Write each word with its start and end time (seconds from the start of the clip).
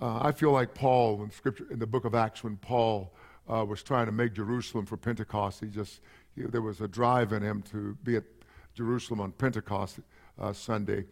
Uh, 0.00 0.20
I 0.22 0.32
feel 0.32 0.52
like 0.52 0.74
Paul 0.74 1.22
in 1.22 1.30
scripture 1.30 1.66
in 1.70 1.78
the 1.78 1.86
book 1.86 2.04
of 2.04 2.14
Acts 2.14 2.44
when 2.44 2.56
Paul 2.56 3.12
uh, 3.52 3.64
was 3.64 3.82
trying 3.82 4.06
to 4.06 4.12
make 4.12 4.32
Jerusalem 4.32 4.86
for 4.86 4.96
Pentecost. 4.96 5.60
He 5.60 5.66
just 5.66 6.00
he, 6.36 6.42
there 6.42 6.62
was 6.62 6.80
a 6.80 6.88
drive 6.88 7.32
in 7.32 7.42
him 7.42 7.62
to 7.72 7.96
be 8.04 8.16
at 8.16 8.24
Jerusalem 8.74 9.20
on 9.20 9.32
Pentecost 9.32 9.98
uh, 10.38 10.52
Sunday, 10.52 11.04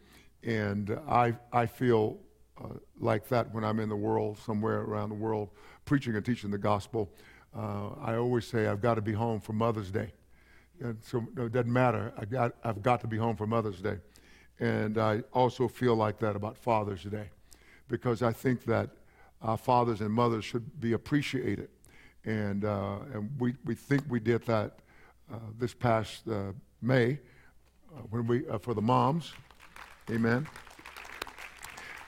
and 0.43 0.97
I 1.07 1.35
I 1.51 1.65
feel 1.65 2.17
uh, 2.63 2.69
like 2.99 3.27
that 3.27 3.53
when 3.53 3.65
I'm 3.65 3.79
in 3.79 3.89
the 3.89 3.95
world 3.95 4.37
somewhere 4.37 4.81
around 4.81 5.09
the 5.09 5.15
world 5.15 5.49
preaching 5.83 6.15
and 6.15 6.25
teaching 6.25 6.49
the 6.49 6.57
gospel. 6.57 7.11
Uh, 7.55 7.89
I 8.01 8.15
always 8.15 8.45
say 8.45 8.67
I've 8.67 8.81
got 8.81 8.95
to 8.95 9.01
be 9.01 9.13
home 9.13 9.41
for 9.41 9.51
Mother's 9.51 9.91
Day, 9.91 10.13
and 10.79 10.97
so 11.01 11.25
it 11.37 11.51
doesn't 11.51 11.73
matter. 11.73 12.13
I 12.17 12.23
got 12.23 12.53
I've 12.63 12.81
got 12.81 13.01
to 13.01 13.07
be 13.07 13.17
home 13.17 13.35
for 13.35 13.47
Mother's 13.47 13.81
Day, 13.81 13.97
and 14.61 14.97
I 14.97 15.23
also 15.33 15.67
feel 15.67 15.95
like 15.95 16.19
that 16.19 16.37
about 16.37 16.57
Father's 16.57 17.03
Day, 17.03 17.31
because 17.87 18.21
I 18.21 18.33
think 18.33 18.65
that 18.65 18.89
our 19.41 19.57
fathers 19.57 20.01
and 20.01 20.11
mothers 20.11 20.45
should 20.45 20.79
be 20.79 20.93
appreciated 20.93 21.69
and, 22.27 22.65
uh, 22.65 22.97
and 23.13 23.29
we, 23.39 23.55
we 23.65 23.73
think 23.73 24.03
we 24.09 24.19
did 24.19 24.45
that 24.45 24.79
uh, 25.31 25.37
this 25.57 25.73
past 25.73 26.27
uh, 26.27 26.51
May 26.81 27.19
uh, 27.95 28.01
when 28.09 28.27
we, 28.27 28.47
uh, 28.49 28.57
for 28.57 28.73
the 28.73 28.81
moms. 28.81 29.33
Amen. 30.11 30.45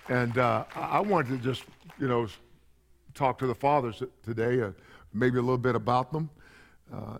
And 0.09 0.37
uh, 0.37 0.65
I 0.75 0.99
wanted 0.99 1.29
to 1.29 1.37
just, 1.37 1.63
you 1.99 2.07
know, 2.07 2.27
talk 3.13 3.37
to 3.39 3.47
the 3.47 3.55
fathers 3.55 4.03
today, 4.23 4.71
maybe 5.13 5.37
a 5.37 5.41
little 5.41 5.57
bit 5.57 5.75
about 5.75 6.11
them. 6.11 6.29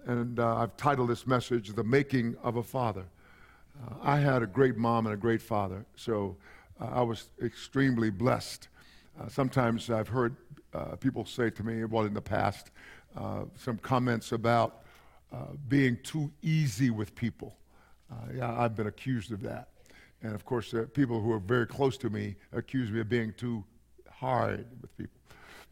and 0.05 0.39
I've 0.39 0.75
titled 0.75 1.09
this 1.09 1.25
message, 1.25 1.69
The 1.69 1.83
Making 1.83 2.35
of 2.43 2.57
a 2.57 2.63
Father. 2.63 3.05
I 4.01 4.17
had 4.19 4.43
a 4.43 4.47
great 4.47 4.75
mom 4.75 5.05
and 5.05 5.13
a 5.13 5.17
great 5.17 5.41
father, 5.41 5.85
so 5.95 6.35
I 6.79 7.01
was 7.01 7.29
extremely 7.43 8.09
blessed. 8.09 8.69
sometimes 9.27 9.89
I've 9.89 10.07
heard 10.07 10.35
uh, 10.73 10.95
people 10.95 11.25
say 11.25 11.49
to 11.49 11.63
me, 11.63 11.83
well, 11.85 12.05
in 12.05 12.13
the 12.13 12.21
past, 12.21 12.71
uh, 13.17 13.43
some 13.55 13.77
comments 13.77 14.31
about 14.31 14.83
uh, 15.33 15.37
being 15.67 15.97
too 16.03 16.31
easy 16.41 16.89
with 16.89 17.15
people. 17.15 17.55
Uh, 18.11 18.15
yeah, 18.35 18.59
I've 18.59 18.75
been 18.75 18.87
accused 18.87 19.31
of 19.31 19.41
that. 19.43 19.69
And 20.21 20.35
of 20.35 20.45
course, 20.45 20.73
people 20.93 21.21
who 21.21 21.31
are 21.31 21.39
very 21.39 21.65
close 21.65 21.97
to 21.97 22.09
me 22.09 22.35
accuse 22.51 22.91
me 22.91 22.99
of 22.99 23.09
being 23.09 23.33
too 23.33 23.63
hard 24.09 24.65
with 24.81 24.95
people. 24.97 25.19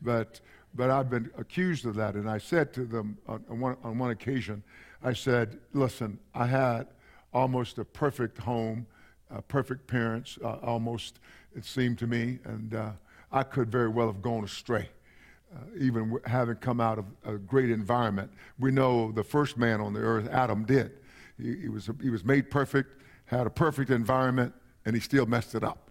But, 0.02 0.40
but 0.74 0.90
I've 0.90 1.10
been 1.10 1.30
accused 1.38 1.86
of 1.86 1.96
that. 1.96 2.16
And 2.16 2.30
I 2.30 2.38
said 2.38 2.74
to 2.74 2.86
them 2.86 3.18
on, 3.28 3.44
on, 3.50 3.60
one, 3.60 3.78
on 3.84 3.98
one 3.98 4.12
occasion, 4.12 4.64
I 5.04 5.14
said, 5.14 5.60
listen, 5.74 6.20
I 6.34 6.46
had 6.46 6.88
almost 7.34 7.78
a 7.78 7.86
perfect 7.86 8.38
home, 8.38 8.88
uh, 9.34 9.42
perfect 9.42 9.88
parents, 9.88 10.38
uh, 10.44 10.58
almost, 10.64 11.20
it 11.56 11.66
seemed 11.66 11.98
to 12.00 12.08
me. 12.08 12.40
And 12.46 12.74
uh, 12.74 12.92
I 13.32 13.44
could 13.44 13.72
very 13.72 13.90
well 13.90 14.08
have 14.08 14.22
gone 14.22 14.44
astray. 14.44 14.90
Uh, 15.54 15.60
even 15.80 16.18
having 16.26 16.56
come 16.56 16.82
out 16.82 17.00
of 17.00 17.06
a 17.26 17.38
great 17.38 17.70
environment, 17.70 18.30
we 18.60 18.72
know 18.72 19.12
the 19.12 19.24
first 19.24 19.58
man 19.58 19.80
on 19.80 19.94
the 19.94 20.00
earth, 20.00 20.28
Adam, 20.30 20.66
did. 20.66 20.92
He, 21.38 21.56
he, 21.62 21.70
was, 21.70 21.90
he 22.02 22.10
was 22.10 22.26
made 22.26 22.52
perfect, 22.52 23.02
had 23.26 23.48
a 23.48 23.50
perfect 23.50 23.90
environment, 23.90 24.54
and 24.86 24.96
he 24.96 25.02
still 25.02 25.26
messed 25.26 25.56
it 25.56 25.64
up. 25.64 25.90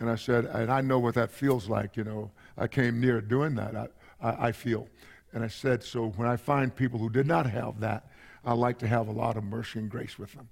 And 0.00 0.10
I 0.10 0.16
said, 0.16 0.46
and 0.46 0.70
I 0.70 0.80
know 0.80 0.98
what 0.98 1.14
that 1.14 1.30
feels 1.30 1.68
like, 1.68 1.96
you 1.96 2.04
know. 2.04 2.30
I 2.58 2.66
came 2.66 3.00
near 3.00 3.20
doing 3.20 3.54
that, 3.56 3.76
I, 3.76 3.88
I, 4.20 4.48
I 4.48 4.52
feel. 4.52 4.88
And 5.32 5.44
I 5.44 5.48
said, 5.48 5.82
so 5.84 6.08
when 6.16 6.26
I 6.26 6.36
find 6.36 6.74
people 6.74 6.98
who 6.98 7.10
did 7.10 7.26
not 7.26 7.46
have 7.46 7.80
that, 7.80 8.10
I 8.44 8.54
like 8.54 8.78
to 8.78 8.86
have 8.86 9.08
a 9.08 9.12
lot 9.12 9.36
of 9.36 9.44
mercy 9.44 9.78
and 9.78 9.90
grace 9.90 10.18
with 10.18 10.32
them 10.32 10.48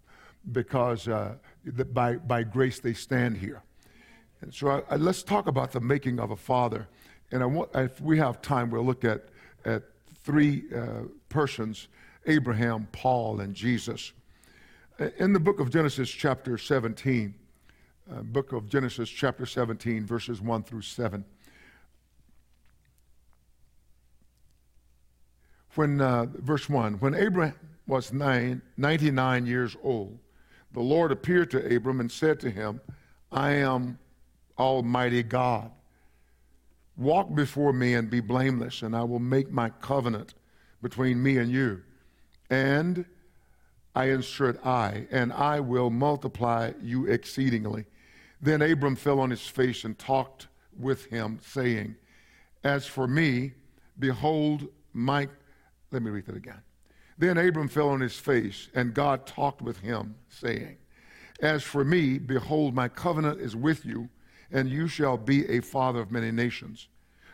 because 0.52 1.08
uh, 1.08 1.34
by, 1.92 2.16
by 2.16 2.42
grace 2.42 2.80
they 2.80 2.92
stand 2.92 3.36
here. 3.36 3.62
And 4.40 4.52
so 4.52 4.68
I, 4.68 4.94
I, 4.94 4.96
let's 4.96 5.22
talk 5.22 5.46
about 5.46 5.72
the 5.72 5.80
making 5.80 6.20
of 6.20 6.30
a 6.30 6.36
father. 6.36 6.86
And 7.30 7.42
I 7.42 7.46
want, 7.46 7.70
if 7.74 8.00
we 8.00 8.18
have 8.18 8.42
time, 8.42 8.70
we'll 8.70 8.84
look 8.84 9.04
at, 9.04 9.28
at 9.64 9.82
three 10.22 10.64
uh, 10.74 11.04
persons 11.28 11.88
Abraham, 12.26 12.88
Paul, 12.92 13.40
and 13.40 13.54
Jesus. 13.54 14.12
In 15.18 15.32
the 15.32 15.40
book 15.40 15.60
of 15.60 15.70
Genesis, 15.70 16.08
chapter 16.08 16.56
17, 16.56 17.34
uh, 18.10 18.22
book 18.22 18.52
of 18.52 18.68
Genesis, 18.68 19.10
chapter 19.10 19.44
17, 19.44 20.06
verses 20.06 20.40
1 20.40 20.62
through 20.62 20.82
7. 20.82 21.24
When, 25.74 26.00
uh, 26.00 26.26
verse 26.36 26.68
1, 26.68 26.94
when 26.94 27.14
Abraham 27.14 27.54
was 27.86 28.12
nine, 28.12 28.62
99 28.76 29.46
years 29.46 29.76
old, 29.82 30.18
the 30.74 30.80
Lord 30.80 31.12
appeared 31.12 31.50
to 31.52 31.74
Abram 31.74 32.00
and 32.00 32.10
said 32.10 32.40
to 32.40 32.50
him, 32.50 32.80
I 33.30 33.52
am 33.52 33.98
Almighty 34.58 35.22
God. 35.22 35.70
Walk 36.96 37.34
before 37.34 37.72
me 37.72 37.94
and 37.94 38.10
be 38.10 38.20
blameless, 38.20 38.82
and 38.82 38.94
I 38.94 39.04
will 39.04 39.20
make 39.20 39.50
my 39.50 39.70
covenant 39.70 40.34
between 40.82 41.22
me 41.22 41.38
and 41.38 41.50
you. 41.50 41.82
And 42.50 43.04
I 43.94 44.10
insert 44.10 44.64
I, 44.66 45.06
and 45.10 45.32
I 45.32 45.60
will 45.60 45.90
multiply 45.90 46.72
you 46.82 47.06
exceedingly. 47.06 47.86
Then 48.40 48.60
Abram 48.60 48.96
fell 48.96 49.20
on 49.20 49.30
his 49.30 49.46
face 49.46 49.84
and 49.84 49.98
talked 49.98 50.48
with 50.78 51.06
him, 51.06 51.38
saying, 51.42 51.96
As 52.64 52.86
for 52.86 53.06
me, 53.06 53.52
behold, 53.98 54.68
my. 54.92 55.28
Let 55.92 56.02
me 56.02 56.10
read 56.10 56.26
that 56.26 56.36
again. 56.36 56.60
Then 57.16 57.38
Abram 57.38 57.68
fell 57.68 57.90
on 57.90 58.00
his 58.00 58.16
face, 58.16 58.68
and 58.74 58.94
God 58.94 59.26
talked 59.26 59.62
with 59.62 59.78
him, 59.78 60.16
saying, 60.28 60.76
As 61.40 61.62
for 61.62 61.84
me, 61.84 62.18
behold, 62.18 62.74
my 62.74 62.88
covenant 62.88 63.40
is 63.40 63.54
with 63.54 63.84
you 63.84 64.08
and 64.54 64.70
you 64.70 64.86
shall 64.86 65.16
be 65.16 65.46
a 65.48 65.60
father 65.60 66.00
of 66.00 66.12
many 66.12 66.30
nations. 66.30 66.88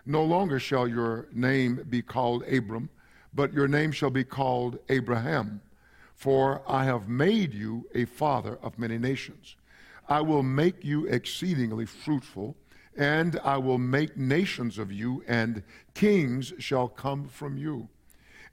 No 0.07 0.25
longer 0.25 0.59
shall 0.59 0.89
your 0.89 1.29
name 1.33 1.85
be 1.89 2.01
called 2.01 2.43
Abram, 2.45 2.89
but 3.35 3.53
your 3.53 3.69
name 3.69 3.93
shall 3.93 4.11
be 4.11 4.25
called 4.25 4.79
Abraham, 4.89 5.61
for 6.15 6.63
I 6.67 6.85
have 6.85 7.09
made 7.09 7.53
you 7.53 7.87
a 7.95 8.07
father 8.07 8.59
of 8.63 8.79
many 8.79 8.99
nations. 8.99 9.57
I 10.09 10.23
will 10.23 10.43
make 10.43 10.83
you 10.83 11.07
exceedingly 11.07 11.85
fruitful, 11.85 12.57
and 12.97 13.39
I 13.45 13.59
will 13.59 13.79
make 13.79 14.17
nations 14.17 14.79
of 14.79 14.91
you, 14.91 15.23
and 15.29 15.63
kings 15.95 16.55
shall 16.59 16.89
come 16.89 17.29
from 17.29 17.59
you. 17.59 17.89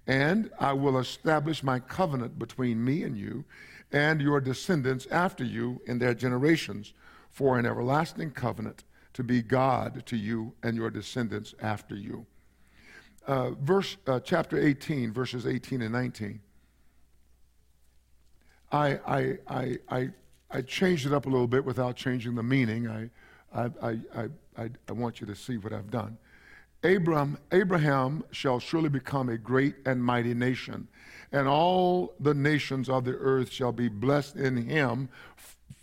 And 0.07 0.49
I 0.59 0.73
will 0.73 0.97
establish 0.97 1.61
my 1.63 1.79
covenant 1.79 2.39
between 2.39 2.83
me 2.83 3.03
and 3.03 3.17
you, 3.17 3.43
and 3.91 4.21
your 4.21 4.39
descendants 4.41 5.05
after 5.11 5.43
you 5.43 5.81
in 5.85 5.99
their 5.99 6.13
generations 6.13 6.93
for 7.29 7.59
an 7.59 7.65
everlasting 7.65 8.31
covenant 8.31 8.83
to 9.13 9.23
be 9.23 9.41
God 9.41 10.05
to 10.05 10.17
you 10.17 10.53
and 10.63 10.75
your 10.75 10.89
descendants 10.89 11.53
after 11.61 11.95
you. 11.95 12.25
Uh, 13.25 13.51
verse 13.51 13.97
uh, 14.07 14.19
chapter 14.21 14.57
18, 14.57 15.11
verses 15.11 15.45
18 15.45 15.81
and 15.81 15.91
19. 15.91 16.39
I, 18.71 18.99
I, 19.05 19.37
I, 19.47 19.77
I, 19.89 20.09
I 20.49 20.61
changed 20.61 21.05
it 21.05 21.13
up 21.13 21.25
a 21.25 21.29
little 21.29 21.47
bit 21.47 21.65
without 21.65 21.95
changing 21.95 22.35
the 22.35 22.43
meaning. 22.43 22.87
I, 22.87 23.09
I, 23.53 23.69
I, 23.81 24.29
I, 24.57 24.69
I 24.87 24.91
want 24.91 25.19
you 25.19 25.27
to 25.27 25.35
see 25.35 25.57
what 25.57 25.73
I've 25.73 25.91
done. 25.91 26.17
Abram, 26.87 27.37
Abraham 27.51 28.23
shall 28.31 28.59
surely 28.59 28.87
become 28.87 29.27
a 29.27 29.37
great 29.37 29.75
and 29.85 30.01
mighty 30.01 30.33
nation, 30.33 30.87
and 31.33 31.45
all 31.45 32.13
the 32.21 32.33
nations 32.33 32.87
of 32.87 33.03
the 33.03 33.15
earth 33.17 33.51
shall 33.51 33.73
be 33.73 33.89
blessed 33.89 34.37
in 34.37 34.55
him, 34.55 35.09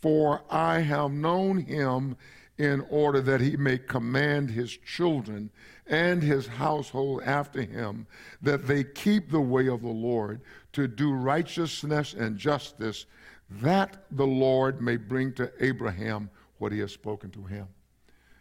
for 0.00 0.42
I 0.48 0.80
have 0.80 1.12
known 1.12 1.58
him 1.58 2.16
in 2.56 2.86
order 2.88 3.20
that 3.20 3.42
he 3.42 3.56
may 3.56 3.76
command 3.76 4.50
his 4.50 4.78
children 4.78 5.50
and 5.86 6.22
his 6.22 6.46
household 6.46 7.22
after 7.24 7.60
him, 7.60 8.06
that 8.40 8.66
they 8.66 8.82
keep 8.82 9.30
the 9.30 9.40
way 9.40 9.68
of 9.68 9.82
the 9.82 9.88
Lord 9.88 10.40
to 10.72 10.88
do 10.88 11.12
righteousness 11.12 12.14
and 12.14 12.38
justice, 12.38 13.04
that 13.50 14.04
the 14.10 14.26
Lord 14.26 14.80
may 14.80 14.96
bring 14.96 15.34
to 15.34 15.52
Abraham 15.60 16.30
what 16.56 16.72
he 16.72 16.78
has 16.78 16.92
spoken 16.92 17.30
to 17.32 17.42
him. 17.42 17.66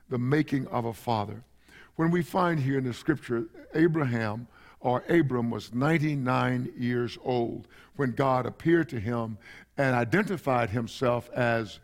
The 0.07 0.19
making 0.19 0.67
of 0.67 0.85
a 0.85 0.93
father. 0.93 1.43
When 1.95 2.09
we 2.09 2.23
find 2.23 2.59
here 2.59 2.77
in 2.77 2.85
the 2.85 2.93
scripture, 2.93 3.45
Abraham 3.75 4.47
or 4.79 5.03
Abram 5.09 5.49
was 5.49 5.73
99 5.73 6.73
years 6.77 7.17
old 7.23 7.67
when 7.95 8.11
God 8.11 8.45
appeared 8.45 8.89
to 8.89 8.99
him 8.99 9.37
and 9.77 9.95
identified 9.95 10.69
himself 10.69 11.29
as 11.31 11.79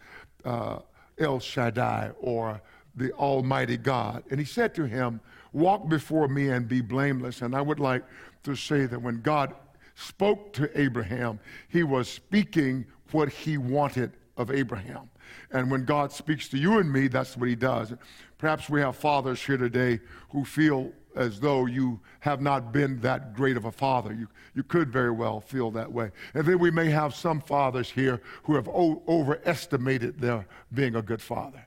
uh, 0.46 0.80
El 1.18 1.40
Shaddai 1.40 2.12
or 2.20 2.62
the 2.96 3.12
Almighty 3.14 3.78
God. 3.78 4.24
And 4.32 4.40
he 4.40 4.46
said 4.46 4.74
to 4.76 4.86
him, 4.86 5.22
Walk 5.54 5.90
before 5.90 6.28
me 6.28 6.50
and 6.50 6.68
be 6.68 6.82
blameless. 6.82 7.42
And 7.42 7.56
I 7.56 7.62
would 7.62 7.80
like 7.80 8.04
to 8.44 8.56
say 8.56 8.86
that 8.86 9.02
when 9.02 9.22
God 9.22 9.54
spoke 9.96 10.54
to 10.54 10.80
Abraham, 10.80 11.40
he 11.68 11.84
was 11.84 12.08
speaking 12.08 12.86
what 13.12 13.30
he 13.30 13.58
wanted 13.58 14.12
of 14.38 14.52
Abraham. 14.52 15.10
And 15.52 15.70
when 15.72 15.86
God 15.86 16.12
speaks 16.12 16.48
to 16.50 16.58
you 16.58 16.80
and 16.80 16.92
me, 16.92 17.08
that's 17.08 17.36
what 17.38 17.50
he 17.50 17.56
does. 17.56 17.94
Perhaps 18.38 18.70
we 18.70 18.82
have 18.82 18.96
fathers 18.96 19.42
here 19.42 19.58
today 19.58 20.00
who 20.30 20.46
feel 20.46 20.92
as 21.16 21.40
though 21.40 21.66
you 21.66 22.00
have 22.20 22.40
not 22.40 22.72
been 22.72 23.00
that 23.02 23.34
great 23.34 23.58
of 23.58 23.66
a 23.66 23.72
father. 23.72 24.14
You, 24.14 24.28
you 24.56 24.64
could 24.64 24.92
very 24.92 25.12
well 25.12 25.42
feel 25.42 25.72
that 25.72 25.92
way. 25.92 26.12
And 26.34 26.46
then 26.46 26.60
we 26.60 26.72
may 26.72 26.90
have 26.90 27.16
some 27.16 27.42
fathers 27.42 27.90
here 27.90 28.22
who 28.44 28.56
have 28.56 28.68
o- 28.70 29.02
overestimated 29.08 30.20
their 30.22 30.46
being 30.74 30.96
a 30.96 31.02
good 31.02 31.22
father. 31.22 31.66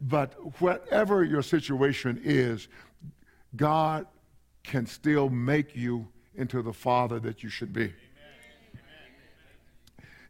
but 0.00 0.34
whatever 0.60 1.24
your 1.24 1.42
situation 1.42 2.20
is, 2.22 2.68
God 3.56 4.06
can 4.62 4.86
still 4.86 5.28
make 5.28 5.74
you 5.74 6.06
into 6.36 6.62
the 6.62 6.72
father 6.72 7.18
that 7.20 7.42
you 7.42 7.48
should 7.48 7.72
be. 7.72 7.92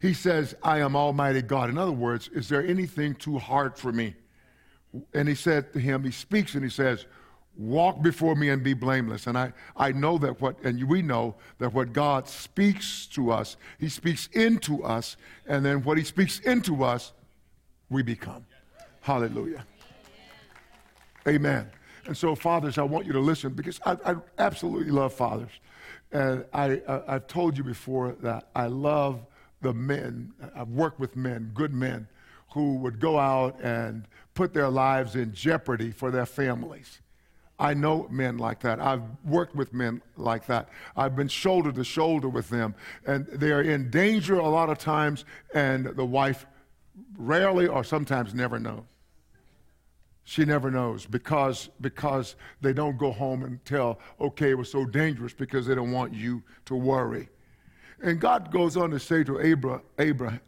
He 0.01 0.15
says, 0.15 0.55
I 0.63 0.79
am 0.79 0.95
Almighty 0.95 1.43
God. 1.43 1.71
In 1.71 1.79
other 1.79 1.93
words, 1.93 2.29
is 2.29 2.49
there 2.49 2.65
anything 2.65 3.15
too 3.15 3.39
hard 3.39 3.77
for 3.77 3.93
me? 3.93 4.15
And 5.13 5.29
he 5.29 5.35
said 5.35 5.73
to 5.73 5.81
him, 5.81 6.05
he 6.05 6.11
speaks 6.11 6.55
and 6.55 6.63
he 6.63 6.71
says, 6.71 7.07
Walk 7.57 8.03
before 8.03 8.37
me 8.37 8.51
and 8.51 8.63
be 8.63 8.73
blameless. 8.73 9.27
And 9.27 9.37
I, 9.37 9.53
I 9.77 9.91
know 9.91 10.17
that 10.19 10.41
what, 10.41 10.63
and 10.63 10.81
we 10.89 11.03
know 11.03 11.35
that 11.59 11.75
what 11.75 11.93
God 11.93 12.29
speaks 12.29 13.07
to 13.09 13.33
us, 13.33 13.57
he 13.81 13.89
speaks 13.89 14.29
into 14.33 14.85
us, 14.85 15.17
and 15.45 15.65
then 15.65 15.83
what 15.83 15.99
he 15.99 16.05
speaks 16.05 16.39
into 16.39 16.85
us, 16.85 17.13
we 17.91 18.05
become. 18.05 18.47
Hallelujah. 19.01 19.67
Amen. 21.27 21.69
And 22.07 22.17
so, 22.17 22.37
fathers, 22.37 22.79
I 22.79 22.83
want 22.83 23.07
you 23.07 23.13
to 23.13 23.21
listen 23.21 23.53
because 23.53 23.81
I, 23.85 23.97
I 24.05 24.15
absolutely 24.39 24.93
love 24.93 25.13
fathers. 25.13 25.51
And 26.13 26.45
I, 26.53 26.81
I, 26.89 27.13
have 27.15 27.27
told 27.27 27.59
you 27.59 27.65
before 27.65 28.17
that 28.23 28.49
I 28.55 28.67
love 28.67 29.27
the 29.61 29.73
men. 29.73 30.33
I've 30.55 30.69
worked 30.69 31.01
with 31.01 31.17
men, 31.17 31.51
good 31.55 31.73
men, 31.73 32.09
who 32.53 32.77
would 32.77 33.01
go 33.01 33.19
out 33.19 33.61
and 33.63 34.07
put 34.35 34.55
their 34.55 34.69
lives 34.69 35.17
in 35.17 35.33
jeopardy 35.33 35.91
for 35.91 36.11
their 36.11 36.27
families. 36.27 37.01
I 37.59 37.75
know 37.75 38.07
men 38.09 38.39
like 38.39 38.61
that. 38.61 38.79
I've 38.81 39.03
worked 39.25 39.57
with 39.57 39.75
men 39.75 40.01
like 40.17 40.47
that. 40.47 40.69
I've 40.97 41.17
been 41.17 41.27
shoulder 41.27 41.73
to 41.73 41.83
shoulder 41.83 42.29
with 42.29 42.49
them. 42.49 42.75
And 43.05 43.27
they're 43.27 43.63
in 43.63 43.91
danger 43.91 44.37
a 44.37 44.49
lot 44.49 44.71
of 44.71 44.79
times, 44.79 45.25
and 45.55 45.87
the 45.87 46.05
wife 46.05 46.47
rarely 47.17 47.67
or 47.67 47.83
sometimes 47.83 48.33
never 48.33 48.61
knows. 48.61 48.85
She 50.23 50.45
never 50.45 50.71
knows 50.71 51.07
because, 51.07 51.71
because 51.81 52.37
they 52.61 52.75
don't 52.75 52.99
go 52.99 53.11
home 53.11 53.43
and 53.45 53.65
tell, 53.65 53.99
okay, 54.21 54.51
it 54.51 54.59
was 54.59 54.71
so 54.71 54.85
dangerous 54.85 55.33
because 55.33 55.67
they 55.67 55.75
don't 55.75 55.91
want 55.91 56.13
you 56.13 56.43
to 56.67 56.75
worry. 56.77 57.29
And 58.01 58.21
God 58.21 58.51
goes 58.53 58.77
on 58.77 58.91
to 58.91 59.01
say 59.01 59.25
to 59.25 59.41
Abraham, 59.41 60.41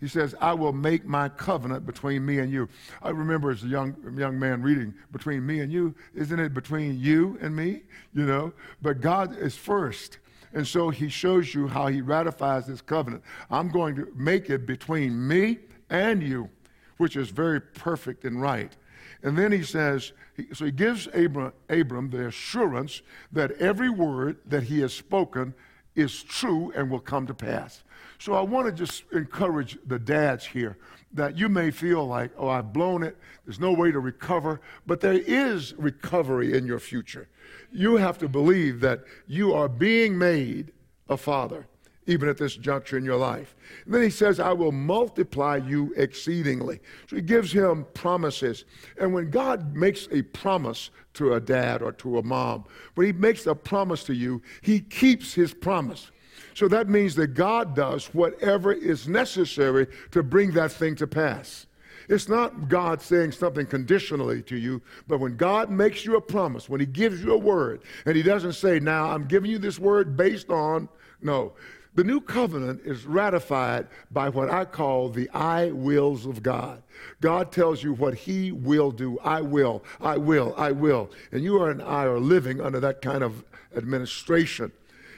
He 0.00 0.08
says, 0.08 0.34
I 0.40 0.52
will 0.54 0.72
make 0.72 1.06
my 1.06 1.28
covenant 1.28 1.86
between 1.86 2.26
me 2.26 2.38
and 2.38 2.50
you. 2.50 2.68
I 3.02 3.10
remember 3.10 3.50
as 3.50 3.62
a 3.62 3.68
young, 3.68 3.96
young 4.16 4.38
man 4.38 4.62
reading, 4.62 4.94
between 5.12 5.46
me 5.46 5.60
and 5.60 5.72
you, 5.72 5.94
isn't 6.14 6.38
it 6.38 6.52
between 6.52 6.98
you 6.98 7.38
and 7.40 7.54
me? 7.54 7.82
You 8.12 8.26
know? 8.26 8.52
But 8.82 9.00
God 9.00 9.36
is 9.38 9.56
first. 9.56 10.18
And 10.52 10.66
so 10.66 10.90
he 10.90 11.08
shows 11.08 11.54
you 11.54 11.68
how 11.68 11.86
he 11.88 12.00
ratifies 12.00 12.66
this 12.66 12.80
covenant. 12.80 13.22
I'm 13.50 13.70
going 13.70 13.94
to 13.96 14.12
make 14.14 14.50
it 14.50 14.66
between 14.66 15.26
me 15.26 15.58
and 15.90 16.22
you, 16.22 16.50
which 16.96 17.16
is 17.16 17.30
very 17.30 17.60
perfect 17.60 18.24
and 18.24 18.40
right. 18.40 18.74
And 19.22 19.36
then 19.36 19.52
he 19.52 19.62
says, 19.62 20.12
so 20.52 20.66
he 20.66 20.70
gives 20.70 21.08
Abram, 21.14 21.52
Abram 21.68 22.10
the 22.10 22.26
assurance 22.26 23.02
that 23.32 23.52
every 23.52 23.90
word 23.90 24.38
that 24.46 24.64
he 24.64 24.80
has 24.80 24.92
spoken 24.92 25.54
is 25.96 26.22
true 26.22 26.72
and 26.76 26.90
will 26.90 27.00
come 27.00 27.26
to 27.26 27.34
pass. 27.34 27.82
So 28.18 28.34
I 28.34 28.40
want 28.42 28.66
to 28.66 28.72
just 28.72 29.04
encourage 29.12 29.78
the 29.86 29.98
dads 29.98 30.44
here 30.44 30.78
that 31.12 31.36
you 31.36 31.48
may 31.48 31.70
feel 31.70 32.06
like, 32.06 32.30
oh, 32.38 32.48
I've 32.48 32.72
blown 32.72 33.02
it. 33.02 33.16
There's 33.44 33.60
no 33.60 33.72
way 33.72 33.90
to 33.90 33.98
recover. 33.98 34.60
But 34.86 35.00
there 35.00 35.14
is 35.14 35.74
recovery 35.74 36.56
in 36.56 36.66
your 36.66 36.78
future. 36.78 37.28
You 37.72 37.96
have 37.96 38.18
to 38.18 38.28
believe 38.28 38.80
that 38.80 39.00
you 39.26 39.52
are 39.54 39.68
being 39.68 40.16
made 40.16 40.72
a 41.08 41.16
father, 41.16 41.66
even 42.06 42.28
at 42.28 42.38
this 42.38 42.56
juncture 42.56 42.96
in 42.96 43.04
your 43.04 43.16
life. 43.16 43.56
And 43.84 43.94
then 43.94 44.02
he 44.02 44.10
says, 44.10 44.38
I 44.38 44.52
will 44.52 44.72
multiply 44.72 45.56
you 45.56 45.92
exceedingly. 45.96 46.80
So 47.08 47.16
he 47.16 47.22
gives 47.22 47.52
him 47.52 47.86
promises. 47.94 48.64
And 49.00 49.12
when 49.12 49.30
God 49.30 49.74
makes 49.74 50.08
a 50.12 50.22
promise 50.22 50.90
to 51.16 51.34
a 51.34 51.40
dad 51.40 51.82
or 51.82 51.92
to 51.92 52.18
a 52.18 52.22
mom. 52.22 52.64
When 52.94 53.06
he 53.06 53.12
makes 53.12 53.46
a 53.46 53.54
promise 53.54 54.04
to 54.04 54.14
you, 54.14 54.42
he 54.60 54.80
keeps 54.80 55.34
his 55.34 55.52
promise. 55.52 56.10
So 56.54 56.68
that 56.68 56.88
means 56.88 57.14
that 57.16 57.28
God 57.28 57.74
does 57.74 58.06
whatever 58.14 58.72
is 58.72 59.08
necessary 59.08 59.86
to 60.12 60.22
bring 60.22 60.52
that 60.52 60.72
thing 60.72 60.94
to 60.96 61.06
pass. 61.06 61.66
It's 62.08 62.28
not 62.28 62.68
God 62.68 63.02
saying 63.02 63.32
something 63.32 63.66
conditionally 63.66 64.42
to 64.42 64.56
you, 64.56 64.80
but 65.08 65.18
when 65.18 65.36
God 65.36 65.70
makes 65.70 66.04
you 66.04 66.16
a 66.16 66.20
promise, 66.20 66.68
when 66.68 66.80
He 66.80 66.86
gives 66.86 67.22
you 67.22 67.32
a 67.32 67.38
word, 67.38 67.82
and 68.04 68.16
He 68.16 68.22
doesn't 68.22 68.52
say, 68.52 68.78
Now 68.78 69.10
I'm 69.10 69.26
giving 69.26 69.50
you 69.50 69.58
this 69.58 69.78
word 69.78 70.16
based 70.16 70.50
on, 70.50 70.88
no. 71.20 71.54
The 71.96 72.04
new 72.04 72.20
covenant 72.20 72.82
is 72.84 73.06
ratified 73.06 73.86
by 74.10 74.28
what 74.28 74.50
I 74.50 74.66
call 74.66 75.08
the 75.08 75.30
I 75.30 75.70
wills 75.70 76.26
of 76.26 76.42
God. 76.42 76.82
God 77.22 77.50
tells 77.50 77.82
you 77.82 77.94
what 77.94 78.12
He 78.12 78.52
will 78.52 78.90
do. 78.90 79.18
I 79.20 79.40
will, 79.40 79.82
I 79.98 80.18
will, 80.18 80.54
I 80.58 80.72
will. 80.72 81.10
And 81.32 81.42
you 81.42 81.62
and 81.64 81.80
I 81.82 82.04
are 82.04 82.20
living 82.20 82.60
under 82.60 82.80
that 82.80 83.00
kind 83.00 83.24
of 83.24 83.42
administration. 83.74 84.70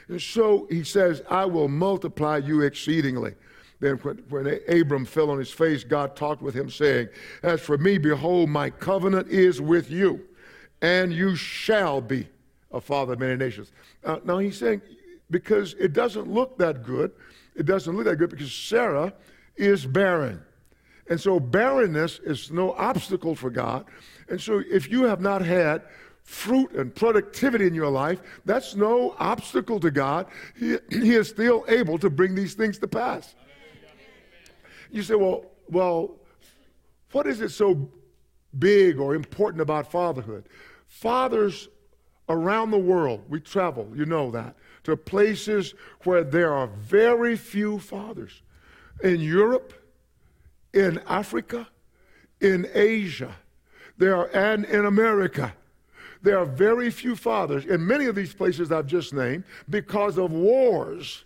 And 0.07 0.21
so 0.21 0.67
He 0.71 0.85
says, 0.85 1.21
I 1.29 1.43
will 1.43 1.67
multiply 1.67 2.37
you 2.37 2.61
exceedingly. 2.61 3.35
Then 3.81 3.97
when, 3.97 4.59
Abram 4.69 5.03
fell 5.03 5.29
on 5.31 5.37
his 5.37 5.51
face, 5.51 5.83
God 5.83 6.15
talked 6.15 6.41
with 6.41 6.53
him, 6.53 6.69
saying, 6.69 7.09
As 7.43 7.61
for 7.61 7.77
me, 7.77 7.97
behold, 7.97 8.49
my 8.49 8.69
covenant 8.69 9.29
is 9.29 9.61
with 9.61 9.89
you, 9.89 10.25
and 10.81 11.13
you 11.13 11.35
shall 11.35 12.01
be 12.01 12.27
a 12.71 12.81
father 12.81 13.13
of 13.13 13.19
many 13.19 13.35
nations. 13.35 13.71
Uh, 14.03 14.19
now 14.25 14.37
he's 14.37 14.57
saying, 14.57 14.81
because 15.31 15.73
it 15.75 15.93
doesn't 15.93 16.31
look 16.31 16.57
that 16.57 16.83
good. 16.83 17.11
It 17.55 17.65
doesn't 17.65 17.95
look 17.95 18.05
that 18.05 18.17
good 18.17 18.29
because 18.29 18.53
Sarah 18.53 19.13
is 19.55 19.85
barren. 19.85 20.41
And 21.09 21.19
so 21.19 21.39
barrenness 21.39 22.19
is 22.19 22.51
no 22.51 22.73
obstacle 22.73 23.35
for 23.35 23.49
God. 23.49 23.85
And 24.29 24.39
so 24.39 24.61
if 24.69 24.89
you 24.89 25.03
have 25.03 25.21
not 25.21 25.41
had 25.41 25.81
fruit 26.23 26.71
and 26.73 26.93
productivity 26.93 27.65
in 27.65 27.73
your 27.73 27.89
life, 27.89 28.21
that's 28.45 28.75
no 28.75 29.15
obstacle 29.17 29.79
to 29.79 29.89
God. 29.89 30.27
He, 30.57 30.77
he 30.89 31.15
is 31.15 31.27
still 31.27 31.65
able 31.67 31.97
to 31.99 32.09
bring 32.09 32.35
these 32.35 32.53
things 32.53 32.77
to 32.79 32.87
pass. 32.87 33.35
You 34.91 35.03
say, 35.03 35.15
well, 35.15 35.45
well, 35.67 36.15
what 37.11 37.27
is 37.27 37.41
it 37.41 37.49
so 37.49 37.89
big 38.57 38.99
or 38.99 39.15
important 39.15 39.61
about 39.61 39.91
fatherhood? 39.91 40.47
Fathers 40.87 41.69
around 42.27 42.71
the 42.71 42.77
world, 42.77 43.23
we 43.27 43.39
travel, 43.39 43.91
you 43.95 44.05
know 44.05 44.31
that 44.31 44.55
to 44.89 44.97
places 44.97 45.73
where 46.03 46.23
there 46.23 46.53
are 46.53 46.67
very 46.67 47.35
few 47.35 47.79
fathers. 47.79 48.41
In 49.03 49.19
Europe, 49.19 49.73
in 50.73 50.99
Africa, 51.07 51.67
in 52.41 52.67
Asia, 52.73 53.35
there 53.97 54.15
are, 54.15 54.29
and 54.33 54.65
in 54.65 54.85
America. 54.85 55.53
There 56.21 56.37
are 56.37 56.45
very 56.45 56.89
few 56.89 57.15
fathers 57.15 57.65
in 57.65 57.85
many 57.85 58.05
of 58.05 58.15
these 58.15 58.33
places 58.33 58.71
I've 58.71 58.87
just 58.87 59.13
named 59.13 59.45
because 59.69 60.17
of 60.17 60.31
wars. 60.31 61.23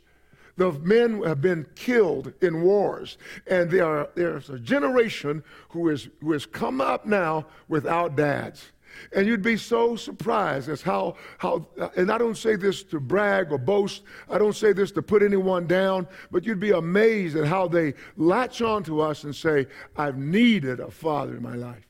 The 0.55 0.71
men 0.71 1.23
have 1.23 1.41
been 1.41 1.65
killed 1.75 2.33
in 2.41 2.61
wars, 2.61 3.17
and 3.47 3.71
there 3.71 3.85
are, 3.85 4.09
there's 4.13 4.51
a 4.51 4.59
generation 4.59 5.43
who, 5.69 5.89
is, 5.89 6.09
who 6.21 6.31
has 6.33 6.45
come 6.45 6.79
up 6.79 7.07
now 7.07 7.47
without 7.67 8.15
dads. 8.15 8.71
And 9.15 9.27
you'd 9.27 9.41
be 9.41 9.57
so 9.57 9.95
surprised 9.95 10.69
as 10.69 10.81
how, 10.81 11.15
how, 11.37 11.67
and 11.95 12.11
I 12.11 12.17
don't 12.17 12.37
say 12.37 12.55
this 12.55 12.83
to 12.83 12.99
brag 12.99 13.51
or 13.51 13.57
boast, 13.57 14.03
I 14.29 14.37
don't 14.37 14.55
say 14.55 14.73
this 14.73 14.91
to 14.93 15.01
put 15.01 15.23
anyone 15.23 15.67
down, 15.67 16.07
but 16.31 16.45
you'd 16.45 16.59
be 16.59 16.71
amazed 16.71 17.35
at 17.35 17.45
how 17.45 17.67
they 17.67 17.93
latch 18.17 18.61
on 18.61 18.83
to 18.83 19.01
us 19.01 19.23
and 19.23 19.35
say, 19.35 19.67
I've 19.95 20.17
needed 20.17 20.79
a 20.79 20.91
father 20.91 21.35
in 21.35 21.43
my 21.43 21.55
life. 21.55 21.87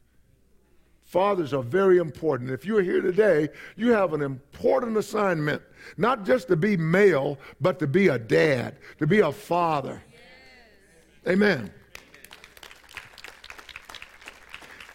Fathers 1.04 1.54
are 1.54 1.62
very 1.62 2.00
important. 2.00 2.50
If 2.50 2.66
you're 2.66 2.82
here 2.82 3.00
today, 3.00 3.50
you 3.76 3.92
have 3.92 4.14
an 4.14 4.24
important 4.24 4.98
assignment, 4.98 5.62
not 5.96 6.26
just 6.26 6.48
to 6.48 6.56
be 6.56 6.76
male, 6.76 7.38
but 7.62 7.78
to 7.78 7.86
be 7.86 8.08
a 8.08 8.18
dad, 8.18 8.80
to 8.98 9.06
be 9.06 9.20
a 9.20 9.32
father. 9.32 10.02
Yes. 10.10 11.36
Amen. 11.36 11.72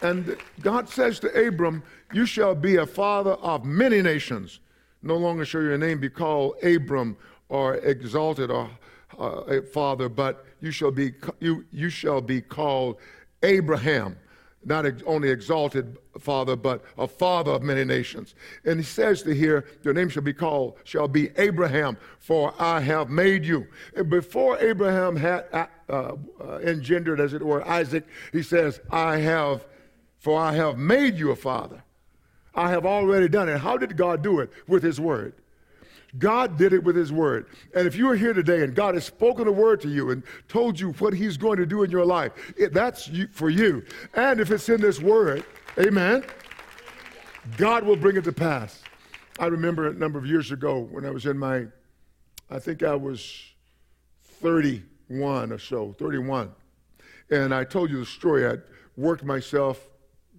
And 0.01 0.35
God 0.61 0.89
says 0.89 1.19
to 1.21 1.47
Abram, 1.47 1.83
you 2.13 2.25
shall 2.25 2.55
be 2.55 2.77
a 2.77 2.85
father 2.85 3.33
of 3.33 3.65
many 3.65 4.01
nations. 4.01 4.59
No 5.01 5.15
longer 5.15 5.45
shall 5.45 5.61
your 5.61 5.77
name 5.77 5.99
be 5.99 6.09
called 6.09 6.55
Abram 6.63 7.17
or 7.47 7.75
exalted 7.75 8.51
or 8.51 8.69
uh, 9.17 9.61
father, 9.73 10.09
but 10.09 10.45
you 10.61 10.71
shall 10.71 10.91
be 10.91 11.13
you 11.39 11.65
you 11.71 11.89
shall 11.89 12.21
be 12.21 12.41
called 12.41 12.97
Abraham, 13.43 14.17
not 14.65 14.85
ex- 14.85 15.03
only 15.05 15.29
exalted 15.29 15.97
father, 16.19 16.55
but 16.55 16.83
a 16.97 17.07
father 17.07 17.51
of 17.51 17.63
many 17.63 17.85
nations. 17.85 18.35
And 18.65 18.79
he 18.79 18.83
says 18.83 19.23
to 19.23 19.33
here, 19.33 19.65
your 19.83 19.93
name 19.93 20.09
shall 20.09 20.23
be 20.23 20.33
called 20.33 20.77
shall 20.83 21.07
be 21.07 21.29
Abraham, 21.37 21.97
for 22.19 22.53
I 22.59 22.81
have 22.81 23.09
made 23.09 23.45
you. 23.45 23.67
And 23.95 24.09
before 24.09 24.57
Abraham 24.59 25.15
had 25.15 25.45
uh, 25.53 25.65
uh, 25.89 26.15
engendered, 26.63 27.19
as 27.19 27.33
it 27.33 27.41
were, 27.41 27.65
Isaac, 27.67 28.05
he 28.31 28.43
says, 28.43 28.79
I 28.91 29.17
have, 29.17 29.65
for 30.17 30.39
I 30.39 30.53
have 30.53 30.77
made 30.77 31.17
you 31.17 31.31
a 31.31 31.35
father. 31.35 31.83
I 32.55 32.69
have 32.69 32.85
already 32.85 33.27
done 33.27 33.49
it. 33.49 33.59
How 33.59 33.77
did 33.77 33.95
God 33.95 34.21
do 34.21 34.39
it? 34.39 34.51
With 34.67 34.83
His 34.83 34.99
Word. 34.99 35.33
God 36.17 36.57
did 36.57 36.73
it 36.73 36.83
with 36.83 36.95
His 36.95 37.11
Word. 37.11 37.47
And 37.75 37.87
if 37.87 37.95
you 37.95 38.09
are 38.09 38.15
here 38.15 38.33
today 38.33 38.63
and 38.63 38.73
God 38.73 38.95
has 38.95 39.05
spoken 39.05 39.47
a 39.47 39.51
word 39.51 39.79
to 39.81 39.89
you 39.89 40.09
and 40.09 40.23
told 40.47 40.79
you 40.79 40.93
what 40.93 41.13
He's 41.13 41.37
going 41.37 41.57
to 41.57 41.65
do 41.65 41.83
in 41.83 41.91
your 41.91 42.05
life, 42.05 42.31
it, 42.57 42.73
that's 42.73 43.09
for 43.31 43.49
you. 43.49 43.85
And 44.15 44.39
if 44.39 44.49
it's 44.49 44.69
in 44.69 44.81
this 44.81 44.99
Word, 44.99 45.43
amen, 45.77 46.23
God 47.57 47.83
will 47.83 47.95
bring 47.95 48.17
it 48.17 48.23
to 48.23 48.31
pass. 48.31 48.81
I 49.39 49.45
remember 49.45 49.87
a 49.87 49.93
number 49.93 50.17
of 50.19 50.25
years 50.25 50.51
ago 50.51 50.79
when 50.79 51.05
I 51.05 51.11
was 51.11 51.25
in 51.25 51.37
my, 51.37 51.67
I 52.49 52.59
think 52.59 52.83
I 52.83 52.95
was 52.95 53.43
31 54.23 55.51
or 55.51 55.59
so, 55.59 55.93
31. 55.97 56.51
And 57.29 57.53
I 57.53 57.63
told 57.63 57.91
you 57.91 57.99
the 57.99 58.05
story. 58.05 58.45
I'd 58.45 58.61
worked 58.97 59.23
myself 59.23 59.87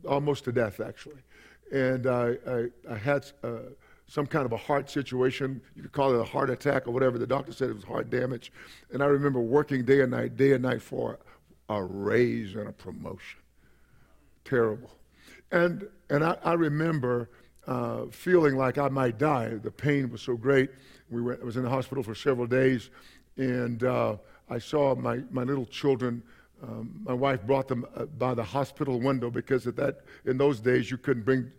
almost 0.06 0.44
to 0.44 0.52
death, 0.52 0.80
actually. 0.80 1.22
And 1.70 2.06
I, 2.06 2.36
I, 2.46 2.66
I 2.90 2.96
had 2.96 3.30
uh, 3.42 3.58
some 4.06 4.26
kind 4.26 4.44
of 4.44 4.52
a 4.52 4.56
heart 4.56 4.90
situation. 4.90 5.60
You 5.76 5.82
could 5.82 5.92
call 5.92 6.14
it 6.14 6.20
a 6.20 6.24
heart 6.24 6.50
attack 6.50 6.88
or 6.88 6.90
whatever. 6.90 7.18
The 7.18 7.26
doctor 7.26 7.52
said 7.52 7.70
it 7.70 7.74
was 7.74 7.84
heart 7.84 8.10
damage. 8.10 8.52
And 8.92 9.02
I 9.02 9.06
remember 9.06 9.40
working 9.40 9.84
day 9.84 10.00
and 10.00 10.10
night, 10.10 10.36
day 10.36 10.52
and 10.52 10.62
night 10.62 10.82
for 10.82 11.18
a 11.68 11.82
raise 11.82 12.54
and 12.54 12.68
a 12.68 12.72
promotion. 12.72 13.40
Terrible. 14.44 14.90
And, 15.52 15.86
and 16.08 16.24
I, 16.24 16.36
I 16.42 16.54
remember 16.54 17.30
uh, 17.66 18.06
feeling 18.10 18.56
like 18.56 18.78
I 18.78 18.88
might 18.88 19.18
die. 19.18 19.54
The 19.62 19.70
pain 19.70 20.10
was 20.10 20.22
so 20.22 20.36
great. 20.36 20.70
We 21.10 21.22
went, 21.22 21.40
I 21.40 21.44
was 21.44 21.56
in 21.56 21.62
the 21.62 21.70
hospital 21.70 22.02
for 22.02 22.14
several 22.14 22.46
days, 22.46 22.90
and 23.36 23.84
uh, 23.84 24.16
I 24.48 24.58
saw 24.58 24.94
my, 24.94 25.20
my 25.30 25.44
little 25.44 25.66
children 25.66 26.22
um, 26.62 27.00
my 27.02 27.14
wife 27.14 27.42
brought 27.46 27.68
them 27.68 27.86
uh, 27.96 28.04
by 28.04 28.34
the 28.34 28.44
hospital 28.44 29.00
window 29.00 29.30
because 29.30 29.66
at 29.66 29.76
that, 29.76 30.00
in 30.26 30.36
those 30.36 30.60
days 30.60 30.90
you 30.90 30.98
couldn't 30.98 31.22
bring 31.22 31.50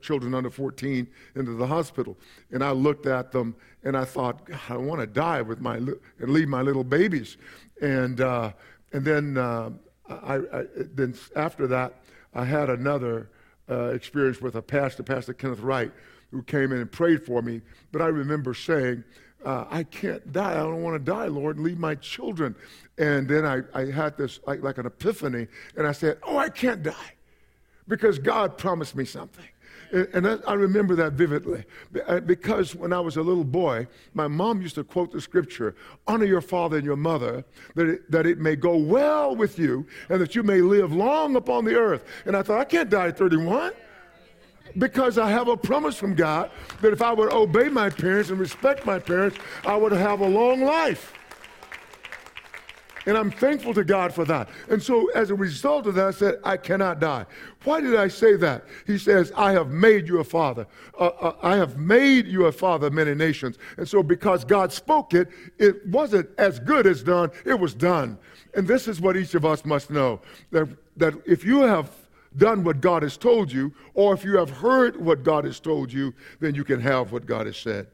children 0.00 0.34
under 0.34 0.50
14 0.50 1.06
into 1.34 1.52
the 1.52 1.66
hospital. 1.66 2.16
And 2.50 2.62
I 2.62 2.70
looked 2.70 3.06
at 3.06 3.32
them 3.32 3.54
and 3.82 3.96
I 3.96 4.04
thought, 4.04 4.48
I 4.68 4.76
want 4.76 5.00
to 5.00 5.06
die 5.06 5.42
with 5.42 5.60
my 5.60 5.76
and 5.76 6.30
leave 6.30 6.48
my 6.48 6.62
little 6.62 6.84
babies. 6.84 7.36
And 7.80 8.20
uh, 8.20 8.52
and 8.92 9.04
then 9.04 9.36
uh, 9.36 9.70
I, 10.08 10.36
I, 10.36 10.64
then 10.94 11.14
after 11.36 11.66
that 11.68 11.94
I 12.34 12.44
had 12.44 12.70
another 12.70 13.30
uh, 13.68 13.88
experience 13.88 14.40
with 14.40 14.56
a 14.56 14.62
pastor, 14.62 15.02
Pastor 15.02 15.34
Kenneth 15.34 15.60
Wright, 15.60 15.92
who 16.30 16.42
came 16.42 16.72
in 16.72 16.78
and 16.78 16.90
prayed 16.90 17.24
for 17.24 17.42
me. 17.42 17.60
But 17.92 18.02
I 18.02 18.06
remember 18.06 18.54
saying 18.54 19.04
uh, 19.44 19.66
I 19.70 19.82
can't 19.84 20.32
die. 20.32 20.52
I 20.52 20.62
don't 20.62 20.82
want 20.82 20.94
to 20.94 21.10
die, 21.10 21.26
Lord, 21.26 21.56
and 21.56 21.64
leave 21.64 21.78
my 21.78 21.94
children. 21.96 22.54
And 22.98 23.28
then 23.28 23.44
I, 23.44 23.62
I 23.74 23.90
had 23.90 24.16
this 24.16 24.40
like, 24.46 24.62
like 24.62 24.78
an 24.78 24.86
epiphany, 24.86 25.46
and 25.76 25.86
I 25.86 25.92
said, 25.92 26.18
Oh, 26.22 26.38
I 26.38 26.48
can't 26.48 26.82
die 26.82 27.14
because 27.86 28.18
God 28.18 28.56
promised 28.56 28.96
me 28.96 29.04
something. 29.04 29.44
And, 29.94 30.26
I 30.26 30.54
remember 30.54 30.96
that 30.96 31.12
vividly 31.12 31.64
uh, 32.08 32.18
because 32.18 32.74
when 32.74 32.92
I 32.92 32.98
was 32.98 33.16
a 33.16 33.22
little 33.22 33.44
boy, 33.44 33.86
my 34.12 34.26
mom 34.26 34.60
used 34.60 34.74
to 34.74 34.82
quote 34.82 35.12
the 35.12 35.20
scripture 35.20 35.76
honor 36.08 36.24
your 36.24 36.40
father 36.40 36.78
and 36.78 36.84
your 36.84 36.96
mother, 36.96 37.44
that 37.76 37.86
it, 37.86 38.10
that 38.10 38.26
it 38.26 38.38
may 38.38 38.56
go 38.56 38.76
well 38.76 39.36
with 39.36 39.56
you 39.56 39.86
and 40.08 40.20
that 40.20 40.34
you 40.34 40.42
may 40.42 40.60
live 40.60 40.92
long 40.92 41.36
upon 41.36 41.64
the 41.64 41.76
earth. 41.76 42.04
And 42.24 42.36
I 42.36 42.42
thought, 42.42 42.58
I 42.58 42.64
can't 42.64 42.90
die 42.90 43.08
at 43.08 43.16
31 43.16 43.72
because 44.78 45.16
I 45.16 45.30
have 45.30 45.46
a 45.46 45.56
promise 45.56 45.94
from 45.94 46.16
God 46.16 46.50
that 46.80 46.92
if 46.92 47.00
I 47.00 47.12
would 47.12 47.32
obey 47.32 47.68
my 47.68 47.88
parents 47.88 48.30
and 48.30 48.40
respect 48.40 48.84
my 48.84 48.98
parents, 48.98 49.38
I 49.64 49.76
would 49.76 49.92
have 49.92 50.20
a 50.20 50.28
long 50.28 50.62
life. 50.62 51.12
And 53.06 53.18
I'm 53.18 53.30
thankful 53.30 53.74
to 53.74 53.84
God 53.84 54.14
for 54.14 54.24
that. 54.24 54.48
And 54.70 54.82
so, 54.82 55.10
as 55.10 55.30
a 55.30 55.34
result 55.34 55.86
of 55.86 55.94
that, 55.96 56.06
I 56.06 56.10
said, 56.10 56.40
I 56.42 56.56
cannot 56.56 57.00
die. 57.00 57.26
Why 57.64 57.80
did 57.80 57.96
I 57.96 58.08
say 58.08 58.36
that? 58.36 58.64
He 58.86 58.96
says, 58.96 59.30
I 59.36 59.52
have 59.52 59.70
made 59.70 60.08
you 60.08 60.20
a 60.20 60.24
father. 60.24 60.66
Uh, 60.98 61.06
uh, 61.06 61.36
I 61.42 61.56
have 61.56 61.76
made 61.76 62.26
you 62.26 62.46
a 62.46 62.52
father 62.52 62.86
of 62.86 62.94
many 62.94 63.14
nations. 63.14 63.58
And 63.76 63.86
so, 63.86 64.02
because 64.02 64.44
God 64.44 64.72
spoke 64.72 65.12
it, 65.12 65.28
it 65.58 65.86
wasn't 65.86 66.30
as 66.38 66.58
good 66.58 66.86
as 66.86 67.02
done, 67.02 67.30
it 67.44 67.58
was 67.58 67.74
done. 67.74 68.18
And 68.54 68.66
this 68.66 68.88
is 68.88 69.00
what 69.00 69.16
each 69.16 69.34
of 69.34 69.44
us 69.44 69.64
must 69.64 69.90
know 69.90 70.20
that, 70.50 70.68
that 70.96 71.14
if 71.26 71.44
you 71.44 71.60
have 71.60 71.90
done 72.36 72.64
what 72.64 72.80
God 72.80 73.02
has 73.02 73.16
told 73.16 73.52
you, 73.52 73.72
or 73.94 74.14
if 74.14 74.24
you 74.24 74.36
have 74.38 74.50
heard 74.50 74.96
what 74.96 75.22
God 75.22 75.44
has 75.44 75.60
told 75.60 75.92
you, 75.92 76.14
then 76.40 76.54
you 76.54 76.64
can 76.64 76.80
have 76.80 77.12
what 77.12 77.26
God 77.26 77.46
has 77.46 77.56
said. 77.56 77.86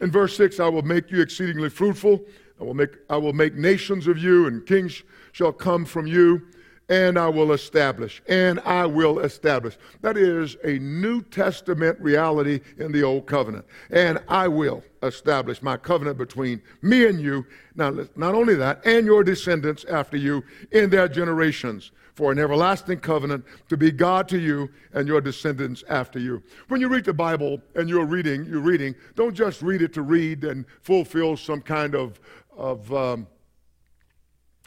In 0.00 0.10
verse 0.10 0.36
6, 0.36 0.60
I 0.60 0.68
will 0.68 0.82
make 0.82 1.10
you 1.10 1.20
exceedingly 1.20 1.70
fruitful. 1.70 2.24
I 2.64 2.66
will, 2.66 2.74
make, 2.74 2.96
I 3.10 3.16
will 3.18 3.34
make 3.34 3.54
nations 3.56 4.06
of 4.06 4.16
you, 4.16 4.46
and 4.46 4.64
kings 4.64 5.02
shall 5.32 5.52
come 5.52 5.84
from 5.84 6.06
you, 6.06 6.40
and 6.88 7.18
I 7.18 7.28
will 7.28 7.52
establish. 7.52 8.22
And 8.26 8.58
I 8.60 8.86
will 8.86 9.18
establish. 9.18 9.76
That 10.00 10.16
is 10.16 10.56
a 10.64 10.78
New 10.78 11.20
Testament 11.24 12.00
reality 12.00 12.60
in 12.78 12.90
the 12.90 13.02
Old 13.02 13.26
Covenant. 13.26 13.66
And 13.90 14.18
I 14.28 14.48
will 14.48 14.82
establish 15.02 15.60
my 15.62 15.76
covenant 15.76 16.16
between 16.16 16.62
me 16.80 17.06
and 17.06 17.20
you. 17.20 17.44
Now, 17.74 17.90
not 18.16 18.34
only 18.34 18.54
that, 18.54 18.80
and 18.86 19.04
your 19.04 19.22
descendants 19.22 19.84
after 19.84 20.16
you 20.16 20.42
in 20.72 20.88
their 20.88 21.06
generations 21.06 21.90
for 22.14 22.30
an 22.30 22.38
everlasting 22.38 23.00
covenant 23.00 23.44
to 23.68 23.76
be 23.76 23.90
God 23.90 24.28
to 24.28 24.38
you 24.38 24.70
and 24.92 25.08
your 25.08 25.20
descendants 25.20 25.82
after 25.88 26.18
you. 26.18 26.42
When 26.68 26.80
you 26.80 26.88
read 26.88 27.04
the 27.04 27.12
Bible 27.12 27.60
and 27.74 27.88
you're 27.88 28.06
reading, 28.06 28.44
you're 28.44 28.60
reading, 28.60 28.94
don't 29.16 29.34
just 29.34 29.62
read 29.62 29.82
it 29.82 29.92
to 29.94 30.02
read 30.02 30.44
and 30.44 30.64
fulfill 30.80 31.36
some 31.36 31.60
kind 31.60 31.94
of, 31.94 32.20
of 32.56 32.92
um, 32.92 33.26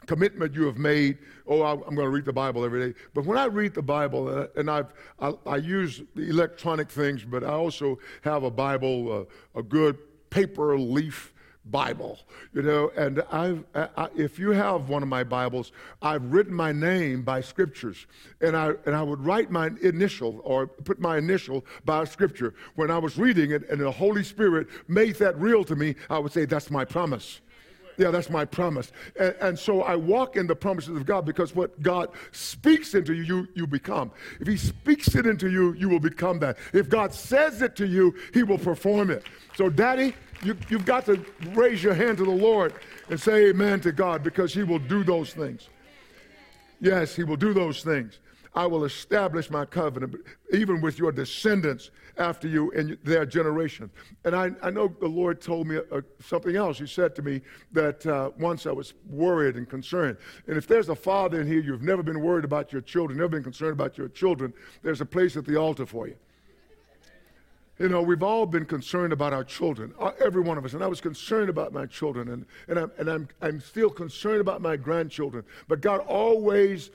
commitment 0.06 0.54
you 0.54 0.64
have 0.66 0.78
made. 0.78 1.18
Oh, 1.46 1.62
I'm 1.62 1.80
going 1.80 2.06
to 2.06 2.08
read 2.08 2.24
the 2.24 2.32
Bible 2.32 2.64
every 2.64 2.92
day. 2.92 2.98
But 3.14 3.24
when 3.24 3.38
I 3.38 3.44
read 3.44 3.74
the 3.74 3.82
Bible, 3.82 4.28
uh, 4.28 4.46
and 4.56 4.70
I've, 4.70 4.92
I, 5.20 5.32
I 5.46 5.56
use 5.56 6.02
electronic 6.16 6.90
things, 6.90 7.24
but 7.24 7.44
I 7.44 7.52
also 7.52 7.98
have 8.22 8.42
a 8.42 8.50
Bible, 8.50 9.26
uh, 9.54 9.58
a 9.58 9.62
good 9.62 9.98
paper 10.30 10.78
leaf 10.78 11.34
Bible, 11.70 12.18
you 12.54 12.62
know. 12.62 12.90
And 12.96 13.22
I've, 13.30 13.64
I, 13.74 14.08
if 14.16 14.38
you 14.38 14.50
have 14.50 14.88
one 14.88 15.02
of 15.02 15.08
my 15.08 15.24
Bibles, 15.24 15.72
I've 16.00 16.24
written 16.32 16.54
my 16.54 16.72
name 16.72 17.22
by 17.22 17.40
scriptures, 17.40 18.06
and 18.40 18.56
I 18.56 18.72
and 18.86 18.96
I 18.96 19.02
would 19.02 19.20
write 19.20 19.50
my 19.50 19.70
initial 19.82 20.40
or 20.44 20.66
put 20.66 20.98
my 21.00 21.18
initial 21.18 21.64
by 21.84 22.02
a 22.02 22.06
scripture. 22.06 22.54
When 22.76 22.90
I 22.90 22.98
was 22.98 23.18
reading 23.18 23.50
it, 23.50 23.68
and 23.68 23.80
the 23.80 23.90
Holy 23.90 24.24
Spirit 24.24 24.68
made 24.88 25.16
that 25.16 25.38
real 25.38 25.64
to 25.64 25.76
me, 25.76 25.94
I 26.08 26.18
would 26.18 26.32
say 26.32 26.46
that's 26.46 26.70
my 26.70 26.84
promise. 26.84 27.40
Yeah, 27.98 28.12
that's 28.12 28.30
my 28.30 28.44
promise. 28.44 28.92
And, 29.18 29.34
and, 29.40 29.58
so 29.58 29.82
I 29.82 29.96
walk 29.96 30.36
in 30.36 30.46
the 30.46 30.54
promises 30.54 30.96
of 30.96 31.04
God 31.04 31.26
because 31.26 31.54
what 31.54 31.82
God 31.82 32.10
speaks 32.30 32.94
into 32.94 33.12
you, 33.12 33.22
you, 33.24 33.48
you 33.54 33.66
become. 33.66 34.12
If 34.40 34.46
He 34.46 34.56
speaks 34.56 35.16
it 35.16 35.26
into 35.26 35.50
you, 35.50 35.74
you 35.74 35.88
will 35.88 35.98
become 35.98 36.38
that. 36.38 36.58
If 36.72 36.88
God 36.88 37.12
says 37.12 37.60
it 37.60 37.74
to 37.76 37.86
you, 37.86 38.14
He 38.32 38.44
will 38.44 38.58
perform 38.58 39.10
it. 39.10 39.24
So, 39.56 39.68
Daddy, 39.68 40.14
you, 40.44 40.56
you've 40.68 40.86
got 40.86 41.06
to 41.06 41.24
raise 41.54 41.82
your 41.82 41.94
hand 41.94 42.18
to 42.18 42.24
the 42.24 42.30
Lord 42.30 42.74
and 43.10 43.20
say 43.20 43.48
amen 43.48 43.80
to 43.80 43.90
God 43.90 44.22
because 44.22 44.54
He 44.54 44.62
will 44.62 44.78
do 44.78 45.02
those 45.02 45.32
things. 45.32 45.68
Yes, 46.80 47.16
He 47.16 47.24
will 47.24 47.36
do 47.36 47.52
those 47.52 47.82
things. 47.82 48.20
I 48.58 48.66
will 48.66 48.84
establish 48.86 49.50
my 49.50 49.64
covenant, 49.64 50.16
even 50.52 50.80
with 50.80 50.98
your 50.98 51.12
descendants 51.12 51.92
after 52.16 52.48
you 52.48 52.72
and 52.72 52.98
their 53.04 53.24
generation. 53.24 53.88
And 54.24 54.34
I, 54.34 54.50
I 54.60 54.70
know 54.70 54.92
the 55.00 55.06
Lord 55.06 55.40
told 55.40 55.68
me 55.68 55.76
uh, 55.76 56.00
something 56.20 56.56
else. 56.56 56.76
He 56.76 56.88
said 56.88 57.14
to 57.14 57.22
me 57.22 57.40
that 57.70 58.04
uh, 58.04 58.32
once 58.36 58.66
I 58.66 58.72
was 58.72 58.94
worried 59.08 59.54
and 59.54 59.68
concerned. 59.70 60.16
And 60.48 60.56
if 60.56 60.66
there's 60.66 60.88
a 60.88 60.96
father 60.96 61.40
in 61.40 61.46
here, 61.46 61.60
you've 61.60 61.84
never 61.84 62.02
been 62.02 62.20
worried 62.20 62.44
about 62.44 62.72
your 62.72 62.82
children, 62.82 63.16
never 63.16 63.28
been 63.28 63.44
concerned 63.44 63.74
about 63.74 63.96
your 63.96 64.08
children, 64.08 64.52
there's 64.82 65.00
a 65.00 65.06
place 65.06 65.36
at 65.36 65.44
the 65.44 65.54
altar 65.54 65.86
for 65.86 66.08
you. 66.08 66.16
You 67.78 67.88
know, 67.88 68.02
we've 68.02 68.24
all 68.24 68.44
been 68.44 68.64
concerned 68.64 69.12
about 69.12 69.32
our 69.32 69.44
children, 69.44 69.94
uh, 70.00 70.10
every 70.18 70.42
one 70.42 70.58
of 70.58 70.64
us. 70.64 70.74
And 70.74 70.82
I 70.82 70.88
was 70.88 71.00
concerned 71.00 71.48
about 71.48 71.72
my 71.72 71.86
children, 71.86 72.30
and, 72.30 72.44
and, 72.66 72.76
I'm, 72.76 72.90
and 72.98 73.08
I'm, 73.08 73.28
I'm 73.40 73.60
still 73.60 73.88
concerned 73.88 74.40
about 74.40 74.60
my 74.60 74.76
grandchildren. 74.76 75.44
But 75.68 75.80
God 75.80 76.00
always 76.00 76.90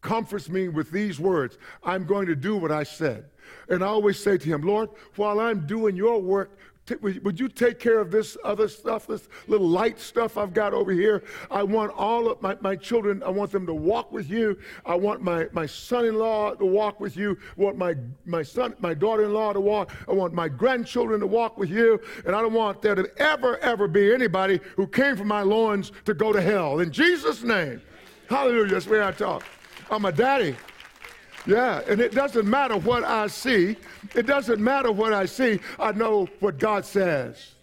comforts 0.00 0.48
me 0.48 0.68
with 0.68 0.90
these 0.90 1.18
words 1.18 1.58
I'm 1.82 2.04
going 2.04 2.26
to 2.26 2.36
do 2.36 2.56
what 2.56 2.70
I 2.70 2.82
said. 2.82 3.24
And 3.68 3.82
I 3.82 3.86
always 3.86 4.22
say 4.22 4.38
to 4.38 4.48
him, 4.48 4.62
Lord, 4.62 4.90
while 5.16 5.40
I'm 5.40 5.66
doing 5.66 5.96
your 5.96 6.20
work, 6.20 6.58
T- 6.88 6.94
would 6.94 7.38
you 7.38 7.48
take 7.50 7.78
care 7.78 7.98
of 7.98 8.10
this 8.10 8.38
other 8.42 8.66
stuff, 8.66 9.06
this 9.06 9.28
little 9.46 9.68
light 9.68 10.00
stuff 10.00 10.38
I've 10.38 10.54
got 10.54 10.72
over 10.72 10.90
here? 10.90 11.22
I 11.50 11.62
want 11.62 11.92
all 11.92 12.30
of 12.30 12.40
my, 12.40 12.56
my 12.62 12.76
children, 12.76 13.22
I 13.22 13.28
want 13.28 13.52
them 13.52 13.66
to 13.66 13.74
walk 13.74 14.10
with 14.10 14.30
you. 14.30 14.58
I 14.86 14.94
want 14.94 15.20
my, 15.20 15.48
my 15.52 15.66
son-in-law 15.66 16.54
to 16.54 16.64
walk 16.64 16.98
with 16.98 17.14
you. 17.14 17.36
I 17.58 17.60
want 17.60 17.76
my, 17.76 17.94
my 18.24 18.42
son, 18.42 18.74
my 18.78 18.94
daughter-in-law 18.94 19.52
to 19.52 19.60
walk. 19.60 19.92
I 20.08 20.12
want 20.12 20.32
my 20.32 20.48
grandchildren 20.48 21.20
to 21.20 21.26
walk 21.26 21.58
with 21.58 21.68
you. 21.68 22.00
And 22.24 22.34
I 22.34 22.40
don't 22.40 22.54
want 22.54 22.80
there 22.80 22.94
to 22.94 23.06
ever, 23.18 23.58
ever 23.58 23.86
be 23.86 24.14
anybody 24.14 24.58
who 24.76 24.86
came 24.86 25.14
from 25.14 25.28
my 25.28 25.42
loins 25.42 25.92
to 26.06 26.14
go 26.14 26.32
to 26.32 26.40
hell. 26.40 26.80
In 26.80 26.90
Jesus' 26.90 27.42
name. 27.42 27.82
Hallelujah. 28.30 28.72
That's 28.72 28.86
where 28.86 29.04
I 29.04 29.12
talk. 29.12 29.44
I'm 29.90 30.04
a 30.04 30.12
daddy. 30.12 30.56
Yeah, 31.46 31.80
and 31.88 32.00
it 32.00 32.12
doesn't 32.12 32.48
matter 32.48 32.76
what 32.76 33.04
I 33.04 33.26
see. 33.28 33.76
It 34.14 34.26
doesn't 34.26 34.62
matter 34.62 34.92
what 34.92 35.12
I 35.12 35.26
see. 35.26 35.60
I 35.78 35.92
know 35.92 36.28
what 36.40 36.58
God 36.58 36.84
says. 36.84 37.54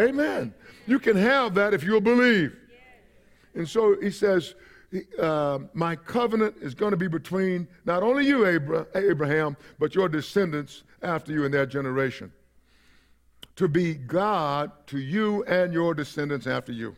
Amen. 0.00 0.54
You 0.86 0.98
can 0.98 1.16
have 1.16 1.54
that 1.54 1.74
if 1.74 1.84
you'll 1.84 2.00
believe. 2.00 2.56
And 3.54 3.68
so 3.68 3.96
he 4.00 4.10
says, 4.10 4.54
uh, 5.18 5.58
My 5.74 5.94
covenant 5.94 6.56
is 6.60 6.74
going 6.74 6.90
to 6.92 6.96
be 6.96 7.08
between 7.08 7.68
not 7.84 8.02
only 8.02 8.26
you, 8.26 8.46
Abraham, 8.94 9.56
but 9.78 9.94
your 9.94 10.08
descendants 10.08 10.82
after 11.02 11.32
you 11.32 11.44
in 11.44 11.52
their 11.52 11.66
generation. 11.66 12.32
to 13.56 13.68
be 13.68 13.94
God 13.94 14.72
to 14.86 14.98
you 14.98 15.44
and 15.44 15.72
your 15.72 15.94
descendants 15.94 16.46
after 16.46 16.72
you. 16.72 16.96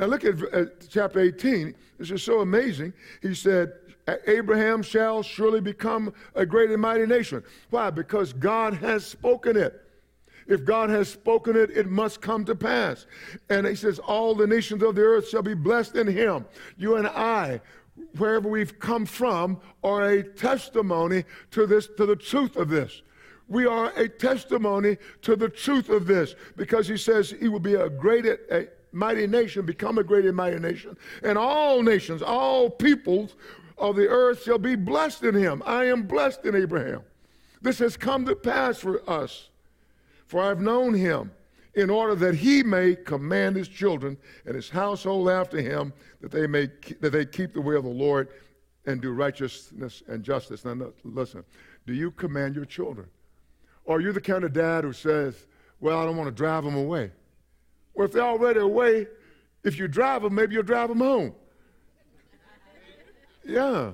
Now 0.00 0.06
look 0.06 0.24
at 0.24 0.42
uh, 0.54 0.64
chapter 0.88 1.20
18. 1.20 1.74
This 1.98 2.10
is 2.10 2.22
so 2.22 2.40
amazing. 2.40 2.94
He 3.20 3.34
said, 3.34 3.74
Abraham 4.26 4.82
shall 4.82 5.22
surely 5.22 5.60
become 5.60 6.14
a 6.34 6.46
great 6.46 6.70
and 6.70 6.80
mighty 6.80 7.04
nation. 7.04 7.44
Why? 7.68 7.90
Because 7.90 8.32
God 8.32 8.72
has 8.74 9.04
spoken 9.04 9.58
it. 9.58 9.78
If 10.46 10.64
God 10.64 10.88
has 10.88 11.10
spoken 11.10 11.54
it, 11.54 11.70
it 11.76 11.86
must 11.86 12.22
come 12.22 12.46
to 12.46 12.54
pass. 12.54 13.04
And 13.50 13.66
he 13.66 13.74
says, 13.74 13.98
All 13.98 14.34
the 14.34 14.46
nations 14.46 14.82
of 14.82 14.94
the 14.94 15.02
earth 15.02 15.28
shall 15.28 15.42
be 15.42 15.52
blessed 15.52 15.96
in 15.96 16.06
him. 16.06 16.46
You 16.78 16.96
and 16.96 17.06
I, 17.06 17.60
wherever 18.16 18.48
we've 18.48 18.78
come 18.78 19.04
from, 19.04 19.60
are 19.84 20.08
a 20.08 20.22
testimony 20.22 21.24
to 21.50 21.66
this, 21.66 21.88
to 21.98 22.06
the 22.06 22.16
truth 22.16 22.56
of 22.56 22.70
this. 22.70 23.02
We 23.48 23.66
are 23.66 23.92
a 23.96 24.08
testimony 24.08 24.96
to 25.22 25.36
the 25.36 25.50
truth 25.50 25.90
of 25.90 26.06
this 26.06 26.36
because 26.56 26.88
he 26.88 26.96
says 26.96 27.34
he 27.38 27.48
will 27.48 27.60
be 27.60 27.74
a 27.74 27.90
great, 27.90 28.24
a 28.24 28.68
mighty 28.92 29.26
nation, 29.26 29.64
become 29.64 29.98
a 29.98 30.04
great 30.04 30.24
and 30.24 30.36
mighty 30.36 30.58
nation. 30.58 30.96
And 31.22 31.38
all 31.38 31.82
nations, 31.82 32.22
all 32.22 32.70
peoples 32.70 33.36
of 33.78 33.96
the 33.96 34.08
earth 34.08 34.42
shall 34.42 34.58
be 34.58 34.76
blessed 34.76 35.24
in 35.24 35.34
him. 35.34 35.62
I 35.64 35.84
am 35.86 36.02
blessed 36.02 36.44
in 36.44 36.54
Abraham. 36.54 37.02
This 37.62 37.78
has 37.78 37.96
come 37.96 38.24
to 38.26 38.34
pass 38.34 38.78
for 38.78 39.08
us. 39.08 39.48
For 40.26 40.42
I've 40.42 40.60
known 40.60 40.94
him 40.94 41.32
in 41.74 41.90
order 41.90 42.14
that 42.14 42.34
he 42.34 42.62
may 42.62 42.94
command 42.94 43.56
his 43.56 43.68
children 43.68 44.16
and 44.44 44.54
his 44.54 44.70
household 44.70 45.28
after 45.28 45.60
him, 45.60 45.92
that 46.20 46.30
they 46.30 46.46
may 46.46 46.68
that 47.00 47.10
they 47.10 47.24
keep 47.24 47.52
the 47.52 47.60
way 47.60 47.76
of 47.76 47.84
the 47.84 47.90
Lord 47.90 48.28
and 48.86 49.00
do 49.00 49.12
righteousness 49.12 50.02
and 50.08 50.22
justice. 50.22 50.64
Now, 50.64 50.92
listen, 51.04 51.44
do 51.86 51.92
you 51.92 52.10
command 52.10 52.54
your 52.54 52.64
children? 52.64 53.08
Or 53.84 53.96
are 53.96 54.00
you 54.00 54.12
the 54.12 54.20
kind 54.20 54.44
of 54.44 54.52
dad 54.52 54.84
who 54.84 54.92
says, 54.92 55.46
well, 55.80 55.98
I 55.98 56.04
don't 56.04 56.16
want 56.16 56.28
to 56.28 56.34
drive 56.34 56.64
them 56.64 56.76
away? 56.76 57.10
Well, 57.94 58.06
if 58.06 58.12
they're 58.12 58.22
already 58.22 58.60
away, 58.60 59.06
if 59.64 59.78
you 59.78 59.88
drive 59.88 60.22
them, 60.22 60.34
maybe 60.34 60.54
you'll 60.54 60.62
drive 60.62 60.88
them 60.88 61.00
home. 61.00 61.34
Yeah. 63.44 63.92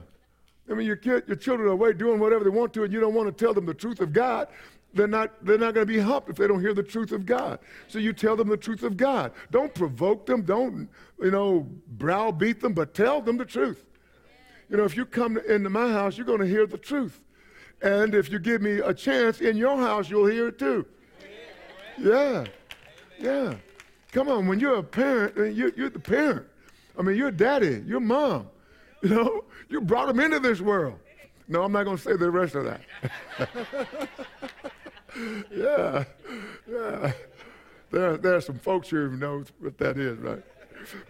I 0.70 0.74
mean, 0.74 0.86
your, 0.86 0.96
kid, 0.96 1.24
your 1.26 1.36
children 1.36 1.68
are 1.68 1.72
away 1.72 1.92
doing 1.92 2.18
whatever 2.18 2.44
they 2.44 2.50
want 2.50 2.72
to, 2.74 2.84
and 2.84 2.92
you 2.92 3.00
don't 3.00 3.14
want 3.14 3.26
to 3.26 3.44
tell 3.44 3.54
them 3.54 3.66
the 3.66 3.74
truth 3.74 4.00
of 4.00 4.12
God. 4.12 4.48
They're 4.94 5.06
not, 5.06 5.44
they're 5.44 5.58
not 5.58 5.74
going 5.74 5.86
to 5.86 5.92
be 5.92 5.98
helped 5.98 6.30
if 6.30 6.36
they 6.36 6.46
don't 6.46 6.60
hear 6.60 6.74
the 6.74 6.82
truth 6.82 7.12
of 7.12 7.26
God. 7.26 7.58
So 7.86 7.98
you 7.98 8.12
tell 8.12 8.34
them 8.34 8.48
the 8.48 8.56
truth 8.56 8.82
of 8.82 8.96
God. 8.96 9.32
Don't 9.50 9.74
provoke 9.74 10.26
them. 10.26 10.42
Don't, 10.42 10.88
you 11.20 11.30
know, 11.30 11.66
browbeat 11.88 12.60
them, 12.60 12.72
but 12.72 12.94
tell 12.94 13.20
them 13.20 13.36
the 13.36 13.44
truth. 13.44 13.84
You 14.68 14.78
know, 14.78 14.84
if 14.84 14.96
you 14.96 15.04
come 15.04 15.36
into 15.36 15.70
my 15.70 15.92
house, 15.92 16.16
you're 16.16 16.26
going 16.26 16.40
to 16.40 16.46
hear 16.46 16.66
the 16.66 16.78
truth. 16.78 17.20
And 17.82 18.14
if 18.14 18.30
you 18.30 18.38
give 18.38 18.62
me 18.62 18.78
a 18.78 18.94
chance 18.94 19.40
in 19.40 19.56
your 19.56 19.76
house, 19.76 20.08
you'll 20.08 20.26
hear 20.26 20.48
it 20.48 20.58
too. 20.58 20.86
Yeah. 21.98 22.46
Yeah. 23.18 23.54
Come 24.12 24.28
on, 24.28 24.46
when 24.46 24.60
you're 24.60 24.76
a 24.76 24.82
parent, 24.82 25.36
you're, 25.54 25.70
you're 25.70 25.90
the 25.90 25.98
parent. 25.98 26.46
I 26.98 27.02
mean, 27.02 27.16
you're 27.16 27.30
daddy, 27.30 27.82
you're 27.86 28.00
mom. 28.00 28.48
You 29.02 29.10
know, 29.10 29.44
you 29.68 29.82
brought 29.82 30.08
them 30.08 30.18
into 30.18 30.40
this 30.40 30.60
world. 30.60 30.98
No, 31.48 31.62
I'm 31.62 31.70
not 31.70 31.84
going 31.84 31.98
to 31.98 32.02
say 32.02 32.16
the 32.16 32.30
rest 32.30 32.54
of 32.54 32.64
that. 32.64 32.80
yeah, 35.54 36.04
yeah. 36.66 37.12
There, 37.90 38.16
there 38.16 38.34
are 38.36 38.40
some 38.40 38.58
folks 38.58 38.88
here 38.88 39.08
who 39.08 39.18
know 39.18 39.44
what 39.60 39.76
that 39.78 39.98
is, 39.98 40.18
right? 40.18 40.42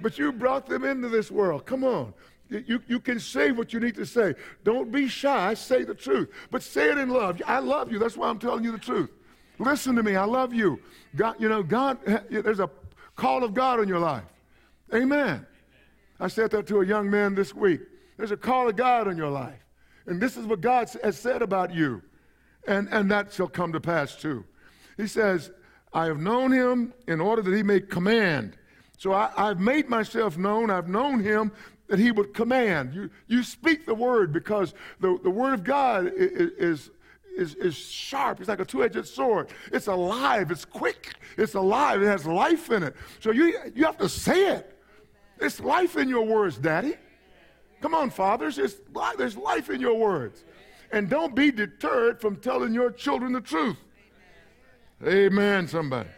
But 0.00 0.18
you 0.18 0.32
brought 0.32 0.66
them 0.66 0.84
into 0.84 1.08
this 1.08 1.30
world. 1.30 1.64
Come 1.64 1.84
on. 1.84 2.12
You, 2.48 2.82
you 2.86 3.00
can 3.00 3.18
say 3.18 3.50
what 3.50 3.72
you 3.72 3.80
need 3.80 3.94
to 3.96 4.04
say. 4.04 4.34
Don't 4.62 4.92
be 4.92 5.08
shy. 5.08 5.54
Say 5.54 5.84
the 5.84 5.94
truth. 5.94 6.28
But 6.50 6.62
say 6.62 6.90
it 6.90 6.98
in 6.98 7.08
love. 7.08 7.40
I 7.46 7.58
love 7.58 7.90
you. 7.90 7.98
That's 7.98 8.16
why 8.16 8.28
I'm 8.28 8.38
telling 8.38 8.62
you 8.62 8.72
the 8.72 8.78
truth. 8.78 9.10
Listen 9.58 9.96
to 9.96 10.02
me. 10.02 10.16
I 10.16 10.24
love 10.24 10.52
you. 10.52 10.78
God, 11.16 11.36
you 11.38 11.48
know, 11.48 11.62
God, 11.62 11.98
there's 12.30 12.60
a 12.60 12.70
call 13.16 13.42
of 13.42 13.54
God 13.54 13.80
in 13.80 13.88
your 13.88 13.98
life. 13.98 14.24
Amen. 14.94 15.46
I 16.20 16.28
said 16.28 16.50
that 16.52 16.66
to 16.68 16.80
a 16.80 16.86
young 16.86 17.10
man 17.10 17.34
this 17.34 17.54
week. 17.54 17.80
There's 18.16 18.30
a 18.30 18.36
call 18.36 18.68
of 18.68 18.76
God 18.76 19.08
in 19.08 19.16
your 19.16 19.30
life. 19.30 19.58
And 20.06 20.20
this 20.20 20.36
is 20.36 20.46
what 20.46 20.60
God 20.60 20.88
has 21.02 21.18
said 21.18 21.42
about 21.42 21.74
you. 21.74 22.02
And, 22.66 22.88
and 22.90 23.10
that 23.10 23.32
shall 23.32 23.48
come 23.48 23.72
to 23.72 23.80
pass 23.80 24.16
too. 24.16 24.44
He 24.96 25.06
says, 25.06 25.50
I 25.92 26.06
have 26.06 26.18
known 26.18 26.52
him 26.52 26.92
in 27.06 27.20
order 27.20 27.42
that 27.42 27.54
he 27.54 27.62
may 27.62 27.80
command. 27.80 28.56
So 28.98 29.12
I, 29.12 29.30
have 29.36 29.60
made 29.60 29.88
myself 29.88 30.38
known. 30.38 30.70
I've 30.70 30.88
known 30.88 31.20
him 31.20 31.52
that 31.88 31.98
he 31.98 32.10
would 32.10 32.34
command. 32.34 32.94
You, 32.94 33.10
you 33.28 33.42
speak 33.42 33.86
the 33.86 33.94
word 33.94 34.32
because 34.32 34.74
the, 35.00 35.18
the 35.22 35.30
word 35.30 35.54
of 35.54 35.64
God 35.64 36.10
is, 36.16 36.90
is 37.36 37.76
sharp. 37.76 38.40
It's 38.40 38.48
like 38.48 38.60
a 38.60 38.64
two 38.64 38.82
edged 38.82 39.06
sword. 39.06 39.48
It's 39.72 39.86
alive. 39.86 40.50
It's 40.50 40.64
quick. 40.64 41.14
It's 41.36 41.54
alive. 41.54 42.02
It 42.02 42.06
has 42.06 42.26
life 42.26 42.70
in 42.70 42.82
it. 42.82 42.96
So 43.20 43.30
you, 43.30 43.58
you 43.74 43.84
have 43.84 43.98
to 43.98 44.08
say 44.08 44.52
it. 44.54 44.78
There's 45.38 45.60
life 45.60 45.96
in 45.96 46.08
your 46.08 46.24
words, 46.24 46.56
Daddy. 46.56 46.94
Come 47.82 47.94
on, 47.94 48.10
fathers. 48.10 48.56
There's, 48.56 48.76
there's 49.18 49.36
life 49.36 49.70
in 49.70 49.80
your 49.80 49.94
words. 49.94 50.44
And 50.92 51.10
don't 51.10 51.34
be 51.34 51.50
deterred 51.50 52.20
from 52.20 52.36
telling 52.36 52.72
your 52.72 52.90
children 52.90 53.32
the 53.32 53.40
truth. 53.40 53.76
Amen, 55.06 55.68
somebody. 55.68 56.08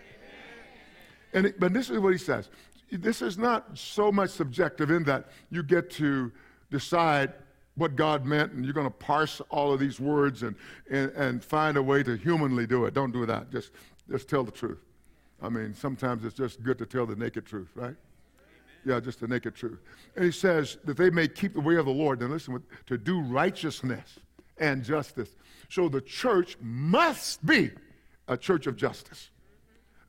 And 1.33 1.53
but 1.59 1.73
this 1.73 1.91
is 1.91 1.99
what 1.99 2.13
he 2.13 2.19
says. 2.19 2.49
This 2.91 3.21
is 3.21 3.37
not 3.37 3.77
so 3.77 4.11
much 4.11 4.31
subjective 4.31 4.91
in 4.91 5.05
that 5.05 5.27
you 5.51 5.63
get 5.63 5.91
to 5.93 6.33
decide 6.71 7.35
what 7.79 7.97
God 7.97 8.27
meant 8.27 8.53
and 8.53 8.65
you're 8.65 8.75
going 8.75 8.87
to 8.87 8.91
parse 8.91 9.41
all 9.49 9.73
of 9.73 9.81
these 9.81 9.99
words 9.99 10.43
and, 10.43 10.55
and, 10.91 11.11
and 11.13 11.45
find 11.45 11.77
a 11.77 11.83
way 11.83 12.03
to 12.03 12.17
humanly 12.17 12.67
do 12.67 12.85
it. 12.85 12.95
Don't 12.95 13.13
do 13.13 13.25
that. 13.27 13.51
Just, 13.51 13.71
just 14.11 14.29
tell 14.29 14.45
the 14.45 14.53
truth. 14.53 14.81
I 15.41 15.49
mean, 15.49 15.73
sometimes 15.75 16.25
it's 16.25 16.37
just 16.37 16.63
good 16.63 16.79
to 16.79 16.87
tell 16.87 17.07
the 17.07 17.17
naked 17.17 17.47
truth, 17.47 17.69
right? 17.75 17.95
Yeah, 18.85 19.01
just 19.01 19.21
the 19.21 19.29
naked 19.29 19.55
truth. 19.55 19.79
And 20.17 20.25
he 20.25 20.33
says 20.33 20.79
that 20.85 20.97
they 20.97 21.11
may 21.11 21.29
keep 21.29 21.55
the 21.55 21.61
way 21.61 21.77
of 21.77 21.87
the 21.87 21.93
Lord. 21.93 22.21
Then 22.21 22.31
listen, 22.31 22.61
to 22.87 22.99
do 22.99 23.21
righteousness 23.21 24.19
and 24.59 24.83
justice. 24.83 25.31
So 25.69 25.89
the 25.89 26.01
church 26.01 26.57
must 26.61 27.45
be 27.45 27.71
a 28.27 28.37
church 28.37 28.67
of 28.67 28.77
justice, 28.77 29.31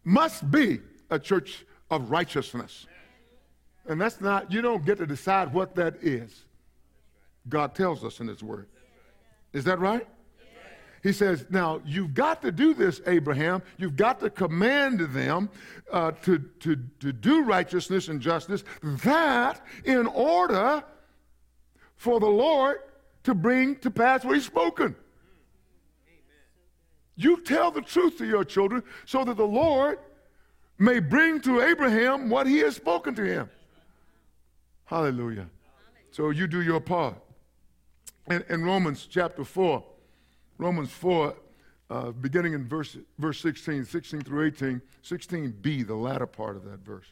must 0.03 0.49
be 0.49 0.79
a 1.10 1.19
church 1.19 1.65
of 1.91 2.12
righteousness. 2.12 2.88
And 3.88 3.99
that's 3.99 4.21
not, 4.21 4.51
you 4.51 4.62
don't 4.62 4.86
get 4.86 4.97
to 4.99 5.05
decide 5.05 5.53
what 5.53 5.75
that 5.75 5.95
is. 6.01 6.45
God 7.47 7.75
tells 7.75 8.04
us 8.04 8.19
in 8.19 8.28
His 8.28 8.43
Word. 8.43 8.67
Is 9.54 9.63
that 9.63 9.80
right? 9.80 10.08
He 11.02 11.13
says, 11.13 11.45
Now, 11.49 11.82
you've 11.86 12.13
got 12.13 12.41
to 12.41 12.52
do 12.52 12.73
this, 12.73 13.02
Abraham. 13.08 13.62
You've 13.78 13.95
got 13.95 14.19
to 14.19 14.30
command 14.30 14.99
them 14.99 15.49
uh, 15.91 16.12
to, 16.23 16.39
to, 16.60 16.75
to 16.99 17.13
do 17.13 17.43
righteousness 17.43 18.10
and 18.10 18.19
justice, 18.19 18.63
that 18.84 19.62
in 19.86 20.08
order 20.08 20.84
for 21.95 22.19
the 22.19 22.28
Lord 22.28 22.80
to 23.23 23.34
bring 23.34 23.78
to 23.78 23.91
pass 23.91 24.23
what 24.25 24.36
He's 24.36 24.45
spoken. 24.45 24.95
You 27.15 27.41
tell 27.43 27.71
the 27.71 27.82
truth 27.82 28.17
to 28.19 28.25
your 28.25 28.45
children 28.45 28.84
so 29.06 29.25
that 29.25 29.36
the 29.36 29.47
Lord 29.47 29.99
may 30.78 30.99
bring 30.99 31.41
to 31.41 31.62
Abraham 31.62 32.30
what 32.30 32.47
He 32.47 32.60
has 32.60 32.75
spoken 32.75 33.13
to 33.15 33.23
him. 33.23 33.49
Hallelujah. 34.86 35.47
So 36.12 36.30
you 36.30 36.47
do 36.47 36.62
your 36.62 36.80
part. 36.80 37.15
In, 38.30 38.44
in 38.50 38.63
Romans 38.63 39.08
chapter 39.10 39.44
4, 39.44 39.84
Romans 40.58 40.92
4, 40.92 41.36
uh, 41.89 42.12
beginning 42.12 42.54
in 42.54 42.68
verse, 42.68 42.98
verse 43.18 43.39
16, 43.39 43.86
16 43.86 44.22
through 44.22 44.46
18, 44.48 44.82
16b, 45.04 45.88
the 45.88 45.96
latter 45.96 46.28
part 46.28 46.56
of 46.56 46.63
that 46.65 46.80
verse. 46.80 47.12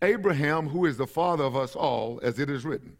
Abraham, 0.00 0.68
who 0.68 0.86
is 0.86 0.96
the 0.96 1.06
father 1.06 1.42
of 1.44 1.56
us 1.56 1.74
all, 1.74 2.20
as 2.22 2.38
it 2.38 2.48
is 2.48 2.64
written, 2.64 2.96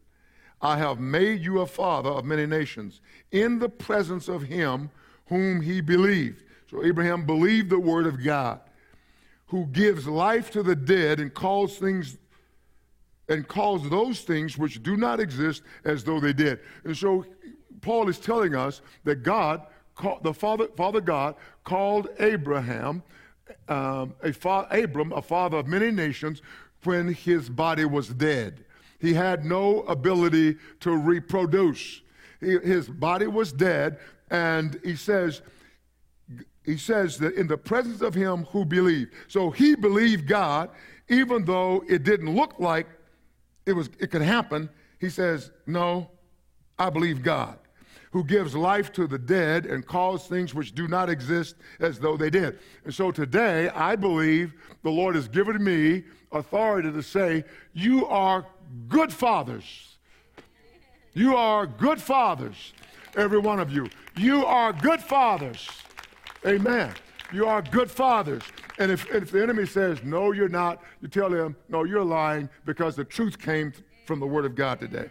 I 0.60 0.78
have 0.78 0.98
made 0.98 1.44
you 1.44 1.60
a 1.60 1.66
father 1.66 2.10
of 2.10 2.24
many 2.24 2.46
nations 2.46 3.00
in 3.30 3.60
the 3.60 3.68
presence 3.68 4.26
of 4.26 4.42
him 4.42 4.90
whom 5.26 5.60
he 5.60 5.80
believed. 5.80 6.42
So 6.68 6.84
Abraham 6.84 7.24
believed 7.24 7.70
the 7.70 7.78
word 7.78 8.06
of 8.06 8.22
God, 8.22 8.60
who 9.46 9.66
gives 9.66 10.08
life 10.08 10.50
to 10.50 10.62
the 10.64 10.74
dead 10.74 11.20
and 11.20 11.32
calls 11.32 11.78
things 11.78 12.18
and 13.28 13.46
calls 13.46 13.88
those 13.88 14.20
things 14.20 14.56
which 14.56 14.82
do 14.82 14.96
not 14.96 15.20
exist 15.20 15.62
as 15.84 16.02
though 16.04 16.20
they 16.20 16.32
did. 16.32 16.60
And 16.84 16.96
so 16.96 17.24
Paul 17.80 18.08
is 18.08 18.18
telling 18.18 18.54
us 18.54 18.80
that 19.04 19.22
God, 19.22 19.66
the 20.22 20.34
Father, 20.34 20.68
Father 20.76 21.00
God, 21.00 21.34
called 21.64 22.08
Abraham, 22.18 23.02
um, 23.68 24.14
a 24.22 24.32
fa- 24.32 24.66
Abram, 24.70 25.12
a 25.12 25.22
father 25.22 25.58
of 25.58 25.66
many 25.66 25.90
nations, 25.90 26.42
when 26.84 27.12
his 27.12 27.48
body 27.48 27.84
was 27.84 28.08
dead. 28.08 28.64
He 29.00 29.14
had 29.14 29.44
no 29.44 29.82
ability 29.82 30.56
to 30.80 30.96
reproduce. 30.96 32.00
He, 32.40 32.58
his 32.58 32.88
body 32.88 33.26
was 33.26 33.52
dead, 33.52 33.98
and 34.30 34.80
he 34.84 34.96
says, 34.96 35.42
he 36.64 36.76
says 36.76 37.16
that 37.18 37.34
in 37.34 37.46
the 37.46 37.56
presence 37.56 38.00
of 38.00 38.14
him 38.14 38.44
who 38.50 38.64
believed. 38.64 39.12
So 39.28 39.50
he 39.50 39.74
believed 39.74 40.26
God, 40.26 40.70
even 41.08 41.44
though 41.44 41.84
it 41.88 42.04
didn't 42.04 42.34
look 42.34 42.58
like 42.58 42.86
it 43.68 43.72
was 43.74 43.90
it 44.00 44.10
could 44.10 44.22
happen. 44.22 44.68
He 44.98 45.10
says, 45.10 45.52
No, 45.66 46.10
I 46.78 46.90
believe 46.90 47.22
God. 47.22 47.58
who 48.10 48.24
gives 48.24 48.54
life 48.56 48.90
to 48.94 49.06
the 49.06 49.18
dead 49.18 49.66
and 49.66 49.86
calls 49.86 50.26
things 50.26 50.54
which 50.54 50.74
do 50.74 50.88
not 50.88 51.10
exist 51.10 51.56
as 51.78 51.98
though 51.98 52.16
they 52.16 52.30
did. 52.30 52.58
And 52.84 52.94
so 52.94 53.10
today, 53.12 53.68
I 53.68 53.96
believe 53.96 54.54
the 54.82 54.90
Lord 54.90 55.14
has 55.14 55.28
given 55.28 55.62
me 55.62 56.04
authority 56.32 56.90
to 56.90 57.02
say, 57.02 57.44
You 57.74 58.06
are 58.06 58.46
good 58.88 59.12
fathers. 59.12 59.98
You 61.14 61.36
are 61.36 61.66
good 61.66 62.00
fathers, 62.00 62.72
every 63.16 63.38
one 63.38 63.60
of 63.60 63.72
you. 63.72 63.88
You 64.16 64.46
are 64.46 64.72
good 64.72 65.00
fathers. 65.00 65.68
Amen. 66.46 66.92
You 67.32 67.46
are 67.46 67.60
good 67.60 67.90
fathers. 67.90 68.42
And 68.78 68.90
if, 68.90 69.10
if 69.10 69.30
the 69.30 69.42
enemy 69.42 69.66
says, 69.66 70.02
No, 70.02 70.32
you're 70.32 70.48
not, 70.48 70.82
you 71.02 71.08
tell 71.08 71.32
him, 71.32 71.56
No, 71.68 71.84
you're 71.84 72.04
lying 72.04 72.48
because 72.64 72.96
the 72.96 73.04
truth 73.04 73.38
came 73.38 73.72
from 74.06 74.20
the 74.20 74.26
Word 74.26 74.44
of 74.44 74.54
God 74.54 74.80
today. 74.80 75.08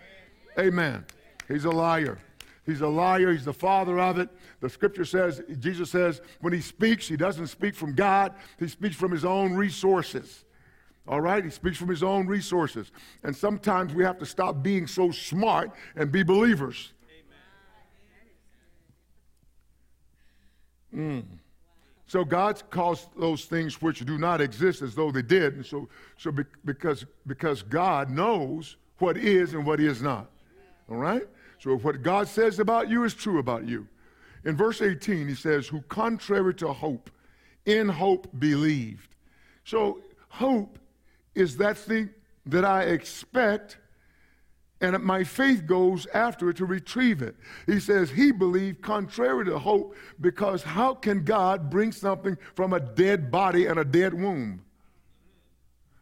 Amen. 0.57 1.05
He's 1.47 1.65
a 1.65 1.69
liar. 1.69 2.17
He's 2.65 2.81
a 2.81 2.87
liar. 2.87 3.31
He's 3.31 3.45
the 3.45 3.53
father 3.53 3.99
of 3.99 4.17
it. 4.17 4.29
The 4.59 4.69
scripture 4.69 5.05
says, 5.05 5.41
Jesus 5.59 5.91
says, 5.91 6.21
when 6.41 6.51
he 6.51 6.59
speaks, 6.59 7.07
he 7.07 7.15
doesn't 7.15 7.47
speak 7.47 7.75
from 7.75 7.93
God, 7.93 8.33
he 8.59 8.67
speaks 8.67 8.95
from 8.95 9.11
his 9.11 9.23
own 9.23 9.53
resources. 9.53 10.43
All 11.07 11.21
right? 11.21 11.43
He 11.43 11.49
speaks 11.49 11.77
from 11.77 11.87
his 11.87 12.03
own 12.03 12.27
resources. 12.27 12.91
And 13.23 13.33
sometimes 13.33 13.93
we 13.93 14.03
have 14.03 14.19
to 14.19 14.25
stop 14.25 14.61
being 14.61 14.87
so 14.87 15.11
smart 15.11 15.71
and 15.95 16.11
be 16.11 16.23
believers. 16.23 16.91
Amen. 20.93 21.23
Mm. 21.23 21.46
So 22.07 22.23
God 22.23 22.61
calls 22.69 23.07
those 23.17 23.45
things 23.45 23.81
which 23.81 24.05
do 24.05 24.17
not 24.17 24.39
exist 24.39 24.81
as 24.81 24.95
though 24.95 25.11
they 25.11 25.21
did. 25.21 25.55
And 25.55 25.65
so, 25.65 25.89
so 26.17 26.31
be, 26.31 26.43
because, 26.63 27.05
because 27.27 27.61
God 27.61 28.09
knows 28.09 28.77
what 28.99 29.17
is 29.17 29.53
and 29.53 29.65
what 29.65 29.81
is 29.81 30.01
not. 30.01 30.29
All 30.89 30.95
right? 30.95 31.27
So 31.59 31.73
if 31.73 31.83
what 31.83 32.01
God 32.01 32.27
says 32.29 32.59
about 32.59 32.89
you 32.89 33.03
is 33.03 33.13
true 33.13 33.39
about 33.39 33.67
you. 33.67 33.87
In 34.45 34.55
verse 34.55 34.81
18, 34.81 35.27
he 35.27 35.35
says, 35.35 35.67
Who 35.67 35.81
contrary 35.81 36.53
to 36.55 36.71
hope, 36.71 37.11
in 37.65 37.89
hope 37.89 38.27
believed. 38.39 39.15
So 39.65 40.01
hope 40.29 40.79
is 41.35 41.57
that 41.57 41.77
thing 41.77 42.09
that 42.45 42.63
I 42.63 42.83
expect, 42.83 43.77
and 44.79 45.01
my 45.03 45.23
faith 45.23 45.65
goes 45.65 46.05
after 46.13 46.49
it 46.49 46.57
to 46.57 46.65
retrieve 46.65 47.21
it. 47.21 47.35
He 47.65 47.79
says 47.79 48.09
he 48.09 48.31
believed 48.31 48.81
contrary 48.81 49.45
to 49.45 49.57
hope 49.57 49.95
because 50.21 50.61
how 50.61 50.93
can 50.93 51.23
God 51.23 51.69
bring 51.69 51.91
something 51.91 52.37
from 52.55 52.73
a 52.73 52.79
dead 52.79 53.31
body 53.31 53.65
and 53.65 53.79
a 53.79 53.85
dead 53.85 54.13
womb? 54.13 54.63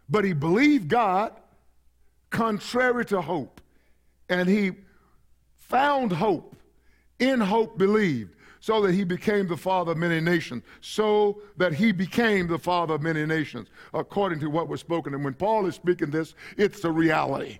But 0.09 0.25
he 0.25 0.33
believed 0.33 0.89
God 0.89 1.33
contrary 2.29 3.05
to 3.05 3.21
hope, 3.21 3.61
and 4.29 4.47
he 4.49 4.71
found 5.55 6.11
hope, 6.11 6.55
in 7.19 7.39
hope 7.39 7.77
believed, 7.77 8.35
so 8.59 8.81
that 8.81 8.93
he 8.93 9.03
became 9.03 9.47
the 9.47 9.57
father 9.57 9.93
of 9.93 9.97
many 9.97 10.19
nations, 10.19 10.63
so 10.81 11.41
that 11.57 11.73
he 11.73 11.91
became 11.91 12.47
the 12.47 12.59
father 12.59 12.95
of 12.95 13.01
many 13.01 13.25
nations, 13.25 13.69
according 13.93 14.39
to 14.39 14.49
what 14.49 14.67
was 14.67 14.79
spoken. 14.79 15.13
And 15.13 15.23
when 15.23 15.33
Paul 15.33 15.65
is 15.65 15.75
speaking 15.75 16.09
this, 16.09 16.35
it's 16.57 16.83
a 16.83 16.91
reality. 16.91 17.59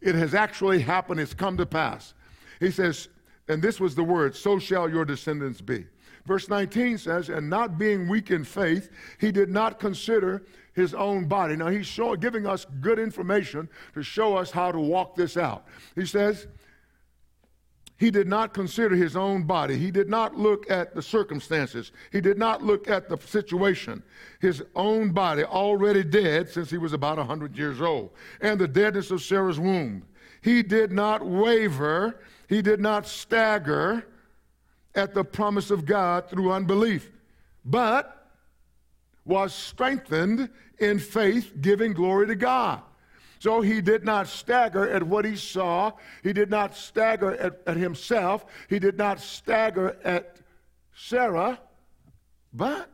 It 0.00 0.14
has 0.14 0.34
actually 0.34 0.80
happened, 0.80 1.20
it's 1.20 1.34
come 1.34 1.56
to 1.56 1.66
pass. 1.66 2.14
He 2.60 2.70
says, 2.70 3.08
and 3.48 3.62
this 3.62 3.80
was 3.80 3.94
the 3.94 4.04
word, 4.04 4.36
so 4.36 4.58
shall 4.58 4.88
your 4.88 5.04
descendants 5.04 5.60
be. 5.60 5.86
Verse 6.26 6.48
19 6.48 6.98
says, 6.98 7.30
and 7.30 7.48
not 7.48 7.78
being 7.78 8.08
weak 8.08 8.30
in 8.30 8.44
faith, 8.44 8.90
he 9.18 9.32
did 9.32 9.48
not 9.48 9.80
consider 9.80 10.44
his 10.74 10.92
own 10.94 11.26
body. 11.26 11.56
Now 11.56 11.68
he's 11.68 11.86
showing, 11.86 12.20
giving 12.20 12.46
us 12.46 12.66
good 12.80 12.98
information 12.98 13.68
to 13.94 14.02
show 14.02 14.36
us 14.36 14.50
how 14.50 14.70
to 14.70 14.78
walk 14.78 15.16
this 15.16 15.36
out. 15.36 15.66
He 15.94 16.04
says, 16.04 16.46
he 17.98 18.12
did 18.12 18.28
not 18.28 18.54
consider 18.54 18.94
his 18.94 19.16
own 19.16 19.42
body. 19.42 19.76
He 19.76 19.90
did 19.90 20.08
not 20.08 20.36
look 20.36 20.70
at 20.70 20.94
the 20.94 21.02
circumstances. 21.02 21.90
He 22.12 22.20
did 22.20 22.38
not 22.38 22.62
look 22.62 22.88
at 22.88 23.08
the 23.08 23.18
situation. 23.18 24.04
His 24.40 24.62
own 24.76 25.10
body, 25.10 25.42
already 25.42 26.04
dead 26.04 26.48
since 26.48 26.70
he 26.70 26.78
was 26.78 26.92
about 26.92 27.18
100 27.18 27.58
years 27.58 27.80
old, 27.80 28.10
and 28.40 28.58
the 28.58 28.68
deadness 28.68 29.10
of 29.10 29.20
Sarah's 29.20 29.58
womb. 29.58 30.04
He 30.42 30.62
did 30.62 30.92
not 30.92 31.26
waver. 31.26 32.20
He 32.48 32.62
did 32.62 32.80
not 32.80 33.04
stagger 33.04 34.06
at 34.94 35.12
the 35.12 35.24
promise 35.24 35.72
of 35.72 35.84
God 35.84 36.30
through 36.30 36.52
unbelief, 36.52 37.10
but 37.64 38.28
was 39.24 39.52
strengthened 39.52 40.48
in 40.78 41.00
faith, 41.00 41.52
giving 41.60 41.92
glory 41.92 42.28
to 42.28 42.36
God. 42.36 42.80
So 43.38 43.60
he 43.60 43.80
did 43.80 44.04
not 44.04 44.26
stagger 44.26 44.88
at 44.88 45.02
what 45.02 45.24
he 45.24 45.36
saw. 45.36 45.92
He 46.22 46.32
did 46.32 46.50
not 46.50 46.76
stagger 46.76 47.36
at, 47.36 47.60
at 47.66 47.76
himself. 47.76 48.44
He 48.68 48.78
did 48.78 48.98
not 48.98 49.20
stagger 49.20 49.96
at 50.04 50.38
Sarah, 50.94 51.60
but 52.52 52.90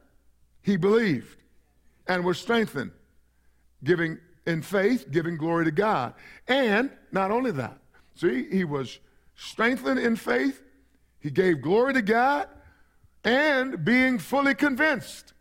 he 0.61 0.77
believed 0.77 1.43
and 2.07 2.25
was 2.25 2.39
strengthened, 2.39 2.93
giving 3.83 4.19
in 4.47 4.61
faith, 4.61 5.11
giving 5.11 5.39
glory 5.39 5.65
to 5.65 5.71
God. 5.71 6.13
And 6.47 6.91
not 7.11 7.31
only 7.31 7.51
that, 7.53 7.79
see, 8.15 8.49
he 8.51 8.65
was 8.65 8.99
strengthened 9.35 9.99
in 9.99 10.17
faith, 10.17 10.63
he 11.21 11.31
gave 11.31 11.63
glory 11.63 11.95
to 11.95 12.03
God, 12.03 12.49
and 13.25 13.83
being 13.83 14.19
fully 14.19 14.55
convinced. 14.55 15.33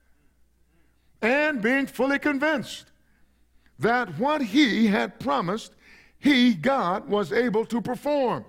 And 1.22 1.62
being 1.62 1.88
fully 1.88 2.20
convinced 2.20 2.93
that 3.80 4.18
what 4.20 4.42
he 4.42 4.88
had 4.88 5.20
promised, 5.20 5.74
he, 6.20 6.54
God, 6.54 7.08
was 7.08 7.32
able 7.32 7.66
to 7.66 7.82
perform. 7.82 8.46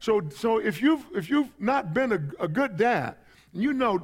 So, 0.00 0.22
so 0.34 0.58
if, 0.58 0.80
you've, 0.82 1.04
if 1.14 1.30
you've 1.30 1.50
not 1.58 1.94
been 1.94 2.12
a, 2.12 2.44
a 2.44 2.48
good 2.48 2.76
dad, 2.76 3.16
you 3.52 3.72
know, 3.72 3.98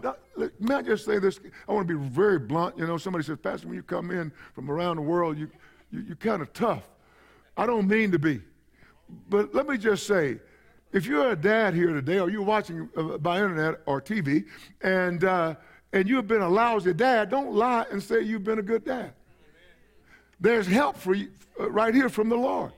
may 0.59 0.77
I 0.77 0.83
just 0.83 1.05
say 1.05 1.19
this? 1.19 1.39
I 1.69 1.73
want 1.73 1.87
to 1.87 1.99
be 1.99 2.09
very 2.09 2.39
blunt. 2.39 2.79
You 2.79 2.87
know, 2.87 2.97
somebody 2.97 3.25
says, 3.25 3.39
Pastor, 3.43 3.69
when 3.69 3.77
you 3.77 3.83
come 3.83 4.11
in 4.11 4.33
from 4.55 4.71
around 4.71 4.97
the 4.97 5.03
world, 5.03 5.37
you, 5.37 5.51
you, 5.91 6.01
you're 6.01 6.17
kind 6.17 6.41
of 6.41 6.53
tough. 6.53 6.89
I 7.57 7.67
don't 7.67 7.87
mean 7.87 8.11
to 8.13 8.19
be. 8.19 8.41
But 9.29 9.55
let 9.55 9.69
me 9.69 9.77
just 9.77 10.07
say, 10.07 10.39
if 10.93 11.07
you're 11.07 11.33
a 11.33 11.37
dad 11.37 11.75
here 11.75 11.89
today, 11.89 12.19
or 12.19 12.31
you're 12.31 12.43
watching 12.43 12.89
uh, 12.97 13.19
by 13.19 13.37
internet 13.37 13.81
or 13.87 14.01
TV, 14.01 14.45
and, 14.81 15.25
uh, 15.25 15.55
and 15.93 16.09
you've 16.09 16.27
been 16.27 16.43
a 16.43 16.49
lousy 16.49 16.95
dad, 16.95 17.31
don't 17.31 17.53
lie 17.53 17.85
and 17.91 18.03
say 18.03 18.21
you've 18.23 18.45
been 18.45 18.59
a 18.59 18.63
good 18.63 18.85
dad. 18.85 19.13
There's 20.43 20.67
help 20.67 20.97
for 20.97 21.15
you 21.15 21.31
uh, 21.59 21.71
right 21.71 21.95
here 21.95 22.09
from 22.09 22.29
the 22.29 22.37
Lord. 22.37 22.73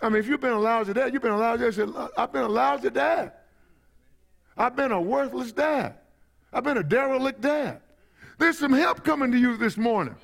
I 0.00 0.08
mean, 0.08 0.18
if 0.18 0.26
you've 0.26 0.40
been 0.40 0.54
a 0.54 0.58
lousy 0.58 0.94
dad, 0.94 1.12
you've 1.12 1.20
been 1.20 1.32
a 1.32 1.36
lousy 1.36 1.70
dad. 1.70 2.10
I've 2.16 2.32
been 2.32 2.42
a 2.42 2.48
lousy 2.48 2.88
dad. 2.88 3.32
I've 4.56 4.74
been 4.74 4.92
a 4.92 5.00
worthless 5.00 5.52
dad. 5.52 5.96
I've 6.54 6.64
been 6.64 6.78
a 6.78 6.82
derelict 6.82 7.42
dad. 7.42 7.82
There's 8.38 8.58
some 8.58 8.72
help 8.72 9.04
coming 9.04 9.30
to 9.30 9.38
you 9.38 9.58
this 9.58 9.76
morning. 9.76 10.16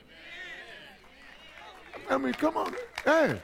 I 2.09 2.17
mean, 2.17 2.33
come 2.33 2.57
on. 2.57 2.75
Hey, 3.05 3.39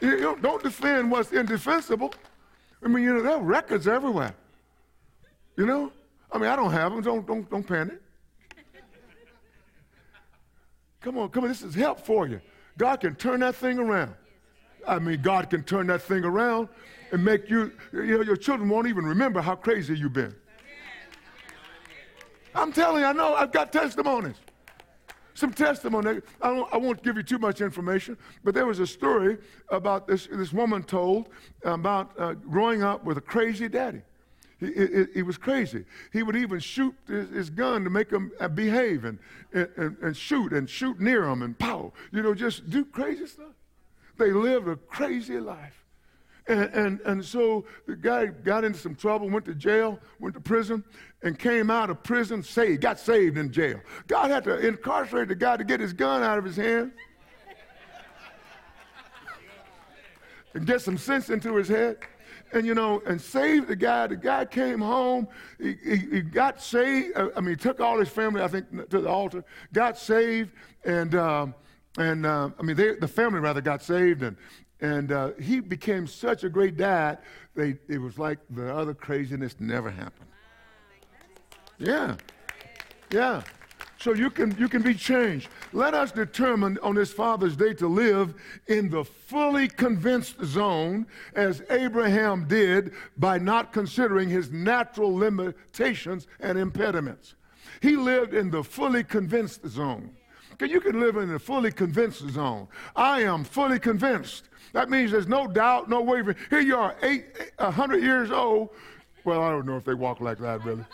you 0.00 0.36
don't 0.42 0.62
defend 0.62 1.08
what's 1.08 1.30
indefensible. 1.30 2.12
I 2.82 2.88
mean, 2.88 3.04
you 3.04 3.14
know, 3.14 3.22
there 3.22 3.34
are 3.34 3.42
records 3.42 3.86
everywhere. 3.86 4.34
You 5.56 5.66
know? 5.66 5.92
I 6.32 6.38
mean, 6.38 6.50
I 6.50 6.56
don't 6.56 6.72
have 6.72 6.92
them. 6.92 7.02
Don't, 7.02 7.24
don't, 7.24 7.48
don't 7.48 7.66
panic. 7.66 8.00
Come 11.06 11.18
on, 11.18 11.28
come 11.28 11.44
on, 11.44 11.50
this 11.50 11.62
is 11.62 11.72
help 11.72 12.00
for 12.00 12.26
you. 12.26 12.40
God 12.76 12.96
can 12.96 13.14
turn 13.14 13.38
that 13.38 13.54
thing 13.54 13.78
around. 13.78 14.12
I 14.88 14.98
mean, 14.98 15.22
God 15.22 15.48
can 15.48 15.62
turn 15.62 15.86
that 15.86 16.02
thing 16.02 16.24
around 16.24 16.68
and 17.12 17.24
make 17.24 17.48
you, 17.48 17.70
you 17.92 18.18
know, 18.18 18.22
your 18.22 18.34
children 18.34 18.68
won't 18.68 18.88
even 18.88 19.04
remember 19.04 19.40
how 19.40 19.54
crazy 19.54 19.96
you've 19.96 20.12
been. 20.12 20.34
I'm 22.56 22.72
telling 22.72 23.02
you, 23.02 23.06
I 23.06 23.12
know, 23.12 23.36
I've 23.36 23.52
got 23.52 23.72
testimonies. 23.72 24.34
Some 25.34 25.52
testimony. 25.52 26.22
I, 26.42 26.48
I, 26.72 26.76
won't 26.76 27.04
give 27.04 27.16
you 27.16 27.22
too 27.22 27.38
much 27.38 27.60
information, 27.60 28.18
but 28.42 28.52
there 28.52 28.66
was 28.66 28.80
a 28.80 28.86
story 28.86 29.38
about 29.68 30.08
this, 30.08 30.26
this 30.26 30.52
woman 30.52 30.82
told 30.82 31.28
about 31.62 32.18
uh, 32.18 32.32
growing 32.32 32.82
up 32.82 33.04
with 33.04 33.16
a 33.16 33.20
crazy 33.20 33.68
daddy. 33.68 34.02
He, 34.58 35.04
he, 35.12 35.22
was 35.22 35.36
crazy. 35.36 35.84
He 36.12 36.22
would 36.22 36.34
even 36.34 36.60
shoot 36.60 36.94
his, 37.06 37.28
his 37.28 37.50
gun 37.50 37.84
to 37.84 37.90
make 37.90 38.10
him 38.10 38.32
uh, 38.40 38.48
behave 38.48 39.04
and, 39.04 39.18
and, 39.52 39.96
and, 40.00 40.16
shoot 40.16 40.54
and 40.54 40.68
shoot 40.68 40.98
near 40.98 41.24
him 41.24 41.42
and 41.42 41.58
pow. 41.58 41.92
You 42.10 42.22
know, 42.22 42.34
just 42.34 42.70
do 42.70 42.84
crazy 42.86 43.26
stuff. 43.26 43.52
They 44.16 44.32
lived 44.32 44.66
a 44.66 44.76
crazy 44.76 45.38
life. 45.38 45.84
And, 46.48 46.70
and, 46.72 47.00
and 47.00 47.24
so 47.24 47.66
the 47.86 47.96
guy 47.96 48.26
got 48.26 48.64
into 48.64 48.78
some 48.78 48.94
trouble, 48.94 49.28
went 49.28 49.44
to 49.44 49.54
jail, 49.54 49.98
went 50.20 50.34
to 50.36 50.40
prison, 50.40 50.84
and 51.22 51.38
came 51.38 51.70
out 51.70 51.90
of 51.90 52.02
prison 52.02 52.42
saved, 52.42 52.80
got 52.80 52.98
saved 52.98 53.36
in 53.36 53.52
jail. 53.52 53.80
God 54.06 54.30
had 54.30 54.44
to 54.44 54.66
incarcerate 54.66 55.28
the 55.28 55.34
guy 55.34 55.58
to 55.58 55.64
get 55.64 55.80
his 55.80 55.92
gun 55.92 56.22
out 56.22 56.38
of 56.38 56.44
his 56.44 56.56
hand 56.56 56.92
and 60.54 60.66
get 60.66 60.80
some 60.80 60.96
sense 60.96 61.28
into 61.28 61.54
his 61.56 61.68
head 61.68 61.98
and 62.52 62.66
you 62.66 62.74
know, 62.74 63.02
and 63.06 63.20
saved 63.20 63.68
the 63.68 63.76
guy. 63.76 64.06
The 64.06 64.16
guy 64.16 64.44
came 64.44 64.80
home. 64.80 65.28
He, 65.58 65.76
he, 65.84 65.96
he, 65.96 66.20
got 66.20 66.62
saved. 66.62 67.16
I 67.16 67.40
mean, 67.40 67.50
he 67.50 67.56
took 67.56 67.80
all 67.80 67.98
his 67.98 68.08
family, 68.08 68.42
I 68.42 68.48
think, 68.48 68.90
to 68.90 69.00
the 69.00 69.08
altar. 69.08 69.44
Got 69.72 69.98
saved, 69.98 70.52
and 70.84 71.14
um, 71.14 71.54
and 71.98 72.26
uh, 72.26 72.50
I 72.58 72.62
mean, 72.62 72.76
they, 72.76 72.94
the 72.94 73.08
family 73.08 73.40
rather 73.40 73.60
got 73.60 73.82
saved, 73.82 74.22
and 74.22 74.36
And 74.80 75.10
uh, 75.10 75.30
he 75.40 75.60
became 75.60 76.06
such 76.06 76.44
a 76.44 76.48
great 76.48 76.76
dad, 76.76 77.18
they, 77.54 77.76
it 77.88 77.98
was 77.98 78.18
like 78.18 78.38
the 78.50 78.74
other 78.74 78.94
craziness 78.94 79.56
never 79.58 79.90
happened. 79.90 80.28
Yeah. 81.78 82.16
Yeah. 83.10 83.42
So 83.98 84.12
you 84.12 84.30
can, 84.30 84.54
you 84.58 84.68
can 84.68 84.82
be 84.82 84.94
changed. 84.94 85.48
Let 85.72 85.94
us 85.94 86.12
determine 86.12 86.78
on 86.82 86.94
this 86.94 87.12
Father's 87.12 87.56
Day 87.56 87.72
to 87.74 87.88
live 87.88 88.34
in 88.66 88.90
the 88.90 89.04
fully 89.04 89.68
convinced 89.68 90.44
zone 90.44 91.06
as 91.34 91.62
Abraham 91.70 92.46
did 92.46 92.92
by 93.16 93.38
not 93.38 93.72
considering 93.72 94.28
his 94.28 94.50
natural 94.50 95.14
limitations 95.14 96.26
and 96.40 96.58
impediments. 96.58 97.34
He 97.80 97.96
lived 97.96 98.34
in 98.34 98.50
the 98.50 98.62
fully 98.62 99.02
convinced 99.02 99.66
zone. 99.66 100.10
You 100.60 100.80
can 100.80 101.00
live 101.00 101.16
in 101.16 101.30
the 101.30 101.38
fully 101.38 101.72
convinced 101.72 102.28
zone. 102.30 102.68
I 102.94 103.22
am 103.22 103.44
fully 103.44 103.78
convinced. 103.78 104.48
That 104.72 104.90
means 104.90 105.10
there's 105.10 105.28
no 105.28 105.46
doubt, 105.46 105.88
no 105.88 106.00
wavering. 106.00 106.36
Here 106.50 106.60
you 106.60 106.76
are, 106.76 106.96
eight, 107.02 107.26
a 107.58 107.70
hundred 107.70 108.02
years 108.02 108.30
old. 108.30 108.70
Well, 109.24 109.42
I 109.42 109.50
don't 109.50 109.66
know 109.66 109.76
if 109.76 109.84
they 109.84 109.94
walk 109.94 110.20
like 110.20 110.38
that, 110.38 110.64
really. 110.64 110.84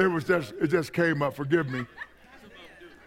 It 0.00 0.06
was 0.06 0.24
just, 0.24 0.54
it 0.60 0.68
just 0.68 0.94
came 0.94 1.20
up. 1.20 1.34
Forgive 1.34 1.68
me. 1.68 1.84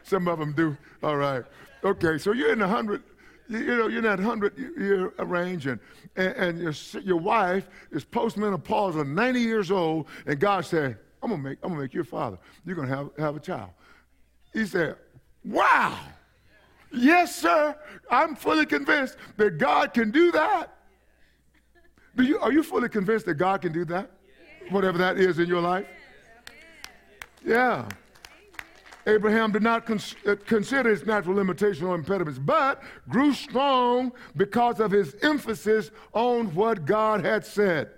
Some 0.04 0.28
of 0.28 0.38
them 0.38 0.54
do. 0.54 0.78
All 1.02 1.18
right. 1.18 1.44
Okay, 1.84 2.20
so 2.20 2.34
you're 2.34 2.54
in 2.54 2.60
the 2.60 2.68
hundred, 2.68 3.02
you 3.50 3.66
know, 3.66 3.88
you're 3.88 3.98
in 3.98 4.04
that 4.04 4.20
hundred 4.20 4.58
year 4.58 5.12
range, 5.18 5.66
and, 5.66 5.80
and, 6.16 6.36
and 6.36 6.60
your, 6.60 7.02
your 7.02 7.18
wife 7.18 7.68
is 7.92 8.06
postmenopausal, 8.06 9.02
at 9.02 9.08
90 9.08 9.40
years 9.40 9.72
old, 9.72 10.08
and 10.28 10.40
God 10.40 10.66
said, 10.66 11.00
I'm 11.22 11.32
gonna 11.32 11.42
make, 11.42 11.58
I'm 11.64 11.70
gonna 11.70 11.82
make 11.82 11.94
you 11.96 12.02
a 12.02 12.06
father. 12.06 12.38
You're 12.64 12.76
gonna 12.76 12.96
have, 12.96 13.10
have 13.18 13.36
a 13.36 13.40
child. 13.40 13.72
He 14.54 14.66
said, 14.66 14.96
Wow. 15.44 15.98
Yes, 16.92 17.36
sir. 17.36 17.76
I'm 18.12 18.36
fully 18.36 18.68
convinced 18.68 19.18
that 19.38 19.58
God 19.58 19.96
can 19.96 20.12
do 20.12 20.32
that. 20.32 20.78
Do 22.16 22.24
you, 22.24 22.38
are 22.40 22.52
you 22.52 22.62
fully 22.62 22.88
convinced 22.88 23.26
that 23.26 23.36
God 23.36 23.64
can 23.64 23.74
do 23.74 23.84
that? 23.86 24.12
Whatever 24.70 25.00
that 25.00 25.18
is 25.18 25.40
in 25.40 25.48
your 25.48 25.60
life? 25.60 25.88
Yeah. 27.46 27.88
Abraham 29.06 29.52
did 29.52 29.64
not 29.64 29.86
cons- 29.86 30.16
uh, 30.26 30.36
consider 30.46 30.90
his 30.90 31.06
natural 31.06 31.36
limitations 31.36 31.84
or 31.84 31.96
impediments, 31.96 32.40
but 32.40 32.82
grew 33.10 33.34
strong 33.34 34.14
because 34.38 34.80
of 34.80 34.92
his 34.92 35.16
emphasis 35.22 35.92
on 36.14 36.54
what 36.56 36.86
God 36.86 37.24
had 37.24 37.46
said. 37.46 37.90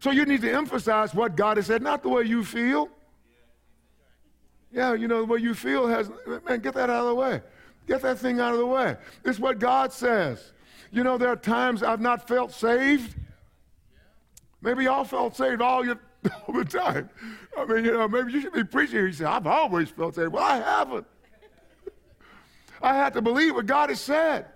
So 0.00 0.10
you 0.10 0.26
need 0.26 0.42
to 0.42 0.52
emphasize 0.52 1.14
what 1.14 1.36
God 1.36 1.56
has 1.56 1.66
said, 1.66 1.82
not 1.82 2.02
the 2.02 2.10
way 2.10 2.24
you 2.24 2.44
feel. 2.44 2.90
Yeah, 4.70 4.92
you 4.92 5.08
know, 5.08 5.20
the 5.20 5.32
way 5.32 5.38
you 5.38 5.54
feel 5.54 5.86
has, 5.86 6.10
man, 6.46 6.60
get 6.60 6.74
that 6.74 6.90
out 6.90 7.00
of 7.00 7.06
the 7.06 7.14
way. 7.14 7.40
Get 7.86 8.02
that 8.02 8.18
thing 8.18 8.40
out 8.40 8.52
of 8.52 8.58
the 8.58 8.66
way. 8.66 8.96
It's 9.24 9.38
what 9.38 9.58
God 9.58 9.92
says. 9.92 10.52
You 10.90 11.04
know, 11.04 11.16
there 11.16 11.28
are 11.28 11.36
times 11.36 11.82
I've 11.82 12.00
not 12.00 12.28
felt 12.28 12.52
saved. 12.52 13.16
Maybe 14.60 14.84
y'all 14.84 15.04
felt 15.04 15.36
saved 15.36 15.62
all 15.62 15.84
your 15.84 15.98
all 16.46 16.54
the 16.54 16.64
time. 16.64 17.08
I 17.56 17.64
mean, 17.64 17.84
you 17.84 17.92
know, 17.92 18.06
maybe 18.08 18.32
you 18.32 18.40
should 18.40 18.52
be 18.52 18.64
preaching. 18.64 19.06
He 19.06 19.12
said, 19.12 19.26
I've 19.26 19.46
always 19.46 19.88
felt 19.88 20.14
saved. 20.14 20.32
Well, 20.32 20.44
I 20.44 20.56
haven't. 20.56 21.06
I 22.82 22.94
had 22.94 23.14
to 23.14 23.22
believe 23.22 23.54
what 23.54 23.66
God 23.66 23.88
has 23.88 24.00
said. 24.00 24.46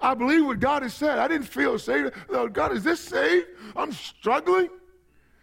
I 0.00 0.14
believe 0.14 0.46
what 0.46 0.60
God 0.60 0.82
has 0.82 0.94
said. 0.94 1.18
I 1.18 1.28
didn't 1.28 1.46
feel 1.46 1.78
saved. 1.78 2.14
God, 2.52 2.72
is 2.72 2.84
this 2.84 3.00
saved? 3.00 3.48
I'm 3.76 3.92
struggling. 3.92 4.70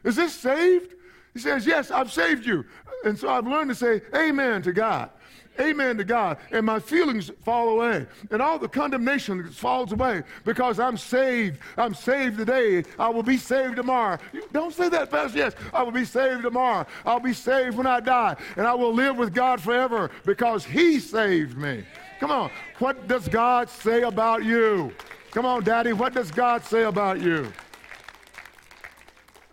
Is 0.04 0.16
this 0.16 0.34
saved? 0.34 0.94
He 1.34 1.40
says, 1.40 1.68
Yes, 1.68 1.92
I've 1.92 2.12
saved 2.12 2.46
you. 2.46 2.66
And 3.04 3.18
so 3.18 3.30
I've 3.30 3.46
learned 3.46 3.70
to 3.70 3.76
say 3.76 4.02
amen 4.16 4.64
to 4.64 4.74
God. 4.74 5.12
Amen 5.60 5.98
to 5.98 6.04
God. 6.04 6.38
And 6.52 6.66
my 6.66 6.80
feelings 6.80 7.32
fall 7.44 7.70
away. 7.70 8.06
And 8.32 8.42
all 8.42 8.60
the 8.60 8.68
condemnation 8.68 9.50
falls 9.52 9.92
away 9.92 10.24
because 10.46 10.80
I'm 10.80 10.98
saved. 10.98 11.60
I'm 11.78 11.94
saved 11.94 12.38
today. 12.38 12.84
I 13.00 13.10
will 13.10 13.24
be 13.24 13.38
saved 13.38 13.76
tomorrow. 13.76 14.20
Don't 14.52 14.74
say 14.74 14.90
that, 14.90 15.10
Pastor. 15.10 15.38
Yes, 15.38 15.54
I 15.74 15.84
will 15.84 15.92
be 15.92 16.06
saved 16.06 16.44
tomorrow. 16.44 16.86
I'll 17.06 17.20
be 17.20 17.34
saved 17.34 17.78
when 17.78 17.88
I 17.88 18.00
die. 18.00 18.36
And 18.56 18.68
I 18.68 18.74
will 18.74 18.94
live 18.94 19.18
with 19.18 19.34
God 19.34 19.62
forever 19.62 20.12
because 20.26 20.64
He 20.64 21.00
saved 21.00 21.58
me. 21.58 21.84
Come 22.20 22.32
on. 22.32 22.52
What 22.80 23.08
does 23.08 23.28
God 23.28 23.70
say 23.70 24.04
about 24.04 24.44
you? 24.44 24.92
Come 25.32 25.46
on, 25.46 25.64
Daddy. 25.64 25.94
What 25.94 26.14
does 26.14 26.32
God 26.32 26.64
say 26.64 26.84
about 26.84 27.22
you? 27.22 27.52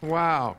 Wow. 0.00 0.56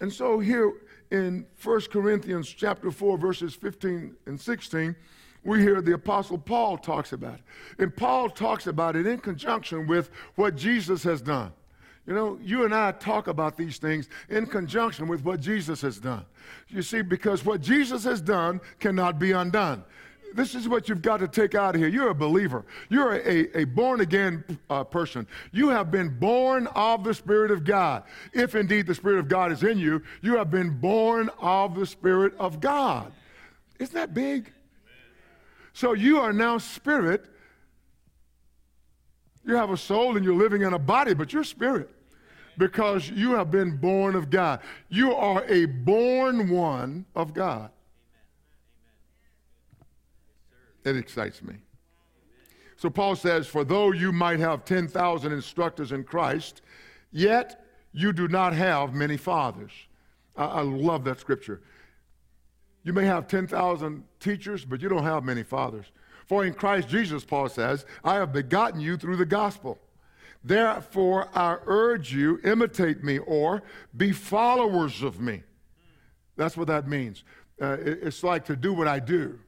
And 0.00 0.12
so 0.12 0.38
here 0.38 0.72
in 1.14 1.46
1 1.62 1.80
Corinthians 1.92 2.48
chapter 2.48 2.90
4, 2.90 3.16
verses 3.16 3.54
15 3.54 4.16
and 4.26 4.40
16, 4.40 4.96
we 5.44 5.60
hear 5.60 5.80
the 5.80 5.94
Apostle 5.94 6.38
Paul 6.38 6.76
talks 6.76 7.12
about 7.12 7.34
it. 7.34 7.40
And 7.78 7.94
Paul 7.94 8.28
talks 8.28 8.66
about 8.66 8.96
it 8.96 9.06
in 9.06 9.18
conjunction 9.18 9.86
with 9.86 10.10
what 10.34 10.56
Jesus 10.56 11.04
has 11.04 11.22
done. 11.22 11.52
You 12.06 12.14
know, 12.14 12.38
you 12.42 12.64
and 12.64 12.74
I 12.74 12.92
talk 12.92 13.28
about 13.28 13.56
these 13.56 13.78
things 13.78 14.08
in 14.28 14.46
conjunction 14.46 15.06
with 15.06 15.24
what 15.24 15.40
Jesus 15.40 15.80
has 15.82 15.98
done. 15.98 16.24
You 16.68 16.82
see, 16.82 17.00
because 17.00 17.44
what 17.44 17.60
Jesus 17.60 18.02
has 18.04 18.20
done 18.20 18.60
cannot 18.80 19.20
be 19.20 19.30
undone 19.32 19.84
this 20.34 20.54
is 20.54 20.68
what 20.68 20.88
you've 20.88 21.02
got 21.02 21.18
to 21.18 21.28
take 21.28 21.54
out 21.54 21.74
of 21.74 21.80
here. 21.80 21.88
You're 21.88 22.10
a 22.10 22.14
believer. 22.14 22.64
You're 22.88 23.14
a, 23.14 23.60
a 23.60 23.64
born 23.64 24.00
again 24.00 24.44
uh, 24.68 24.84
person. 24.84 25.26
You 25.52 25.68
have 25.68 25.90
been 25.90 26.18
born 26.18 26.66
of 26.68 27.04
the 27.04 27.14
Spirit 27.14 27.50
of 27.50 27.64
God. 27.64 28.02
If 28.32 28.54
indeed 28.54 28.86
the 28.86 28.94
Spirit 28.94 29.20
of 29.20 29.28
God 29.28 29.52
is 29.52 29.62
in 29.62 29.78
you, 29.78 30.02
you 30.22 30.36
have 30.36 30.50
been 30.50 30.80
born 30.80 31.30
of 31.38 31.74
the 31.74 31.86
Spirit 31.86 32.34
of 32.38 32.60
God. 32.60 33.12
Isn't 33.78 33.94
that 33.94 34.12
big? 34.12 34.52
So 35.72 35.92
you 35.92 36.18
are 36.20 36.32
now 36.32 36.58
spirit. 36.58 37.24
You 39.44 39.56
have 39.56 39.70
a 39.70 39.76
soul 39.76 40.16
and 40.16 40.24
you're 40.24 40.34
living 40.34 40.62
in 40.62 40.72
a 40.72 40.78
body, 40.78 41.14
but 41.14 41.32
you're 41.32 41.44
spirit 41.44 41.90
because 42.56 43.10
you 43.10 43.32
have 43.32 43.50
been 43.50 43.76
born 43.76 44.14
of 44.14 44.30
God. 44.30 44.60
You 44.88 45.14
are 45.14 45.44
a 45.48 45.66
born 45.66 46.48
one 46.48 47.04
of 47.14 47.34
God. 47.34 47.70
It 50.84 50.96
excites 50.96 51.42
me. 51.42 51.54
So 52.76 52.90
Paul 52.90 53.16
says, 53.16 53.46
For 53.46 53.64
though 53.64 53.92
you 53.92 54.12
might 54.12 54.40
have 54.40 54.64
10,000 54.64 55.32
instructors 55.32 55.92
in 55.92 56.04
Christ, 56.04 56.62
yet 57.12 57.64
you 57.92 58.12
do 58.12 58.28
not 58.28 58.52
have 58.52 58.94
many 58.94 59.16
fathers. 59.16 59.72
I, 60.36 60.44
I 60.44 60.60
love 60.62 61.04
that 61.04 61.20
scripture. 61.20 61.62
You 62.82 62.92
may 62.92 63.06
have 63.06 63.28
10,000 63.28 64.04
teachers, 64.20 64.64
but 64.64 64.82
you 64.82 64.88
don't 64.88 65.04
have 65.04 65.24
many 65.24 65.42
fathers. 65.42 65.86
For 66.26 66.44
in 66.44 66.54
Christ 66.54 66.88
Jesus, 66.88 67.24
Paul 67.24 67.48
says, 67.48 67.86
I 68.02 68.14
have 68.16 68.32
begotten 68.32 68.80
you 68.80 68.96
through 68.96 69.16
the 69.16 69.26
gospel. 69.26 69.78
Therefore, 70.42 71.28
I 71.34 71.56
urge 71.64 72.12
you, 72.12 72.38
imitate 72.44 73.02
me 73.02 73.18
or 73.18 73.62
be 73.96 74.12
followers 74.12 75.02
of 75.02 75.20
me. 75.20 75.42
That's 76.36 76.56
what 76.56 76.66
that 76.66 76.86
means. 76.86 77.24
Uh, 77.60 77.78
it, 77.80 78.00
it's 78.02 78.22
like 78.22 78.44
to 78.46 78.56
do 78.56 78.74
what 78.74 78.88
I 78.88 78.98
do. 78.98 79.38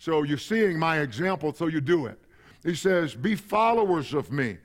So 0.00 0.22
you're 0.22 0.38
seeing 0.38 0.78
my 0.78 1.00
example, 1.00 1.52
so 1.52 1.66
you 1.66 1.82
do 1.82 2.06
it. 2.06 2.18
He 2.64 2.74
says, 2.74 3.14
Be 3.14 3.36
followers 3.36 4.14
of 4.14 4.32
me. 4.32 4.56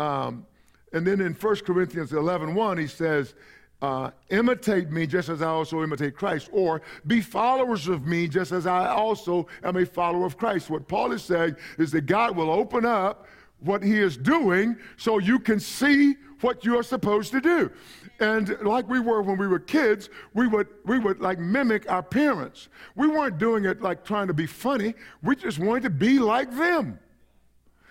Um, 0.00 0.44
and 0.92 1.06
then 1.06 1.20
in 1.20 1.32
1 1.32 1.56
Corinthians 1.58 2.12
11 2.12 2.56
1, 2.56 2.78
he 2.78 2.88
says, 2.88 3.34
uh, 3.82 4.10
imitate 4.28 4.90
me 4.90 5.06
just 5.06 5.28
as 5.28 5.40
I 5.40 5.46
also 5.46 5.82
imitate 5.82 6.14
Christ, 6.14 6.50
or 6.52 6.82
be 7.06 7.22
followers 7.22 7.88
of 7.88 8.04
me 8.04 8.28
just 8.28 8.52
as 8.52 8.66
I 8.66 8.88
also 8.88 9.46
am 9.62 9.76
a 9.76 9.86
follower 9.86 10.26
of 10.26 10.36
Christ. 10.36 10.68
What 10.68 10.86
Paul 10.86 11.12
is 11.12 11.22
saying 11.22 11.56
is 11.78 11.90
that 11.92 12.02
God 12.02 12.36
will 12.36 12.50
open 12.50 12.84
up 12.84 13.26
what 13.60 13.82
he 13.82 13.98
is 13.98 14.16
doing 14.16 14.76
so 14.96 15.18
you 15.18 15.38
can 15.38 15.60
see 15.60 16.14
what 16.40 16.64
you're 16.64 16.82
supposed 16.82 17.32
to 17.32 17.40
do. 17.40 17.70
And 18.18 18.56
like 18.62 18.88
we 18.88 19.00
were 19.00 19.22
when 19.22 19.38
we 19.38 19.46
were 19.46 19.58
kids, 19.58 20.10
we 20.34 20.46
would, 20.46 20.68
we 20.84 20.98
would 20.98 21.20
like 21.20 21.38
mimic 21.38 21.90
our 21.90 22.02
parents. 22.02 22.68
We 22.96 23.08
weren't 23.08 23.38
doing 23.38 23.64
it 23.64 23.82
like 23.82 24.04
trying 24.04 24.26
to 24.28 24.34
be 24.34 24.46
funny. 24.46 24.94
We 25.22 25.36
just 25.36 25.58
wanted 25.58 25.84
to 25.84 25.90
be 25.90 26.18
like 26.18 26.54
them. 26.54 26.98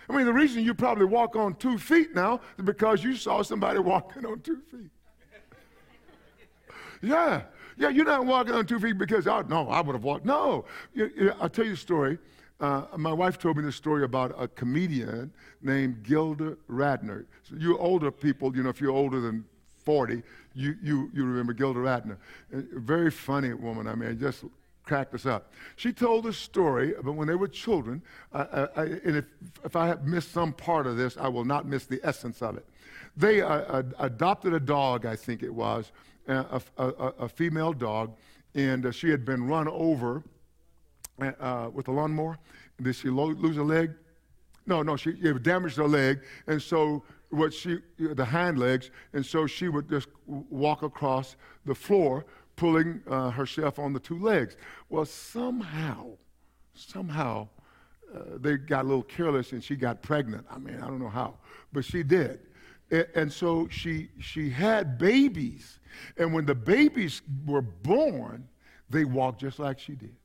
I 0.10 0.16
mean, 0.16 0.26
the 0.26 0.34
reason 0.34 0.64
you 0.64 0.74
probably 0.74 1.06
walk 1.06 1.36
on 1.36 1.56
two 1.56 1.78
feet 1.78 2.16
now 2.16 2.42
is 2.58 2.66
because 2.66 3.04
you 3.04 3.16
saw 3.16 3.44
somebody 3.44 3.80
walking 3.94 4.26
on 4.26 4.40
two 4.42 4.62
feet. 4.72 4.90
Yeah. 7.02 7.44
Yeah, 7.78 7.88
you're 7.88 8.04
not 8.04 8.26
walking 8.26 8.54
on 8.54 8.66
two 8.66 8.78
feet 8.78 8.98
because, 8.98 9.26
oh, 9.26 9.42
no, 9.48 9.70
I 9.70 9.80
would 9.80 9.94
have 9.96 10.04
walked. 10.04 10.26
No. 10.26 10.66
I'll 11.40 11.48
tell 11.48 11.66
you 11.66 11.74
a 11.74 11.78
story. 11.78 12.18
Uh, 12.60 12.84
my 12.98 13.14
wife 13.14 13.38
told 13.38 13.56
me 13.58 13.64
this 13.64 13.76
story 13.76 14.04
about 14.04 14.36
a 14.38 14.48
comedian 14.48 15.32
named 15.62 16.04
Gilda 16.04 16.58
Radner. 16.70 17.26
So 17.44 17.56
you 17.58 17.78
older 17.78 18.12
people, 18.12 18.56
you 18.56 18.64
know, 18.64 18.70
if 18.70 18.82
you're 18.82 18.92
older 18.92 19.22
than 19.22 19.46
40, 19.86 20.22
you, 20.54 20.76
you, 20.84 21.10
you 21.14 21.24
remember 21.24 21.54
Gilda 21.54 21.80
Radner. 21.80 22.18
A 22.54 22.80
very 22.80 23.12
funny 23.12 23.54
woman. 23.54 23.88
I 23.88 23.96
mean, 23.96 24.20
just 24.20 24.44
cracked 24.84 25.14
us 25.14 25.26
up. 25.26 25.54
She 25.78 25.94
told 25.94 26.26
a 26.26 26.34
story 26.34 26.96
about 26.96 27.16
when 27.16 27.28
they 27.28 27.36
were 27.36 27.48
children, 27.48 28.02
uh, 28.34 28.68
I, 28.76 28.84
and 28.84 29.16
if, 29.18 29.26
if 29.64 29.76
I 29.76 29.88
have 29.88 30.06
missed 30.06 30.32
some 30.32 30.52
part 30.52 30.86
of 30.86 30.98
this, 30.98 31.16
I 31.16 31.28
will 31.30 31.46
not 31.46 31.66
miss 31.66 31.86
the 31.86 32.02
essence 32.04 32.42
of 32.42 32.58
it. 32.58 32.66
They 33.16 33.42
uh, 33.42 33.84
adopted 34.00 34.54
a 34.54 34.60
dog, 34.60 35.06
I 35.06 35.16
think 35.16 35.44
it 35.44 35.54
was, 35.54 35.92
a, 36.28 36.62
a, 36.78 36.84
a 36.86 37.30
female 37.30 37.72
dog, 37.72 38.16
and 38.56 38.86
uh, 38.86 38.92
she 38.92 39.10
had 39.10 39.26
been 39.26 39.48
run 39.48 39.68
over 39.68 40.24
uh, 41.22 41.70
with 41.74 41.88
a 41.88 41.92
lawnmower. 41.92 42.38
Did 42.82 42.96
she 42.96 43.10
lo- 43.10 43.26
lose 43.28 43.58
a 43.58 43.64
leg? 43.64 43.94
No, 44.66 44.84
no, 44.84 44.96
she 44.96 45.14
damaged 45.14 45.78
her 45.78 45.88
leg, 45.88 46.22
and 46.48 46.62
so 46.62 47.04
what 47.30 47.54
she 47.54 47.80
the 47.98 48.26
hind 48.26 48.60
legs, 48.60 48.92
and 49.14 49.26
so 49.26 49.48
she 49.48 49.68
would 49.68 49.90
just 49.90 50.10
walk 50.26 50.84
across 50.84 51.36
the 51.66 51.76
floor, 51.76 52.26
pulling 52.56 53.02
uh, 53.08 53.32
herself 53.32 53.80
on 53.80 53.94
the 53.94 54.00
two 54.00 54.20
legs. 54.20 54.58
Well, 54.90 55.06
somehow, 55.06 56.12
somehow, 56.74 57.48
uh, 58.14 58.38
they 58.38 58.58
got 58.58 58.86
a 58.86 58.88
little 58.88 59.04
careless, 59.04 59.52
and 59.52 59.64
she 59.64 59.76
got 59.76 60.02
pregnant. 60.02 60.46
I 60.52 60.60
mean, 60.60 60.78
I 60.78 60.88
don't 60.88 61.00
know 61.00 61.10
how, 61.10 61.36
but 61.74 61.84
she 61.84 62.04
did, 62.04 62.40
and, 62.92 63.08
and 63.16 63.34
so 63.34 63.68
she 63.70 64.10
she 64.20 64.50
had 64.50 64.98
babies, 64.98 65.80
and 66.18 66.34
when 66.34 66.46
the 66.46 66.56
babies 66.56 67.22
were 67.46 67.62
born, 67.62 68.48
they 68.90 69.06
walked 69.06 69.42
just 69.42 69.60
like 69.60 69.80
she 69.80 69.94
did. 69.94 70.16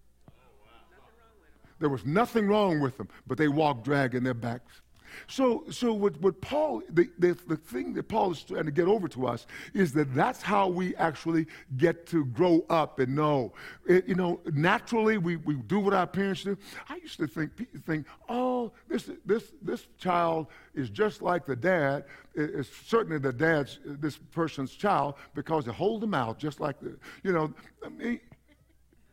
There 1.85 1.91
was 1.91 2.07
nothing 2.07 2.49
wrong 2.49 2.81
with 2.81 2.97
them, 2.97 3.11
but 3.27 3.37
they 3.37 3.47
walked 3.47 3.85
dragging 3.85 4.23
their 4.23 4.33
backs. 4.33 4.81
So, 5.27 5.65
so 5.71 5.93
what, 5.93 6.19
what 6.23 6.41
Paul, 6.41 6.81
the, 6.89 7.11
the, 7.19 7.37
the 7.47 7.59
thing 7.59 7.93
that 7.93 8.09
Paul 8.09 8.33
is 8.33 8.43
trying 8.43 8.65
to 8.65 8.71
get 8.71 8.89
over 8.89 9.07
to 9.09 9.27
us 9.27 9.47
is 9.75 9.93
that 9.93 10.15
that's 10.15 10.41
how 10.41 10.67
we 10.67 10.97
actually 10.97 11.47
get 11.77 12.07
to 12.07 12.25
grow 12.25 12.65
up 12.71 13.01
and 13.01 13.15
know. 13.15 13.53
It, 13.87 14.09
you 14.09 14.15
know, 14.15 14.41
naturally 14.51 15.19
we, 15.19 15.37
we 15.37 15.57
do 15.57 15.79
what 15.79 15.93
our 15.93 16.07
parents 16.07 16.45
do. 16.45 16.57
I 16.89 16.97
used 16.97 17.19
to 17.19 17.27
think, 17.27 17.51
think 17.85 18.07
oh, 18.31 18.73
this, 18.89 19.11
this, 19.27 19.53
this 19.61 19.87
child 19.99 20.47
is 20.75 20.89
just 20.89 21.21
like 21.21 21.45
the 21.45 21.55
dad. 21.55 22.07
It's 22.35 22.71
certainly 22.87 23.19
the 23.19 23.35
dad's, 23.35 23.79
this 23.85 24.17
person's 24.17 24.75
child 24.75 25.17
because 25.35 25.67
they 25.67 25.73
hold 25.73 26.01
them 26.01 26.15
out 26.15 26.39
just 26.39 26.61
like 26.61 26.81
the, 26.81 26.97
you 27.23 27.33
know. 27.33 27.53
I 27.85 27.91
mean, 27.91 28.21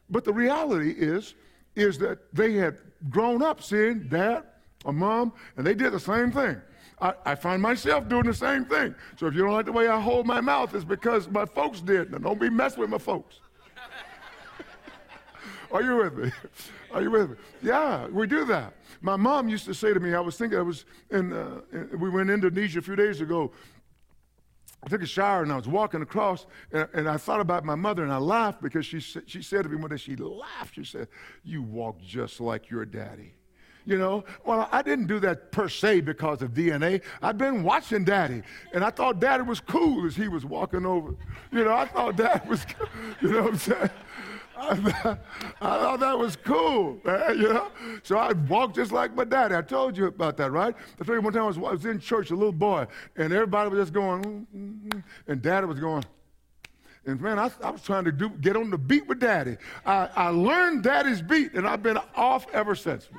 but 0.09 0.23
the 0.23 0.31
reality 0.31 0.91
is, 0.91 1.35
is 1.75 1.97
that 1.99 2.33
they 2.33 2.53
had 2.53 2.77
grown 3.09 3.41
up 3.41 3.61
seeing 3.61 4.07
dad 4.07 4.43
or 4.85 4.93
mom, 4.93 5.33
and 5.57 5.65
they 5.65 5.73
did 5.73 5.93
the 5.93 5.99
same 5.99 6.31
thing. 6.31 6.61
I, 6.99 7.13
I, 7.25 7.35
find 7.35 7.61
myself 7.61 8.07
doing 8.07 8.25
the 8.25 8.33
same 8.33 8.65
thing. 8.65 8.93
So 9.17 9.25
if 9.25 9.33
you 9.33 9.41
don't 9.41 9.53
like 9.53 9.65
the 9.65 9.71
way 9.71 9.87
I 9.87 9.99
hold 9.99 10.27
my 10.27 10.39
mouth, 10.39 10.75
it's 10.75 10.85
because 10.85 11.27
my 11.27 11.45
folks 11.45 11.81
did. 11.81 12.11
Now 12.11 12.19
don't 12.19 12.39
be 12.39 12.49
messing 12.49 12.79
with 12.79 12.91
my 12.91 12.99
folks. 12.99 13.39
Are 15.71 15.81
you 15.81 15.97
with 15.97 16.15
me? 16.15 16.31
Are 16.93 17.01
you 17.01 17.09
with 17.09 17.31
me? 17.31 17.35
Yeah, 17.63 18.07
we 18.07 18.27
do 18.27 18.45
that. 18.45 18.73
My 19.01 19.15
mom 19.15 19.49
used 19.49 19.65
to 19.65 19.73
say 19.73 19.93
to 19.93 19.99
me, 19.99 20.13
I 20.13 20.19
was 20.19 20.37
thinking, 20.37 20.59
I 20.59 20.61
was 20.61 20.85
in, 21.09 21.33
uh, 21.33 21.61
we 21.97 22.09
were 22.09 22.21
in 22.21 22.29
Indonesia 22.29 22.79
a 22.79 22.81
few 22.83 22.95
days 22.95 23.19
ago, 23.19 23.51
I 24.83 24.89
took 24.89 25.03
a 25.03 25.05
shower 25.05 25.43
and 25.43 25.51
I 25.51 25.57
was 25.57 25.67
walking 25.67 26.01
across 26.01 26.47
and, 26.71 26.87
and, 26.93 27.09
I 27.09 27.17
thought 27.17 27.39
about 27.39 27.63
my 27.63 27.75
mother 27.75 28.03
and 28.03 28.11
I 28.11 28.17
laughed 28.17 28.61
because 28.61 28.85
she, 28.85 28.99
she 28.99 29.41
said 29.41 29.63
to 29.63 29.69
me 29.69 29.75
one 29.75 29.91
day, 29.91 29.97
she 29.97 30.15
laughed. 30.15 30.75
She 30.75 30.83
said, 30.83 31.07
You 31.43 31.61
walk 31.61 32.01
just 32.01 32.41
like 32.41 32.69
your 32.69 32.85
daddy. 32.85 33.35
You 33.85 33.97
know, 33.97 34.23
well, 34.45 34.69
I 34.71 34.83
didn't 34.83 35.07
do 35.07 35.19
that 35.21 35.51
per 35.51 35.67
se 35.67 36.01
because 36.01 36.41
of 36.43 36.51
DNA. 36.51 37.01
I'd 37.21 37.37
been 37.37 37.63
watching 37.63 38.03
daddy 38.03 38.43
and 38.73 38.83
I 38.83 38.91
thought 38.91 39.19
daddy 39.19 39.43
was 39.43 39.59
cool 39.59 40.05
as 40.05 40.15
he 40.15 40.27
was 40.27 40.45
walking 40.45 40.85
over. 40.85 41.15
You 41.51 41.63
know, 41.63 41.73
I 41.73 41.85
thought 41.85 42.15
dad 42.15 42.47
was, 42.47 42.65
cool. 42.65 42.87
you 43.21 43.31
know 43.31 43.43
what 43.43 43.53
I'm 43.53 43.57
saying? 43.57 43.89
I, 44.61 45.27
thought 45.59 45.99
that 45.99 46.17
was 46.17 46.35
cool, 46.35 46.99
man, 47.03 47.37
you 47.37 47.53
know? 47.53 47.69
So 48.03 48.17
I 48.17 48.33
walked 48.33 48.75
just 48.75 48.91
like 48.91 49.15
my 49.15 49.23
daddy. 49.23 49.55
I 49.55 49.61
told 49.61 49.97
you 49.97 50.05
about 50.05 50.37
that, 50.37 50.51
right? 50.51 50.75
I 50.99 51.03
told 51.03 51.17
you 51.17 51.21
one 51.21 51.33
time 51.33 51.43
I 51.43 51.47
was, 51.47 51.57
I 51.57 51.61
was 51.61 51.85
in 51.85 51.99
church, 51.99 52.31
a 52.31 52.35
little 52.35 52.51
boy, 52.51 52.87
and 53.15 53.33
everybody 53.33 53.69
was 53.69 53.79
just 53.79 53.93
going, 53.93 54.45
mm, 54.55 54.87
mm, 54.87 55.03
and 55.27 55.41
daddy 55.41 55.65
was 55.65 55.79
going, 55.79 56.03
and 57.05 57.19
man, 57.19 57.39
I, 57.39 57.49
I, 57.63 57.71
was 57.71 57.81
trying 57.81 58.05
to 58.05 58.11
do, 58.11 58.29
get 58.29 58.55
on 58.55 58.69
the 58.69 58.77
beat 58.77 59.07
with 59.07 59.19
daddy. 59.19 59.57
I, 59.85 60.09
I 60.15 60.27
learned 60.29 60.83
daddy's 60.83 61.21
beat, 61.21 61.53
and 61.53 61.67
I've 61.67 61.81
been 61.81 61.97
off 62.15 62.45
ever 62.53 62.75
since. 62.75 63.09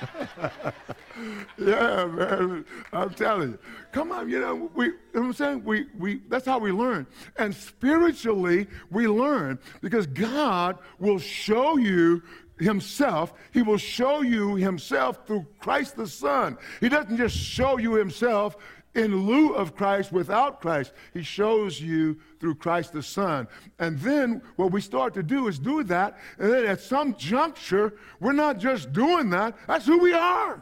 yeah, 1.58 2.06
man. 2.06 2.64
I'm 2.92 3.10
telling 3.14 3.52
you. 3.52 3.58
Come 3.92 4.12
on, 4.12 4.28
you 4.28 4.40
know, 4.40 4.70
we, 4.74 4.86
you 4.86 4.92
know 5.14 5.20
what 5.20 5.26
I'm 5.26 5.32
saying? 5.34 5.64
We, 5.64 5.86
we, 5.98 6.20
that's 6.28 6.46
how 6.46 6.58
we 6.58 6.72
learn. 6.72 7.06
And 7.36 7.54
spiritually, 7.54 8.66
we 8.90 9.06
learn 9.06 9.58
because 9.80 10.06
God 10.06 10.78
will 10.98 11.18
show 11.18 11.76
you 11.76 12.22
himself. 12.58 13.34
He 13.52 13.62
will 13.62 13.78
show 13.78 14.22
you 14.22 14.56
himself 14.56 15.26
through 15.26 15.46
Christ 15.58 15.96
the 15.96 16.06
Son. 16.06 16.56
He 16.80 16.88
doesn't 16.88 17.16
just 17.16 17.36
show 17.36 17.78
you 17.78 17.94
himself 17.94 18.56
in 18.94 19.26
lieu 19.26 19.54
of 19.54 19.74
Christ, 19.74 20.12
without 20.12 20.60
Christ. 20.60 20.92
He 21.12 21.22
shows 21.22 21.80
you 21.80 22.18
through 22.44 22.54
Christ 22.54 22.92
the 22.92 23.02
Son. 23.02 23.48
And 23.78 23.98
then 24.00 24.42
what 24.56 24.70
we 24.70 24.82
start 24.82 25.14
to 25.14 25.22
do 25.22 25.48
is 25.48 25.58
do 25.58 25.82
that. 25.84 26.18
And 26.38 26.52
then 26.52 26.66
at 26.66 26.78
some 26.78 27.16
juncture, 27.16 27.94
we're 28.20 28.34
not 28.34 28.58
just 28.58 28.92
doing 28.92 29.30
that, 29.30 29.56
that's 29.66 29.86
who 29.86 29.96
we 29.96 30.12
are. 30.12 30.60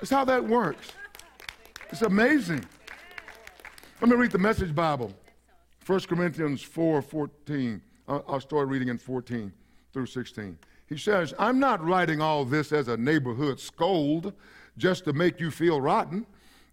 That's 0.00 0.10
how 0.10 0.24
that 0.24 0.44
works. 0.44 0.88
It's 1.90 2.02
amazing. 2.02 2.64
Let 4.00 4.10
me 4.10 4.16
read 4.16 4.32
the 4.32 4.38
Message 4.38 4.74
Bible. 4.74 5.12
1 5.86 6.00
Corinthians 6.00 6.60
4 6.60 7.02
14. 7.02 7.80
I'll 8.08 8.40
start 8.40 8.66
reading 8.66 8.88
in 8.88 8.98
14 8.98 9.52
through 9.92 10.06
16. 10.06 10.58
He 10.88 10.96
says, 10.96 11.34
I'm 11.38 11.60
not 11.60 11.80
writing 11.84 12.20
all 12.20 12.44
this 12.44 12.72
as 12.72 12.88
a 12.88 12.96
neighborhood 12.96 13.60
scold 13.60 14.32
just 14.76 15.04
to 15.04 15.12
make 15.12 15.38
you 15.38 15.52
feel 15.52 15.80
rotten. 15.80 16.26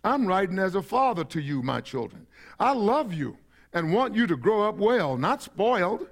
I'm 0.03 0.25
writing 0.25 0.57
as 0.57 0.73
a 0.73 0.81
father 0.81 1.23
to 1.25 1.39
you, 1.39 1.61
my 1.61 1.81
children. 1.81 2.25
I 2.59 2.73
love 2.73 3.13
you 3.13 3.37
and 3.73 3.93
want 3.93 4.15
you 4.15 4.27
to 4.27 4.37
grow 4.37 4.67
up 4.67 4.77
well, 4.77 5.17
not 5.17 5.41
spoiled. 5.41 6.07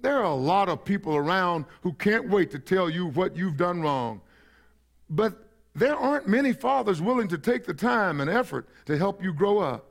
There 0.00 0.16
are 0.16 0.24
a 0.24 0.34
lot 0.34 0.68
of 0.68 0.84
people 0.84 1.16
around 1.16 1.64
who 1.82 1.92
can't 1.92 2.28
wait 2.28 2.50
to 2.52 2.58
tell 2.58 2.88
you 2.88 3.06
what 3.06 3.36
you've 3.36 3.56
done 3.56 3.82
wrong. 3.82 4.20
But 5.10 5.48
there 5.74 5.96
aren't 5.96 6.28
many 6.28 6.52
fathers 6.52 7.00
willing 7.00 7.28
to 7.28 7.38
take 7.38 7.64
the 7.64 7.74
time 7.74 8.20
and 8.20 8.30
effort 8.30 8.68
to 8.86 8.96
help 8.96 9.22
you 9.22 9.32
grow 9.32 9.58
up. 9.58 9.86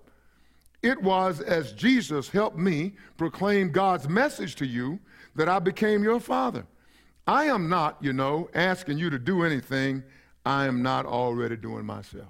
It 0.81 1.01
was 1.01 1.41
as 1.41 1.73
Jesus 1.73 2.29
helped 2.29 2.57
me 2.57 2.93
proclaim 3.17 3.71
God's 3.71 4.07
message 4.07 4.55
to 4.55 4.65
you 4.65 4.99
that 5.35 5.49
I 5.49 5.59
became 5.59 6.03
your 6.03 6.19
father. 6.19 6.65
I 7.25 7.45
am 7.45 7.67
not, 7.67 7.97
you 7.99 8.13
know, 8.13 8.49
asking 8.53 8.97
you 8.97 9.09
to 9.09 9.19
do 9.19 9.43
anything 9.43 10.03
I 10.45 10.65
am 10.65 10.81
not 10.81 11.05
already 11.05 11.57
doing 11.57 11.85
myself. 11.85 12.29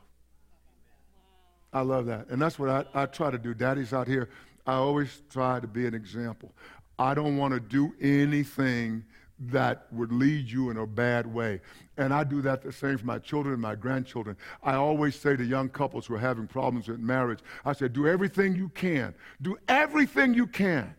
I 1.71 1.81
love 1.81 2.07
that. 2.07 2.29
And 2.29 2.41
that's 2.41 2.57
what 2.57 2.69
I, 2.69 2.85
I 2.93 3.05
try 3.05 3.29
to 3.29 3.37
do. 3.37 3.53
Daddy's 3.53 3.93
out 3.93 4.07
here. 4.07 4.29
I 4.67 4.73
always 4.73 5.21
try 5.29 5.61
to 5.61 5.67
be 5.67 5.85
an 5.85 5.93
example. 5.93 6.51
I 6.99 7.13
don't 7.13 7.37
want 7.37 7.53
to 7.53 7.59
do 7.59 7.93
anything 8.01 9.05
that 9.39 9.87
would 9.91 10.11
lead 10.11 10.49
you 10.49 10.71
in 10.71 10.77
a 10.77 10.85
bad 10.85 11.25
way. 11.25 11.61
And 11.97 12.13
I 12.13 12.23
do 12.23 12.41
that 12.41 12.63
the 12.63 12.71
same 12.71 12.97
for 12.97 13.05
my 13.05 13.19
children 13.19 13.53
and 13.53 13.61
my 13.61 13.75
grandchildren. 13.75 14.35
I 14.63 14.73
always 14.73 15.15
say 15.15 15.35
to 15.37 15.43
young 15.43 15.69
couples 15.69 16.05
who 16.05 16.15
are 16.15 16.19
having 16.19 16.47
problems 16.47 16.87
with 16.87 16.99
marriage, 16.99 17.39
I 17.63 17.73
say, 17.73 17.87
do 17.87 18.07
everything 18.07 18.55
you 18.55 18.69
can. 18.69 19.13
Do 19.41 19.57
everything 19.67 20.33
you 20.33 20.47
can. 20.47 20.93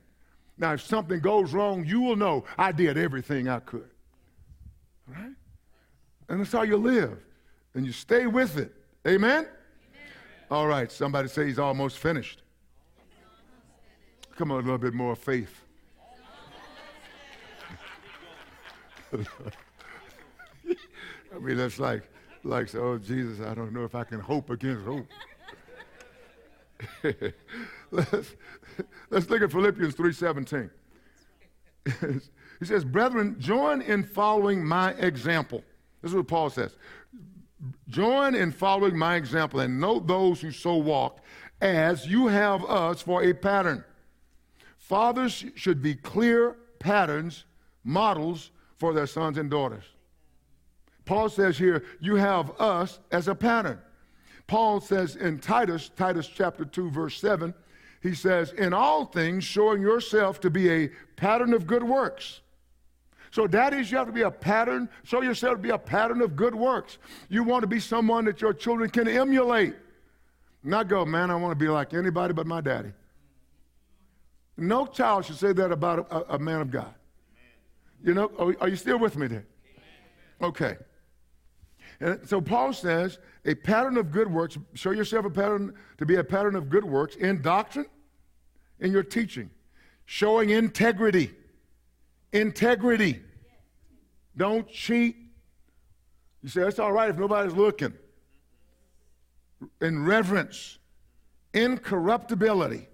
Now, 0.57 0.72
if 0.72 0.83
something 0.83 1.20
goes 1.20 1.52
wrong, 1.52 1.85
you 1.85 2.00
will 2.00 2.16
know 2.16 2.44
I 2.57 2.72
did 2.72 2.96
everything 2.96 3.48
I 3.48 3.61
could. 3.61 3.90
Right? 5.07 5.35
And 6.28 6.40
that's 6.40 6.52
how 6.52 6.62
you 6.62 6.76
live. 6.76 7.18
And 7.74 7.85
you 7.85 7.92
stay 7.92 8.26
with 8.26 8.57
it. 8.57 8.72
Amen? 9.07 9.46
All 10.50 10.66
right, 10.66 10.90
somebody 10.90 11.28
say 11.28 11.46
he's 11.46 11.59
almost 11.59 11.98
finished. 11.98 12.42
Come 14.38 14.53
on, 14.53 14.59
a 14.59 14.62
little 14.62 14.79
bit 14.79 14.94
more 14.94 15.16
faith. 15.16 15.62
I 19.12 19.18
mean, 21.40 21.57
that's 21.57 21.81
like, 21.81 22.05
like, 22.44 22.72
oh, 22.77 22.98
Jesus, 22.98 23.44
I 23.44 23.55
don't 23.55 23.72
know 23.72 23.83
if 23.83 23.96
I 23.96 24.05
can 24.05 24.20
hope 24.20 24.51
against 24.51 24.85
hope. 24.87 25.07
let's, 27.90 28.37
let's 29.11 29.29
look 29.29 29.42
at 29.42 29.51
Philippians 29.51 29.96
3.17. 29.96 30.70
he 32.61 32.64
says, 32.64 32.85
brethren, 32.85 33.35
join 33.40 33.83
in 33.83 34.05
following 34.05 34.64
my 34.64 34.92
example. 34.92 35.64
This 36.01 36.12
is 36.12 36.16
what 36.16 36.29
Paul 36.29 36.51
says. 36.51 36.77
Join 37.88 38.37
in 38.37 38.53
following 38.53 38.96
my 38.96 39.16
example 39.16 39.59
and 39.59 39.81
note 39.81 40.07
those 40.07 40.40
who 40.40 40.53
so 40.53 40.77
walk 40.77 41.24
as 41.61 42.07
you 42.07 42.29
have 42.29 42.64
us 42.66 43.03
for 43.03 43.24
a 43.24 43.33
pattern. 43.33 43.85
Fathers 44.88 45.44
should 45.55 45.83
be 45.83 45.94
clear 45.94 46.57
patterns, 46.79 47.44
models 47.85 48.51
for 48.77 48.92
their 48.92 49.07
sons 49.07 49.38
and 49.38 49.51
daughters. 49.51 49.85
Paul 51.05 51.28
says 51.28 51.57
here, 51.57 51.84
you 52.01 52.16
have 52.16 52.59
us 52.61 52.99
as 53.11 53.28
a 53.28 53.34
pattern. 53.34 53.80
Paul 54.47 54.80
says 54.80 55.16
in 55.16 55.39
Titus, 55.39 55.91
Titus 55.97 56.26
chapter 56.26 56.64
2, 56.64 56.91
verse 56.91 57.18
7, 57.20 57.55
he 58.03 58.14
says, 58.14 58.53
In 58.53 58.72
all 58.72 59.05
things, 59.05 59.45
showing 59.45 59.82
yourself 59.82 60.41
to 60.41 60.51
be 60.51 60.70
a 60.70 60.89
pattern 61.16 61.53
of 61.53 61.66
good 61.66 61.82
works 61.82 62.41
so, 63.30 63.47
daddies, 63.47 63.91
you 63.91 63.99
have 63.99 64.07
to 64.07 64.12
be 64.12 64.22
a 64.22 64.30
pattern. 64.30 64.89
Show 65.05 65.22
yourself 65.22 65.57
to 65.57 65.62
be 65.62 65.70
a 65.70 65.78
pattern 65.78 66.22
of 66.22 66.36
good 66.36 66.55
works. 66.55 66.99
You 67.28 67.45
want 67.45 67.62
to 67.62 67.66
be 67.66 67.80
someone 67.80 68.24
that 68.24 68.41
your 68.41 68.55
children 68.55 68.89
can 68.91 69.07
emulate. 69.07 69.74
Not 70.64 70.89
go, 70.89 71.05
man, 71.05 71.30
I 71.30 71.36
want 71.36 71.53
to 71.53 71.64
be 71.64 71.68
like 71.68 71.95
anybody 71.95 72.32
but 72.32 72.47
my 72.47 72.61
daddy. 72.61 72.93
No 74.59 74.86
child 74.86 75.24
should 75.24 75.36
say 75.36 75.52
that 75.52 75.70
about 75.70 76.09
a, 76.11 76.34
a 76.34 76.38
man 76.38 76.61
of 76.61 76.70
God. 76.70 76.92
You 78.02 78.12
know, 78.12 78.30
are, 78.38 78.56
are, 78.61 78.68
you 78.68 78.74
still 78.74 78.98
with 78.98 79.16
me 79.16 79.28
there? 79.28 79.46
Okay. 80.42 80.76
And 82.00 82.20
so 82.28 82.40
Paul 82.40 82.72
says, 82.72 83.18
a 83.44 83.54
pattern 83.54 83.96
of 83.96 84.11
good 84.11 84.30
works, 84.30 84.59
show 84.74 84.90
yourself 84.90 85.24
a 85.24 85.30
pattern 85.30 85.74
to 85.98 86.06
be 86.06 86.16
a 86.16 86.24
pattern 86.24 86.56
of 86.56 86.68
good 86.68 86.84
works 86.84 87.14
in 87.16 87.40
doctrine, 87.40 87.86
in 88.80 88.90
your 88.90 89.04
teaching, 89.04 89.48
showing 90.06 90.50
integrity. 90.50 91.30
Integrity. 92.32 93.22
Don't 94.36 94.68
cheat. 94.68 95.16
You 96.42 96.48
say, 96.48 96.62
that's 96.62 96.80
all 96.80 96.92
right 96.92 97.11
if 97.11 97.16
nobody's 97.16 97.54
looking. 97.54 97.94
In 99.80 100.04
reverence, 100.04 100.78
incorruptibility. 101.54 102.88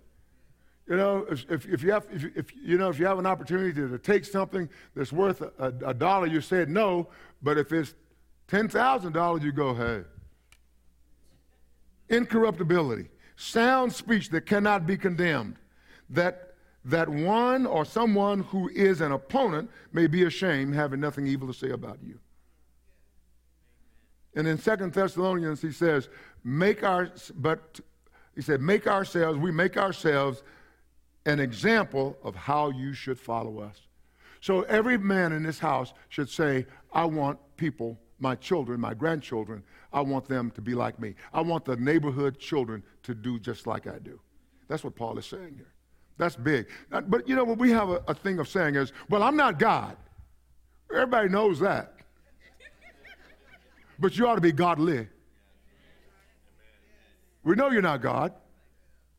You 0.89 0.97
know, 0.97 1.27
if, 1.31 1.51
if, 1.51 1.67
if 1.67 1.83
you 1.83 1.93
have, 1.93 2.07
if, 2.13 2.25
if, 2.37 2.47
you 2.57 2.77
know, 2.77 2.91
if 2.91 2.99
you 2.99 3.07
have 3.07 3.19
an 3.19 3.27
opportunity 3.27 3.73
to, 3.73 3.89
to 3.89 3.99
take 3.99 4.25
something 4.25 4.69
that's 4.95 5.13
worth 5.13 5.41
a, 5.41 5.53
a, 5.59 5.91
a 5.91 5.95
dollar, 5.95 6.27
you 6.27 6.41
said 6.41 6.69
no. 6.69 7.09
But 7.43 7.57
if 7.57 7.73
it's 7.73 7.95
ten 8.49 8.69
thousand 8.69 9.13
dollars, 9.13 9.43
you 9.43 9.53
go, 9.53 9.75
hey. 9.75 10.03
Incorruptibility, 12.11 13.09
sound 13.37 13.93
speech 13.93 14.29
that 14.29 14.43
cannot 14.43 14.87
be 14.87 14.99
condemned, 14.99 15.57
that 16.11 16.55
that 16.85 17.09
one 17.09 17.65
or 17.65 17.87
someone 17.87 18.41
who 18.41 18.69
is 18.69 19.01
an 19.01 19.13
opponent 19.13 19.71
may 19.95 20.07
be 20.07 20.25
ashamed, 20.25 20.75
having 20.75 21.01
nothing 21.01 21.27
evil 21.27 21.49
to 21.49 21.55
say 21.55 21.71
about 21.71 21.99
you. 22.05 22.19
And 24.37 24.47
in 24.47 24.59
Second 24.59 24.93
Thessalonians, 24.93 25.63
he 25.63 25.73
says, 25.73 26.11
make 26.45 26.83
our, 26.83 27.11
but 27.37 27.81
he 28.35 28.43
said, 28.43 28.61
make 28.61 28.87
ourselves, 28.87 29.39
we 29.39 29.51
make 29.51 29.79
ourselves 29.79 30.43
an 31.27 31.41
example 31.41 32.19
of 32.23 32.35
how 32.35 32.71
you 32.71 32.93
should 32.93 33.19
follow 33.19 33.61
us. 33.61 33.81
So 34.41 34.63
every 34.63 34.99
man 34.99 35.33
in 35.33 35.43
this 35.43 35.59
house 35.59 35.95
should 36.11 36.29
say, 36.29 36.67
I 36.93 37.07
want 37.07 37.39
people, 37.57 37.99
my 38.19 38.35
children, 38.35 38.81
my 38.81 38.93
grandchildren, 38.93 39.63
I 39.93 40.01
want 40.03 40.29
them 40.29 40.51
to 40.53 40.61
be 40.61 40.75
like 40.75 40.99
me. 41.01 41.15
I 41.33 41.41
want 41.41 41.65
the 41.65 41.77
neighborhood 41.77 42.39
children 42.39 42.83
to 43.05 43.15
do 43.15 43.39
just 43.39 43.67
like 43.67 43.87
I 43.87 43.99
do. 43.99 44.21
That's 44.69 44.85
what 44.85 44.95
Paul 44.97 45.19
is 45.19 45.27
saying 45.27 45.55
here. 45.57 45.73
That's 46.19 46.37
big. 46.37 46.69
Uh, 46.93 47.01
but 47.01 47.29
you 47.29 47.35
know 47.35 47.45
what 47.45 47.59
we 47.59 47.71
have 47.71 47.89
a, 47.89 48.03
a 48.07 48.15
thing 48.15 48.39
of 48.39 48.49
saying 48.49 48.75
is, 48.77 48.93
well, 49.09 49.23
I'm 49.23 49.37
not 49.37 49.59
God. 49.59 49.97
Everybody 50.93 51.29
knows 51.29 51.59
that. 51.61 51.95
But 53.99 54.17
you 54.19 54.27
ought 54.27 54.35
to 54.35 54.41
be 54.41 54.53
godly. 54.53 55.09
We 57.45 57.55
know 57.55 57.71
you're 57.71 57.83
not 57.83 58.01
God, 58.01 58.33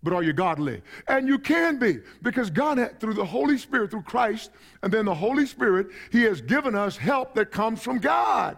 but 0.06 0.14
are 0.14 0.22
you 0.22 0.34
godly? 0.34 0.84
And 1.08 1.28
you 1.28 1.40
can 1.40 1.80
be, 1.80 1.98
because 2.22 2.52
God, 2.52 2.80
through 3.00 3.16
the 3.16 3.26
Holy 3.26 3.58
Spirit, 3.58 3.90
through 3.90 4.04
Christ, 4.04 4.52
and 4.84 4.94
then 4.94 5.06
the 5.06 5.16
Holy 5.16 5.48
Spirit, 5.48 5.88
He 6.12 6.22
has 6.22 6.42
given 6.42 6.76
us 6.76 6.96
help 6.96 7.34
that 7.34 7.50
comes 7.50 7.82
from 7.82 7.98
God. 7.98 8.56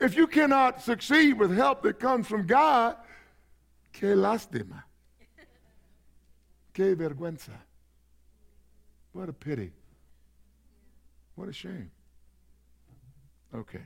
If 0.00 0.16
you 0.16 0.26
cannot 0.26 0.82
succeed 0.82 1.38
with 1.38 1.56
help 1.56 1.84
that 1.84 2.00
comes 2.00 2.26
from 2.26 2.48
God, 2.48 2.96
que 3.92 4.08
lástima. 4.08 4.82
Que 6.74 6.96
vergüenza. 6.96 7.54
What 9.12 9.28
a 9.28 9.32
pity. 9.32 9.70
What 11.36 11.48
a 11.48 11.52
shame. 11.52 11.92
Okay. 13.54 13.84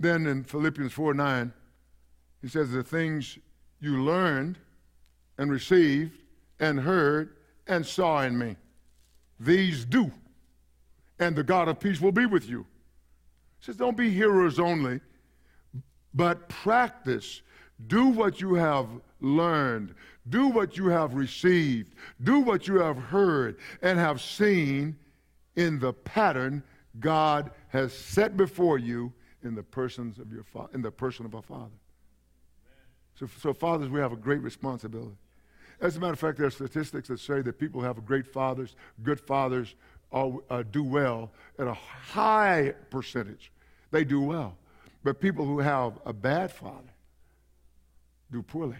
Then 0.00 0.26
in 0.26 0.42
Philippians 0.42 0.92
4 0.92 1.14
9, 1.14 1.52
he 2.42 2.48
says, 2.48 2.72
The 2.72 2.82
things 2.82 3.38
you 3.80 4.02
learned 4.02 4.58
and 5.38 5.50
received 5.50 6.18
and 6.60 6.80
heard 6.80 7.36
and 7.66 7.84
saw 7.84 8.22
in 8.22 8.38
me, 8.38 8.56
these 9.38 9.84
do, 9.84 10.10
and 11.18 11.36
the 11.36 11.42
God 11.42 11.68
of 11.68 11.80
peace 11.80 12.00
will 12.00 12.12
be 12.12 12.26
with 12.26 12.48
you. 12.48 12.66
He 13.58 13.66
says, 13.66 13.76
Don't 13.76 13.96
be 13.96 14.10
hearers 14.10 14.58
only, 14.58 15.00
but 16.14 16.48
practice. 16.48 17.42
Do 17.88 18.08
what 18.08 18.40
you 18.40 18.54
have 18.54 18.88
learned. 19.20 19.94
Do 20.30 20.48
what 20.48 20.78
you 20.78 20.86
have 20.86 21.14
received. 21.14 21.94
Do 22.22 22.40
what 22.40 22.66
you 22.66 22.76
have 22.76 22.96
heard 22.96 23.58
and 23.82 23.98
have 23.98 24.22
seen 24.22 24.96
in 25.56 25.78
the 25.78 25.92
pattern 25.92 26.62
God 27.00 27.50
has 27.68 27.92
set 27.92 28.36
before 28.36 28.78
you 28.78 29.12
in 29.42 29.54
the 29.54 29.62
persons 29.62 30.18
of 30.18 30.32
your 30.32 30.44
fa- 30.44 30.68
in 30.72 30.82
the 30.82 30.90
person 30.90 31.26
of 31.26 31.34
our 31.34 31.42
Father. 31.42 31.74
So, 33.18 33.26
so, 33.40 33.54
fathers, 33.54 33.88
we 33.88 34.00
have 34.00 34.12
a 34.12 34.16
great 34.16 34.42
responsibility. 34.42 35.16
As 35.80 35.96
a 35.96 36.00
matter 36.00 36.12
of 36.12 36.18
fact, 36.18 36.38
there 36.38 36.46
are 36.46 36.50
statistics 36.50 37.08
that 37.08 37.20
say 37.20 37.42
that 37.42 37.58
people 37.58 37.80
who 37.80 37.86
have 37.86 38.04
great 38.04 38.26
fathers, 38.26 38.76
good 39.02 39.20
fathers, 39.20 39.74
uh, 40.12 40.62
do 40.70 40.82
well 40.82 41.30
at 41.58 41.66
a 41.66 41.74
high 41.74 42.74
percentage. 42.90 43.52
They 43.90 44.04
do 44.04 44.20
well. 44.20 44.56
But 45.04 45.20
people 45.20 45.44
who 45.44 45.58
have 45.60 45.98
a 46.04 46.12
bad 46.12 46.52
father 46.52 46.92
do 48.32 48.42
poorly. 48.42 48.78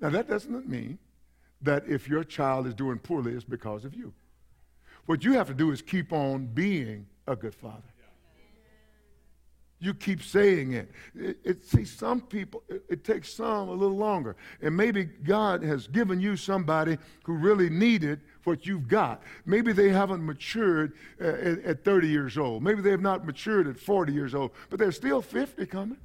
Now, 0.00 0.10
that 0.10 0.28
doesn't 0.28 0.68
mean 0.68 0.98
that 1.62 1.86
if 1.86 2.08
your 2.08 2.24
child 2.24 2.66
is 2.66 2.74
doing 2.74 2.98
poorly, 2.98 3.32
it's 3.32 3.44
because 3.44 3.84
of 3.84 3.94
you. 3.94 4.12
What 5.06 5.24
you 5.24 5.34
have 5.34 5.48
to 5.48 5.54
do 5.54 5.70
is 5.70 5.82
keep 5.82 6.12
on 6.12 6.46
being 6.46 7.06
a 7.26 7.36
good 7.36 7.54
father. 7.54 7.89
You 9.82 9.94
keep 9.94 10.22
saying 10.22 10.74
it. 10.74 10.90
it, 11.14 11.38
it 11.42 11.64
see, 11.64 11.86
some 11.86 12.20
people, 12.20 12.62
it, 12.68 12.84
it, 12.90 13.04
takes 13.04 13.32
some 13.32 13.70
a 13.70 13.72
little 13.72 13.96
longer. 13.96 14.36
And 14.60 14.76
maybe 14.76 15.04
God 15.04 15.62
has 15.62 15.86
given 15.86 16.20
you 16.20 16.36
somebody 16.36 16.98
who 17.24 17.32
really 17.32 17.70
needed 17.70 18.20
what 18.44 18.66
you've 18.66 18.88
got. 18.88 19.22
Maybe 19.46 19.72
they 19.72 19.88
haven't 19.88 20.24
matured 20.24 20.92
uh, 21.18 21.28
at, 21.28 21.64
at 21.64 21.84
30 21.84 22.08
years 22.08 22.36
old. 22.36 22.62
Maybe 22.62 22.82
they 22.82 22.90
have 22.90 23.00
not 23.00 23.24
matured 23.24 23.68
at 23.68 23.78
40 23.78 24.12
years 24.12 24.34
old, 24.34 24.50
but 24.68 24.78
they're 24.78 24.92
still 24.92 25.22
50 25.22 25.64
coming. 25.64 25.98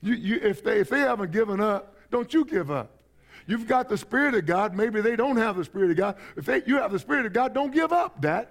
You, 0.00 0.14
you, 0.14 0.40
if, 0.42 0.64
they, 0.64 0.80
if 0.80 0.88
they 0.88 1.00
haven't 1.00 1.32
given 1.32 1.60
up, 1.60 1.96
don't 2.10 2.32
you 2.32 2.46
give 2.46 2.70
up. 2.70 2.98
You've 3.46 3.66
got 3.66 3.90
the 3.90 3.98
Spirit 3.98 4.34
of 4.34 4.46
God. 4.46 4.74
Maybe 4.74 5.02
they 5.02 5.16
don't 5.16 5.36
have 5.36 5.56
the 5.56 5.64
Spirit 5.64 5.90
of 5.90 5.96
God. 5.98 6.16
If 6.34 6.46
they, 6.46 6.62
you 6.64 6.78
have 6.78 6.92
the 6.92 6.98
Spirit 6.98 7.26
of 7.26 7.34
God, 7.34 7.52
don't 7.52 7.72
give 7.72 7.92
up, 7.92 8.22
Dad. 8.22 8.48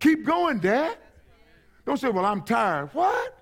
Keep 0.00 0.24
going, 0.24 0.58
Dad. 0.58 0.98
Don't 1.86 1.96
say, 1.96 2.08
well, 2.10 2.26
I'm 2.26 2.42
tired. 2.42 2.90
What? 2.92 3.32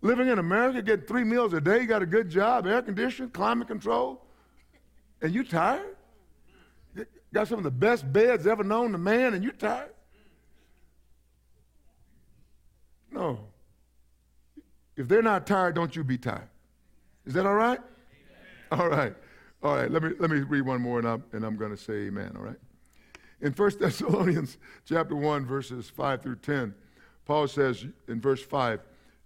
Living 0.00 0.28
in 0.28 0.38
America, 0.38 0.82
getting 0.82 1.06
three 1.06 1.24
meals 1.24 1.52
a 1.52 1.60
day, 1.60 1.84
got 1.84 2.02
a 2.02 2.06
good 2.06 2.30
job, 2.30 2.66
air 2.66 2.80
conditioning, 2.80 3.30
climate 3.30 3.68
control, 3.68 4.22
and 5.20 5.34
you 5.34 5.44
tired? 5.44 5.96
Got 7.34 7.48
some 7.48 7.58
of 7.58 7.64
the 7.64 7.70
best 7.70 8.10
beds 8.12 8.46
ever 8.46 8.64
known 8.64 8.92
to 8.92 8.98
man, 8.98 9.34
and 9.34 9.44
you 9.44 9.52
tired? 9.52 9.90
No. 13.10 13.40
If 14.96 15.08
they're 15.08 15.22
not 15.22 15.46
tired, 15.46 15.74
don't 15.74 15.94
you 15.94 16.02
be 16.02 16.16
tired. 16.16 16.48
Is 17.26 17.34
that 17.34 17.44
all 17.44 17.54
right? 17.54 17.80
Amen. 18.72 18.80
All 18.80 18.88
right. 18.88 19.14
All 19.62 19.74
right. 19.74 19.90
Let 19.90 20.02
me, 20.02 20.10
let 20.18 20.30
me 20.30 20.40
read 20.40 20.62
one 20.62 20.80
more 20.80 20.98
and 20.98 21.08
I'm, 21.08 21.24
and 21.32 21.44
I'm 21.44 21.56
going 21.56 21.72
to 21.72 21.76
say 21.76 22.06
amen. 22.06 22.32
All 22.36 22.42
right. 22.42 22.56
In 23.40 23.52
1 23.52 23.70
Thessalonians 23.80 24.58
chapter 24.84 25.14
1, 25.14 25.44
verses 25.44 25.90
5 25.90 26.22
through 26.22 26.36
10, 26.36 26.74
Paul 27.24 27.48
says 27.48 27.84
in 28.08 28.20
verse 28.20 28.42
5, 28.42 28.80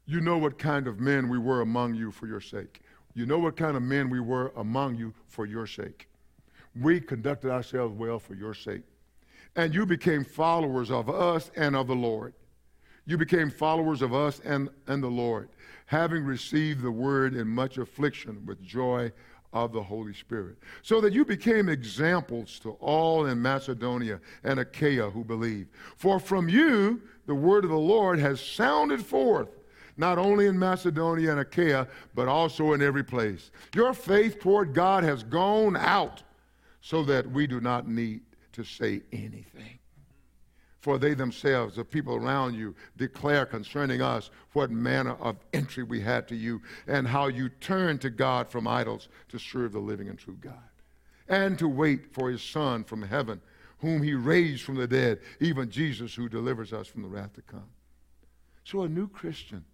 You 0.06 0.20
know 0.20 0.38
what 0.38 0.58
kind 0.58 0.86
of 0.86 1.00
men 1.00 1.28
we 1.28 1.38
were 1.38 1.60
among 1.60 1.94
you 1.94 2.10
for 2.10 2.26
your 2.26 2.40
sake. 2.40 2.80
You 3.14 3.26
know 3.26 3.38
what 3.38 3.56
kind 3.56 3.76
of 3.76 3.82
men 3.82 4.08
we 4.08 4.20
were 4.20 4.52
among 4.56 4.96
you 4.96 5.12
for 5.26 5.46
your 5.46 5.66
sake. 5.66 6.08
We 6.80 7.00
conducted 7.00 7.50
ourselves 7.50 7.94
well 7.96 8.18
for 8.18 8.34
your 8.34 8.54
sake. 8.54 8.82
And 9.56 9.74
you 9.74 9.84
became 9.84 10.24
followers 10.24 10.90
of 10.90 11.10
us 11.10 11.50
and 11.56 11.74
of 11.74 11.88
the 11.88 11.96
Lord. 11.96 12.34
You 13.06 13.18
became 13.18 13.50
followers 13.50 14.02
of 14.02 14.14
us 14.14 14.40
and, 14.44 14.68
and 14.86 15.02
the 15.02 15.08
Lord, 15.08 15.48
having 15.86 16.22
received 16.22 16.82
the 16.82 16.92
word 16.92 17.34
in 17.34 17.48
much 17.48 17.76
affliction 17.78 18.46
with 18.46 18.62
joy 18.62 19.10
of 19.52 19.72
the 19.72 19.82
Holy 19.82 20.14
Spirit, 20.14 20.56
so 20.82 21.00
that 21.00 21.12
you 21.12 21.24
became 21.24 21.68
examples 21.68 22.58
to 22.60 22.70
all 22.80 23.26
in 23.26 23.42
Macedonia 23.42 24.20
and 24.44 24.60
Achaia 24.60 25.10
who 25.10 25.24
believe. 25.24 25.66
For 25.96 26.20
from 26.20 26.48
you 26.48 27.02
the 27.26 27.34
word 27.34 27.64
of 27.64 27.70
the 27.70 27.76
Lord 27.76 28.18
has 28.20 28.40
sounded 28.40 29.04
forth, 29.04 29.48
not 29.96 30.18
only 30.18 30.46
in 30.46 30.58
Macedonia 30.58 31.32
and 31.32 31.40
Achaia, 31.40 31.88
but 32.14 32.28
also 32.28 32.72
in 32.74 32.82
every 32.82 33.04
place. 33.04 33.50
Your 33.74 33.92
faith 33.92 34.38
toward 34.38 34.72
God 34.72 35.02
has 35.02 35.24
gone 35.24 35.76
out, 35.76 36.22
so 36.80 37.02
that 37.04 37.28
we 37.30 37.46
do 37.46 37.60
not 37.60 37.88
need 37.88 38.22
to 38.52 38.64
say 38.64 39.02
anything 39.12 39.79
for 40.80 40.98
they 40.98 41.14
themselves, 41.14 41.76
the 41.76 41.84
people 41.84 42.14
around 42.14 42.54
you, 42.54 42.74
declare 42.96 43.44
concerning 43.44 44.00
us 44.00 44.30
what 44.52 44.70
manner 44.70 45.14
of 45.20 45.36
entry 45.52 45.82
we 45.82 46.00
had 46.00 46.26
to 46.28 46.34
you 46.34 46.60
and 46.86 47.06
how 47.06 47.26
you 47.26 47.48
turned 47.60 48.00
to 48.00 48.10
God 48.10 48.48
from 48.48 48.66
idols 48.66 49.08
to 49.28 49.38
serve 49.38 49.72
the 49.72 49.78
living 49.78 50.08
and 50.08 50.18
true 50.18 50.38
God, 50.40 50.54
and 51.28 51.58
to 51.58 51.68
wait 51.68 52.14
for 52.14 52.30
his 52.30 52.42
Son 52.42 52.82
from 52.84 53.02
heaven, 53.02 53.40
whom 53.78 54.02
he 54.02 54.14
raised 54.14 54.62
from 54.62 54.76
the 54.76 54.86
dead, 54.86 55.20
even 55.38 55.70
Jesus 55.70 56.14
who 56.14 56.28
delivers 56.28 56.72
us 56.72 56.86
from 56.86 57.02
the 57.02 57.08
wrath 57.08 57.34
to 57.34 57.42
come. 57.42 57.68
So 58.64 58.82
a 58.82 58.88
new 58.88 59.08
Christian 59.08 59.64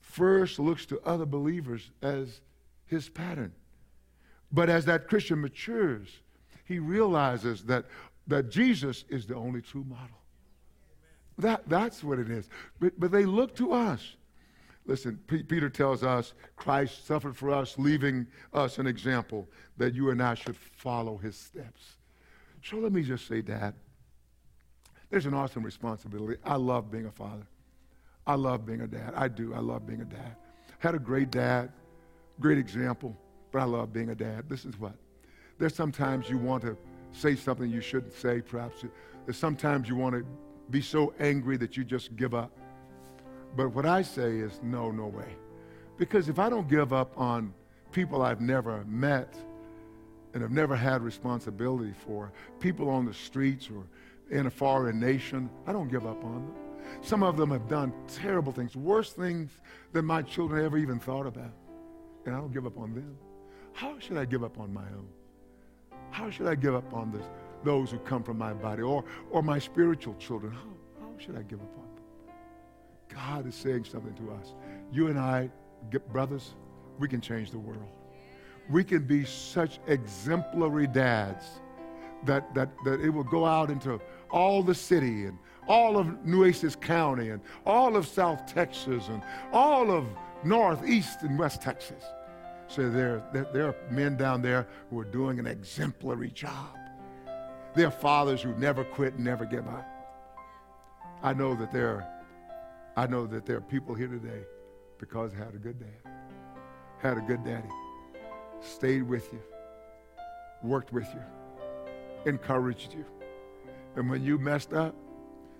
first 0.00 0.58
looks 0.58 0.84
to 0.86 1.00
other 1.02 1.26
believers 1.26 1.90
as 2.02 2.40
his 2.86 3.08
pattern. 3.08 3.52
But 4.52 4.68
as 4.68 4.84
that 4.86 5.08
Christian 5.08 5.40
matures, 5.40 6.08
he 6.64 6.78
realizes 6.78 7.64
that 7.64 7.86
that 8.26 8.50
Jesus 8.50 9.04
is 9.08 9.26
the 9.26 9.34
only 9.34 9.60
true 9.60 9.84
model. 9.88 10.19
That, 11.40 11.68
that's 11.68 12.04
what 12.04 12.18
it 12.18 12.30
is. 12.30 12.48
But, 12.78 12.98
but 12.98 13.10
they 13.10 13.24
look 13.24 13.54
to 13.56 13.72
us. 13.72 14.16
Listen, 14.86 15.18
P- 15.26 15.42
Peter 15.42 15.68
tells 15.68 16.02
us 16.02 16.34
Christ 16.56 17.06
suffered 17.06 17.36
for 17.36 17.50
us, 17.50 17.78
leaving 17.78 18.26
us 18.52 18.78
an 18.78 18.86
example 18.86 19.48
that 19.76 19.94
you 19.94 20.10
and 20.10 20.22
I 20.22 20.34
should 20.34 20.56
follow 20.56 21.16
his 21.16 21.36
steps. 21.36 21.96
So 22.62 22.76
let 22.78 22.92
me 22.92 23.02
just 23.02 23.26
say, 23.26 23.40
Dad, 23.42 23.74
there's 25.10 25.26
an 25.26 25.34
awesome 25.34 25.62
responsibility. 25.62 26.40
I 26.44 26.56
love 26.56 26.90
being 26.90 27.06
a 27.06 27.10
father. 27.10 27.46
I 28.26 28.34
love 28.34 28.64
being 28.64 28.82
a 28.82 28.86
dad. 28.86 29.12
I 29.16 29.28
do. 29.28 29.54
I 29.54 29.58
love 29.58 29.86
being 29.86 30.02
a 30.02 30.04
dad. 30.04 30.36
Had 30.78 30.94
a 30.94 30.98
great 30.98 31.30
dad, 31.30 31.72
great 32.38 32.58
example, 32.58 33.16
but 33.50 33.60
I 33.60 33.64
love 33.64 33.92
being 33.92 34.10
a 34.10 34.14
dad. 34.14 34.48
This 34.48 34.64
is 34.64 34.78
what. 34.78 34.94
There's 35.58 35.74
sometimes 35.74 36.28
you 36.28 36.38
want 36.38 36.62
to 36.62 36.76
say 37.12 37.34
something 37.34 37.70
you 37.70 37.80
shouldn't 37.80 38.14
say, 38.14 38.40
perhaps. 38.40 38.84
There's 39.24 39.36
sometimes 39.36 39.88
you 39.88 39.96
want 39.96 40.14
to 40.14 40.24
be 40.70 40.80
so 40.80 41.12
angry 41.18 41.56
that 41.58 41.76
you 41.76 41.84
just 41.84 42.16
give 42.16 42.34
up. 42.34 42.50
But 43.56 43.70
what 43.70 43.86
I 43.86 44.02
say 44.02 44.38
is 44.38 44.60
no, 44.62 44.90
no 44.90 45.06
way. 45.06 45.36
Because 45.98 46.28
if 46.28 46.38
I 46.38 46.48
don't 46.48 46.68
give 46.68 46.92
up 46.92 47.18
on 47.18 47.52
people 47.92 48.22
I've 48.22 48.40
never 48.40 48.84
met 48.86 49.34
and 50.32 50.42
have 50.42 50.52
never 50.52 50.76
had 50.76 51.02
responsibility 51.02 51.92
for, 52.06 52.32
people 52.60 52.88
on 52.88 53.04
the 53.04 53.14
streets 53.14 53.68
or 53.68 53.84
in 54.30 54.46
a 54.46 54.50
foreign 54.50 55.00
nation, 55.00 55.50
I 55.66 55.72
don't 55.72 55.88
give 55.88 56.06
up 56.06 56.24
on 56.24 56.34
them. 56.34 56.54
Some 57.02 57.22
of 57.22 57.36
them 57.36 57.50
have 57.50 57.68
done 57.68 57.92
terrible 58.08 58.52
things, 58.52 58.76
worse 58.76 59.12
things 59.12 59.50
than 59.92 60.04
my 60.04 60.22
children 60.22 60.64
ever 60.64 60.78
even 60.78 60.98
thought 60.98 61.26
about. 61.26 61.52
And 62.26 62.34
I 62.34 62.38
don't 62.38 62.52
give 62.52 62.66
up 62.66 62.78
on 62.78 62.94
them. 62.94 63.16
How 63.72 63.98
should 63.98 64.16
I 64.16 64.24
give 64.24 64.44
up 64.44 64.58
on 64.58 64.72
my 64.72 64.82
own? 64.82 65.08
How 66.10 66.30
should 66.30 66.46
I 66.46 66.54
give 66.54 66.74
up 66.74 66.92
on 66.92 67.12
this, 67.12 67.24
those 67.64 67.90
who 67.90 67.98
come 67.98 68.22
from 68.22 68.38
my 68.38 68.52
body 68.52 68.82
or, 68.82 69.04
or 69.30 69.42
my 69.42 69.58
spiritual 69.58 70.14
children? 70.14 70.54
Oh, 70.56 70.60
how, 71.00 71.06
how 71.06 71.12
should 71.18 71.36
I 71.36 71.42
give 71.42 71.60
up 71.60 71.78
on 71.78 71.84
them? 71.94 72.04
God 73.08 73.46
is 73.46 73.54
saying 73.54 73.84
something 73.84 74.14
to 74.14 74.32
us. 74.32 74.54
You 74.92 75.08
and 75.08 75.18
I, 75.18 75.50
brothers, 76.12 76.54
we 76.98 77.08
can 77.08 77.20
change 77.20 77.50
the 77.50 77.58
world. 77.58 77.88
We 78.70 78.84
can 78.84 79.04
be 79.04 79.24
such 79.24 79.80
exemplary 79.86 80.86
dads 80.86 81.44
that, 82.24 82.54
that, 82.54 82.70
that 82.84 83.00
it 83.00 83.10
will 83.10 83.24
go 83.24 83.44
out 83.44 83.70
into 83.70 84.00
all 84.30 84.62
the 84.62 84.74
city 84.74 85.24
and 85.24 85.38
all 85.66 85.96
of 85.96 86.24
Nueces 86.24 86.76
County 86.76 87.30
and 87.30 87.40
all 87.66 87.96
of 87.96 88.06
South 88.06 88.46
Texas 88.46 89.08
and 89.08 89.22
all 89.52 89.90
of 89.90 90.06
North, 90.44 90.86
East, 90.86 91.22
and 91.22 91.38
West 91.38 91.62
Texas. 91.62 92.04
So 92.68 92.88
there, 92.88 93.22
there, 93.32 93.46
there 93.52 93.66
are 93.66 93.76
men 93.90 94.16
down 94.16 94.42
there 94.42 94.66
who 94.90 95.00
are 95.00 95.04
doing 95.04 95.38
an 95.38 95.46
exemplary 95.46 96.30
job. 96.30 96.76
There 97.74 97.86
are 97.86 97.90
fathers 97.90 98.42
who 98.42 98.52
never 98.54 98.84
quit 98.84 99.14
and 99.14 99.24
never 99.24 99.44
give 99.44 99.66
up. 99.68 99.86
I 101.22 101.32
know 101.32 101.54
that 101.54 101.70
there 101.70 101.88
are, 101.88 102.08
I 102.96 103.06
know 103.06 103.26
that 103.26 103.46
there 103.46 103.58
are 103.58 103.62
people 103.62 103.94
here 103.94 104.08
today 104.08 104.42
because 104.98 105.32
had 105.32 105.54
a 105.54 105.58
good 105.58 105.78
dad, 105.78 106.12
had 106.98 107.16
a 107.16 107.20
good 107.20 107.44
daddy, 107.44 107.68
stayed 108.60 109.02
with 109.02 109.32
you, 109.32 109.40
worked 110.62 110.92
with 110.92 111.06
you, 111.14 111.22
encouraged 112.26 112.92
you. 112.94 113.04
And 113.96 114.10
when 114.10 114.24
you 114.24 114.38
messed 114.38 114.72
up, 114.72 114.94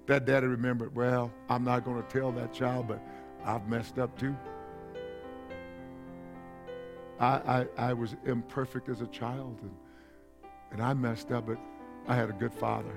that 0.06 0.24
daddy 0.24 0.46
remembered, 0.46 0.94
well, 0.96 1.30
I'm 1.48 1.62
not 1.62 1.84
going 1.84 2.02
to 2.02 2.08
tell 2.08 2.32
that 2.32 2.52
child, 2.52 2.88
but 2.88 3.00
I've 3.44 3.68
messed 3.68 3.98
up 3.98 4.18
too. 4.18 4.34
I, 7.20 7.26
I, 7.26 7.66
I 7.90 7.92
was 7.92 8.16
imperfect 8.24 8.88
as 8.88 9.02
a 9.02 9.06
child, 9.08 9.60
and, 9.62 9.74
and 10.72 10.82
I 10.82 10.94
messed 10.94 11.30
up, 11.30 11.46
but 11.46 11.58
I 12.10 12.16
had 12.16 12.28
a 12.28 12.32
good 12.32 12.52
father. 12.52 12.92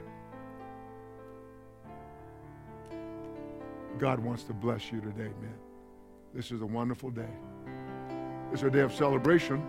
God 4.00 4.18
wants 4.18 4.42
to 4.46 4.54
bless 4.54 4.92
you 4.92 5.02
today, 5.02 5.30
man. 5.40 5.54
This 6.34 6.52
is 6.52 6.64
a 6.64 6.66
wonderful 6.66 7.12
day. 7.12 7.30
It's 8.52 8.64
a 8.64 8.72
day 8.72 8.80
of 8.80 8.92
celebration, 8.92 9.64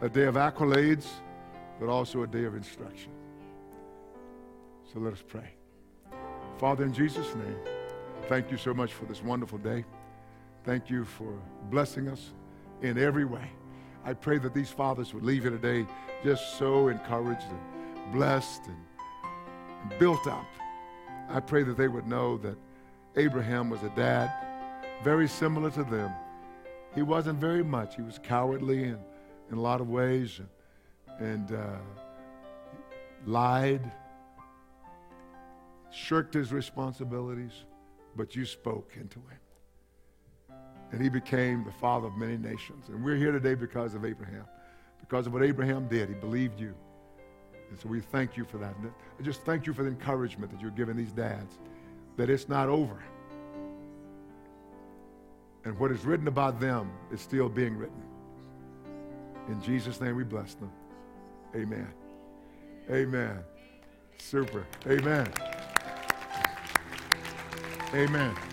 a 0.00 0.08
day 0.08 0.22
of 0.22 0.36
accolades, 0.36 1.04
but 1.78 1.90
also 1.90 2.22
a 2.22 2.26
day 2.26 2.44
of 2.44 2.54
instruction. 2.54 3.12
So 4.90 4.98
let 4.98 5.12
us 5.12 5.22
pray. 5.28 5.50
Father, 6.56 6.84
in 6.84 6.94
Jesus' 6.94 7.34
name, 7.34 7.58
thank 8.30 8.50
you 8.50 8.56
so 8.56 8.72
much 8.72 8.94
for 8.94 9.04
this 9.04 9.22
wonderful 9.22 9.58
day. 9.58 9.84
Thank 10.64 10.88
you 10.88 11.04
for 11.04 11.38
blessing 11.70 12.08
us 12.08 12.30
in 12.80 12.96
every 12.96 13.26
way. 13.26 13.50
I 14.06 14.14
pray 14.14 14.38
that 14.38 14.54
these 14.54 14.70
fathers 14.70 15.12
would 15.12 15.22
leave 15.22 15.42
here 15.42 15.50
today 15.50 15.86
just 16.24 16.56
so 16.56 16.88
encouraged 16.88 17.44
blessed 18.12 18.62
and, 18.66 19.98
built 19.98 20.26
up. 20.26 20.46
I 21.30 21.40
pray 21.40 21.62
that 21.62 21.76
they 21.76 21.88
would 21.88 22.06
know 22.06 22.36
that 22.38 22.56
Abraham 23.16 23.70
was 23.70 23.82
a 23.82 23.88
dad 23.96 24.30
very 25.02 25.26
similar 25.26 25.70
to 25.70 25.84
them. 25.84 26.12
He 26.94 27.02
wasn't 27.02 27.38
very 27.38 27.64
much. 27.64 27.96
He 27.96 28.02
was 28.02 28.18
cowardly 28.22 28.84
in, 28.84 28.98
in 29.50 29.56
a 29.56 29.60
lot 29.60 29.80
of 29.80 29.88
ways 29.88 30.40
and, 31.18 31.30
and 31.30 31.52
uh, 31.52 31.78
lied, 33.26 33.90
shirked 35.90 36.34
his 36.34 36.52
responsibilities, 36.52 37.64
but 38.16 38.36
you 38.36 38.44
spoke 38.44 38.92
into 38.96 39.18
him. 39.18 40.56
And 40.92 41.00
he 41.00 41.08
became 41.08 41.64
the 41.64 41.72
father 41.72 42.08
of 42.08 42.16
many 42.16 42.36
nations. 42.36 42.88
And 42.88 43.04
we're 43.04 43.16
here 43.16 43.32
today 43.32 43.54
because 43.54 43.94
of 43.94 44.04
Abraham. 44.04 44.44
Because 44.98 45.26
of 45.26 45.32
what 45.32 45.42
Abraham 45.42 45.88
did. 45.88 46.08
He 46.08 46.14
believed 46.16 46.60
you. 46.60 46.74
And 47.70 47.78
so 47.78 47.88
we 47.88 48.00
thank 48.00 48.36
you 48.36 48.44
for 48.44 48.58
that. 48.58 48.74
And 48.76 48.92
I 49.18 49.22
just 49.22 49.42
thank 49.42 49.66
you 49.66 49.72
for 49.72 49.82
the 49.82 49.88
encouragement 49.88 50.50
that 50.50 50.60
you're 50.60 50.70
giving 50.72 50.96
these 50.96 51.12
dads 51.12 51.58
that 52.16 52.28
it's 52.28 52.48
not 52.48 52.68
over. 52.68 53.02
And 55.64 55.78
what 55.78 55.90
is 55.90 56.04
written 56.04 56.28
about 56.28 56.60
them 56.60 56.90
is 57.12 57.20
still 57.20 57.48
being 57.48 57.76
written. 57.76 58.02
In 59.48 59.62
Jesus' 59.62 60.00
name 60.00 60.16
we 60.16 60.24
bless 60.24 60.54
them. 60.54 60.70
Amen. 61.54 61.88
Amen. 62.90 63.38
Super. 64.18 64.66
Amen. 64.86 65.28
Amen. 67.94 68.49